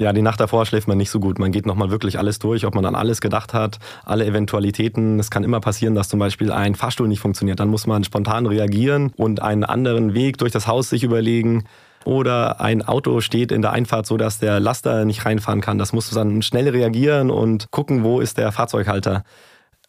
Ja, 0.00 0.14
die 0.14 0.22
Nacht 0.22 0.40
davor 0.40 0.64
schläft 0.64 0.88
man 0.88 0.96
nicht 0.96 1.10
so 1.10 1.20
gut. 1.20 1.38
Man 1.38 1.52
geht 1.52 1.66
nochmal 1.66 1.90
wirklich 1.90 2.18
alles 2.18 2.38
durch, 2.38 2.64
ob 2.64 2.74
man 2.74 2.86
an 2.86 2.94
alles 2.94 3.20
gedacht 3.20 3.52
hat, 3.52 3.78
alle 4.02 4.24
Eventualitäten. 4.24 5.18
Es 5.18 5.30
kann 5.30 5.44
immer 5.44 5.60
passieren, 5.60 5.94
dass 5.94 6.08
zum 6.08 6.18
Beispiel 6.18 6.52
ein 6.52 6.74
Fahrstuhl 6.74 7.06
nicht 7.06 7.20
funktioniert. 7.20 7.60
Dann 7.60 7.68
muss 7.68 7.86
man 7.86 8.02
spontan 8.02 8.46
reagieren 8.46 9.12
und 9.16 9.42
einen 9.42 9.62
anderen 9.62 10.14
Weg 10.14 10.38
durch 10.38 10.52
das 10.52 10.66
Haus 10.66 10.88
sich 10.88 11.04
überlegen. 11.04 11.64
Oder 12.04 12.60
ein 12.60 12.82
Auto 12.82 13.20
steht 13.20 13.52
in 13.52 13.62
der 13.62 13.72
Einfahrt 13.72 14.06
so, 14.06 14.16
dass 14.16 14.38
der 14.38 14.58
Laster 14.58 15.04
nicht 15.04 15.24
reinfahren 15.26 15.60
kann. 15.60 15.78
Das 15.78 15.92
muss 15.92 16.10
dann 16.10 16.42
schnell 16.42 16.68
reagieren 16.68 17.30
und 17.30 17.70
gucken, 17.70 18.04
wo 18.04 18.20
ist 18.20 18.38
der 18.38 18.52
Fahrzeughalter. 18.52 19.24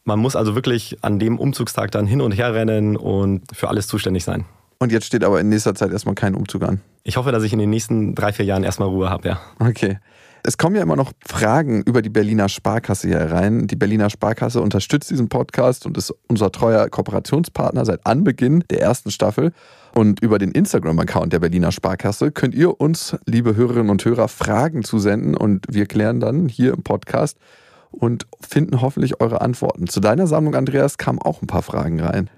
Man 0.03 0.19
muss 0.19 0.35
also 0.35 0.55
wirklich 0.55 0.97
an 1.03 1.19
dem 1.19 1.39
Umzugstag 1.39 1.91
dann 1.91 2.07
hin 2.07 2.21
und 2.21 2.31
her 2.31 2.53
rennen 2.53 2.97
und 2.97 3.43
für 3.55 3.69
alles 3.69 3.87
zuständig 3.87 4.23
sein. 4.23 4.45
Und 4.79 4.91
jetzt 4.91 5.05
steht 5.05 5.23
aber 5.23 5.39
in 5.39 5.49
nächster 5.49 5.75
Zeit 5.75 5.91
erstmal 5.91 6.15
kein 6.15 6.33
Umzug 6.33 6.63
an. 6.63 6.81
Ich 7.03 7.17
hoffe, 7.17 7.31
dass 7.31 7.43
ich 7.43 7.53
in 7.53 7.59
den 7.59 7.69
nächsten 7.69 8.15
drei, 8.15 8.33
vier 8.33 8.45
Jahren 8.45 8.63
erstmal 8.63 8.89
Ruhe 8.89 9.09
habe, 9.09 9.27
ja. 9.27 9.39
Okay. 9.59 9.99
Es 10.43 10.57
kommen 10.57 10.75
ja 10.75 10.81
immer 10.81 10.95
noch 10.95 11.11
Fragen 11.23 11.83
über 11.83 12.01
die 12.01 12.09
Berliner 12.09 12.49
Sparkasse 12.49 13.07
hier 13.07 13.31
rein. 13.31 13.67
Die 13.67 13.75
Berliner 13.75 14.09
Sparkasse 14.09 14.59
unterstützt 14.59 15.11
diesen 15.11 15.29
Podcast 15.29 15.85
und 15.85 15.97
ist 15.97 16.11
unser 16.27 16.51
treuer 16.51 16.89
Kooperationspartner 16.89 17.85
seit 17.85 18.07
Anbeginn 18.07 18.63
der 18.71 18.81
ersten 18.81 19.11
Staffel. 19.11 19.53
Und 19.93 20.21
über 20.21 20.37
den 20.37 20.51
Instagram-Account 20.51 21.33
der 21.33 21.39
Berliner 21.39 21.71
Sparkasse 21.71 22.31
könnt 22.31 22.55
ihr 22.55 22.79
uns, 22.79 23.17
liebe 23.25 23.55
Hörerinnen 23.55 23.89
und 23.89 24.03
Hörer, 24.05 24.27
Fragen 24.27 24.83
zusenden 24.83 25.35
und 25.35 25.65
wir 25.69 25.85
klären 25.85 26.19
dann 26.19 26.47
hier 26.47 26.73
im 26.73 26.83
Podcast 26.83 27.37
und 27.91 28.25
finden 28.39 28.81
hoffentlich 28.81 29.19
eure 29.19 29.41
Antworten. 29.41 29.87
Zu 29.87 29.99
deiner 29.99 30.27
Sammlung, 30.27 30.55
Andreas, 30.55 30.97
kamen 30.97 31.19
auch 31.19 31.41
ein 31.41 31.47
paar 31.47 31.61
Fragen 31.61 31.99
rein. 31.99 32.29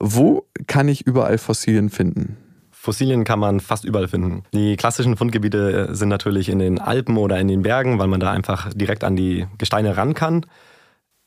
Wo 0.00 0.46
kann 0.66 0.88
ich 0.88 1.06
überall 1.06 1.38
Fossilien 1.38 1.90
finden? 1.90 2.36
Fossilien 2.72 3.24
kann 3.24 3.38
man 3.38 3.60
fast 3.60 3.84
überall 3.84 4.08
finden. 4.08 4.44
Die 4.52 4.76
klassischen 4.76 5.16
Fundgebiete 5.16 5.94
sind 5.94 6.08
natürlich 6.08 6.48
in 6.48 6.58
den 6.58 6.78
Alpen 6.78 7.16
oder 7.16 7.38
in 7.38 7.48
den 7.48 7.62
Bergen, 7.62 7.98
weil 7.98 8.06
man 8.06 8.20
da 8.20 8.30
einfach 8.30 8.72
direkt 8.74 9.02
an 9.02 9.16
die 9.16 9.46
Gesteine 9.58 9.96
ran 9.96 10.14
kann. 10.14 10.46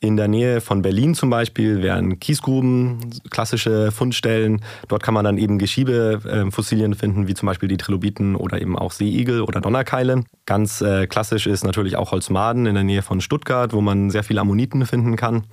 In 0.02 0.16
der 0.16 0.30
Nähe 0.30 0.62
von 0.62 0.82
Berlin 0.82 1.14
zum 1.14 1.30
Beispiel 1.30 1.82
wären 1.82 2.20
Kiesgruben 2.20 3.00
klassische 3.30 3.92
Fundstellen. 3.92 4.62
Dort 4.88 5.04
kann 5.04 5.14
man 5.14 5.26
dann 5.26 5.38
eben 5.38 5.60
Geschiebefossilien 5.60 6.94
finden, 6.94 7.28
wie 7.28 7.34
zum 7.34 7.48
Beispiel 7.48 7.68
die 7.68 7.76
Trilobiten 7.76 8.38
oder 8.38 8.62
eben 8.62 8.78
auch 8.78 8.94
Seeigel 8.94 9.42
oder 9.42 9.60
Donnerkeile. 9.60 10.24
Ganz 10.46 10.80
äh, 10.80 11.06
klassisch 11.06 11.48
ist 11.48 11.66
natürlich 11.66 11.98
auch 11.98 12.12
Holzmaden 12.12 12.66
in 12.66 12.76
der 12.76 12.86
Nähe 12.86 13.02
von 13.02 13.20
Stuttgart, 13.20 13.74
wo 13.74 13.82
man 13.82 14.10
sehr 14.10 14.24
viele 14.24 14.40
Ammoniten 14.40 14.86
finden 14.86 15.18
kann. 15.18 15.44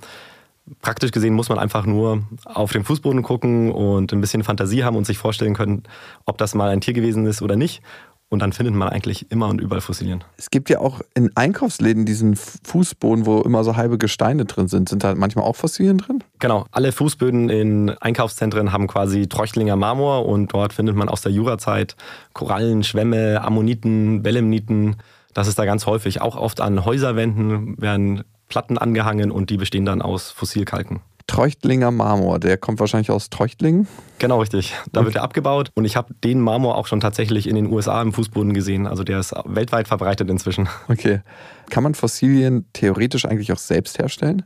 Praktisch 0.81 1.11
gesehen 1.11 1.33
muss 1.33 1.49
man 1.49 1.59
einfach 1.59 1.85
nur 1.85 2.23
auf 2.45 2.71
den 2.71 2.85
Fußboden 2.85 3.23
gucken 3.23 3.71
und 3.71 4.13
ein 4.13 4.21
bisschen 4.21 4.45
Fantasie 4.45 4.85
haben 4.85 4.95
und 4.95 5.05
sich 5.05 5.17
vorstellen 5.17 5.55
können, 5.55 5.83
ob 6.25 6.37
das 6.37 6.55
mal 6.55 6.69
ein 6.69 6.79
Tier 6.79 6.93
gewesen 6.93 7.25
ist 7.25 7.41
oder 7.41 7.57
nicht. 7.57 7.81
Und 8.29 8.41
dann 8.41 8.51
findet 8.51 8.75
man 8.75 8.89
eigentlich 8.89 9.31
immer 9.31 9.47
und 9.47 9.61
überall 9.61 9.79
Fossilien. 9.79 10.21
Es 10.35 10.49
gibt 10.49 10.69
ja 10.69 10.79
auch 10.79 10.99
in 11.13 11.31
Einkaufsläden 11.35 12.05
diesen 12.05 12.35
Fußboden, 12.35 13.25
wo 13.25 13.39
immer 13.41 13.63
so 13.63 13.77
halbe 13.77 13.97
Gesteine 13.97 14.43
drin 14.43 14.67
sind. 14.67 14.89
Sind 14.89 15.03
da 15.05 15.15
manchmal 15.15 15.45
auch 15.45 15.55
Fossilien 15.55 15.97
drin? 15.97 16.21
Genau. 16.39 16.65
Alle 16.71 16.91
Fußböden 16.91 17.49
in 17.49 17.89
Einkaufszentren 17.89 18.73
haben 18.73 18.87
quasi 18.87 19.27
Treuchtlinger 19.27 19.77
Marmor 19.77 20.25
und 20.25 20.51
dort 20.51 20.73
findet 20.73 20.97
man 20.97 21.07
aus 21.07 21.21
der 21.21 21.31
Jurazeit 21.31 21.95
Korallen, 22.33 22.83
Schwämme, 22.83 23.41
Ammoniten, 23.41 24.23
Belemniten. 24.23 24.97
Das 25.33 25.47
ist 25.47 25.57
da 25.57 25.63
ganz 25.63 25.85
häufig. 25.85 26.19
Auch 26.19 26.35
oft 26.35 26.59
an 26.59 26.83
Häuserwänden 26.83 27.81
werden 27.81 28.25
Platten 28.49 28.77
angehangen 28.77 29.31
und 29.31 29.49
die 29.49 29.57
bestehen 29.57 29.85
dann 29.85 30.01
aus 30.01 30.31
Fossilkalken. 30.31 30.99
Treuchtlinger 31.27 31.91
Marmor, 31.91 32.39
der 32.39 32.57
kommt 32.57 32.79
wahrscheinlich 32.79 33.11
aus 33.11 33.29
Treuchtlingen? 33.29 33.87
Genau, 34.17 34.39
richtig. 34.39 34.73
Da 34.93 35.05
wird 35.05 35.15
er 35.15 35.23
abgebaut 35.23 35.71
und 35.75 35.85
ich 35.85 35.95
habe 35.95 36.13
den 36.23 36.39
Marmor 36.39 36.75
auch 36.75 36.87
schon 36.87 37.01
tatsächlich 37.01 37.47
in 37.47 37.55
den 37.55 37.67
USA 37.67 38.01
im 38.01 38.13
Fußboden 38.13 38.53
gesehen. 38.53 38.87
Also 38.87 39.03
der 39.03 39.19
ist 39.19 39.35
weltweit 39.45 39.87
verbreitet 39.87 40.29
inzwischen. 40.29 40.67
Okay. 40.87 41.21
Kann 41.69 41.83
man 41.83 41.95
Fossilien 41.95 42.65
theoretisch 42.73 43.25
eigentlich 43.25 43.51
auch 43.51 43.57
selbst 43.57 43.99
herstellen? 43.99 44.43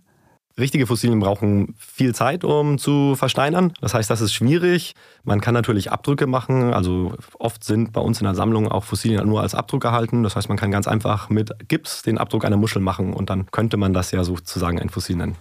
Richtige 0.60 0.86
Fossilien 0.86 1.20
brauchen 1.20 1.76
viel 1.78 2.14
Zeit, 2.14 2.44
um 2.44 2.78
zu 2.78 3.16
versteinern. 3.16 3.72
Das 3.80 3.94
heißt, 3.94 4.10
das 4.10 4.20
ist 4.20 4.34
schwierig. 4.34 4.96
Man 5.24 5.40
kann 5.40 5.54
natürlich 5.54 5.92
Abdrücke 5.92 6.28
machen. 6.28 6.74
Also 6.74 7.14
oft 7.40 7.64
sind 7.64 7.94
bei 7.94 8.02
uns 8.02 8.20
in 8.20 8.26
der 8.26 8.36
Sammlung 8.36 8.68
auch 8.68 8.84
Fossilien 8.84 9.26
nur 9.28 9.42
als 9.42 9.56
Abdruck 9.56 9.86
erhalten. 9.86 10.24
Das 10.24 10.36
heißt, 10.36 10.50
man 10.50 10.58
kann 10.58 10.72
ganz 10.72 10.88
einfach 10.88 11.30
mit 11.30 11.52
Gips 11.70 12.02
den 12.02 12.18
Abdruck 12.18 12.44
einer 12.44 12.58
Muschel 12.58 12.82
machen 12.82 13.14
und 13.14 13.30
dann 13.30 13.46
könnte 13.52 13.78
man 13.78 13.94
das 13.94 14.12
ja 14.12 14.24
sozusagen 14.24 14.80
ein 14.80 14.90
Fossil 14.90 15.16
nennen. 15.16 15.36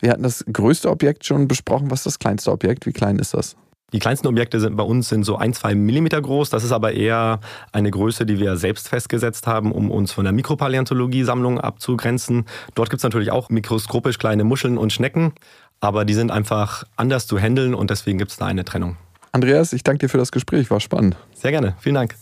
Wir 0.00 0.10
hatten 0.10 0.22
das 0.22 0.44
größte 0.52 0.90
Objekt 0.90 1.24
schon 1.24 1.48
besprochen. 1.48 1.90
Was 1.90 2.00
ist 2.00 2.06
das 2.06 2.18
kleinste 2.18 2.52
Objekt? 2.52 2.86
Wie 2.86 2.92
klein 2.92 3.18
ist 3.18 3.34
das? 3.34 3.56
Die 3.94 4.00
kleinsten 4.00 4.26
Objekte 4.26 4.60
sind 4.60 4.76
bei 4.76 4.82
uns 4.82 5.08
sind 5.08 5.24
so 5.24 5.36
ein, 5.36 5.54
zwei 5.54 5.74
Millimeter 5.74 6.20
groß. 6.20 6.50
Das 6.50 6.62
ist 6.62 6.72
aber 6.72 6.92
eher 6.92 7.40
eine 7.72 7.90
Größe, 7.90 8.26
die 8.26 8.38
wir 8.38 8.58
selbst 8.58 8.88
festgesetzt 8.88 9.46
haben, 9.46 9.72
um 9.72 9.90
uns 9.90 10.12
von 10.12 10.24
der 10.24 10.34
Mikropaläontologie-Sammlung 10.34 11.58
abzugrenzen. 11.58 12.44
Dort 12.74 12.90
gibt 12.90 13.00
es 13.00 13.04
natürlich 13.04 13.30
auch 13.30 13.48
mikroskopisch 13.48 14.18
kleine 14.18 14.44
Muscheln 14.44 14.76
und 14.76 14.92
Schnecken, 14.92 15.32
aber 15.80 16.04
die 16.04 16.12
sind 16.12 16.30
einfach 16.30 16.84
anders 16.96 17.26
zu 17.26 17.38
handeln 17.38 17.74
und 17.74 17.88
deswegen 17.88 18.18
gibt 18.18 18.30
es 18.30 18.36
da 18.36 18.44
eine 18.44 18.66
Trennung. 18.66 18.98
Andreas, 19.32 19.72
ich 19.72 19.84
danke 19.84 20.00
dir 20.00 20.08
für 20.10 20.18
das 20.18 20.32
Gespräch, 20.32 20.70
war 20.70 20.80
spannend. 20.80 21.16
Sehr 21.34 21.50
gerne, 21.50 21.74
vielen 21.80 21.94
Dank. 21.94 22.14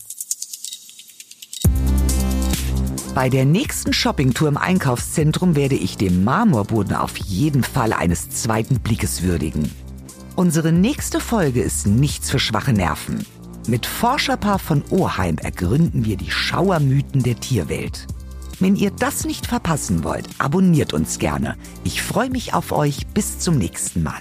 Bei 3.16 3.30
der 3.30 3.46
nächsten 3.46 3.94
Shoppingtour 3.94 4.46
im 4.46 4.58
Einkaufszentrum 4.58 5.56
werde 5.56 5.74
ich 5.74 5.96
dem 5.96 6.22
Marmorboden 6.22 6.94
auf 6.94 7.16
jeden 7.16 7.64
Fall 7.64 7.94
eines 7.94 8.28
zweiten 8.28 8.80
Blickes 8.80 9.22
würdigen. 9.22 9.70
Unsere 10.34 10.70
nächste 10.70 11.18
Folge 11.18 11.62
ist 11.62 11.86
nichts 11.86 12.30
für 12.30 12.38
schwache 12.38 12.74
Nerven. 12.74 13.24
Mit 13.68 13.86
Forscherpaar 13.86 14.58
von 14.58 14.84
Oheim 14.90 15.38
ergründen 15.38 16.04
wir 16.04 16.18
die 16.18 16.30
Schauermythen 16.30 17.22
der 17.22 17.40
Tierwelt. 17.40 18.06
Wenn 18.60 18.76
ihr 18.76 18.90
das 18.90 19.24
nicht 19.24 19.46
verpassen 19.46 20.04
wollt, 20.04 20.28
abonniert 20.36 20.92
uns 20.92 21.18
gerne. 21.18 21.56
Ich 21.84 22.02
freue 22.02 22.28
mich 22.28 22.52
auf 22.52 22.70
euch. 22.70 23.06
Bis 23.14 23.38
zum 23.38 23.56
nächsten 23.56 24.02
Mal. 24.02 24.20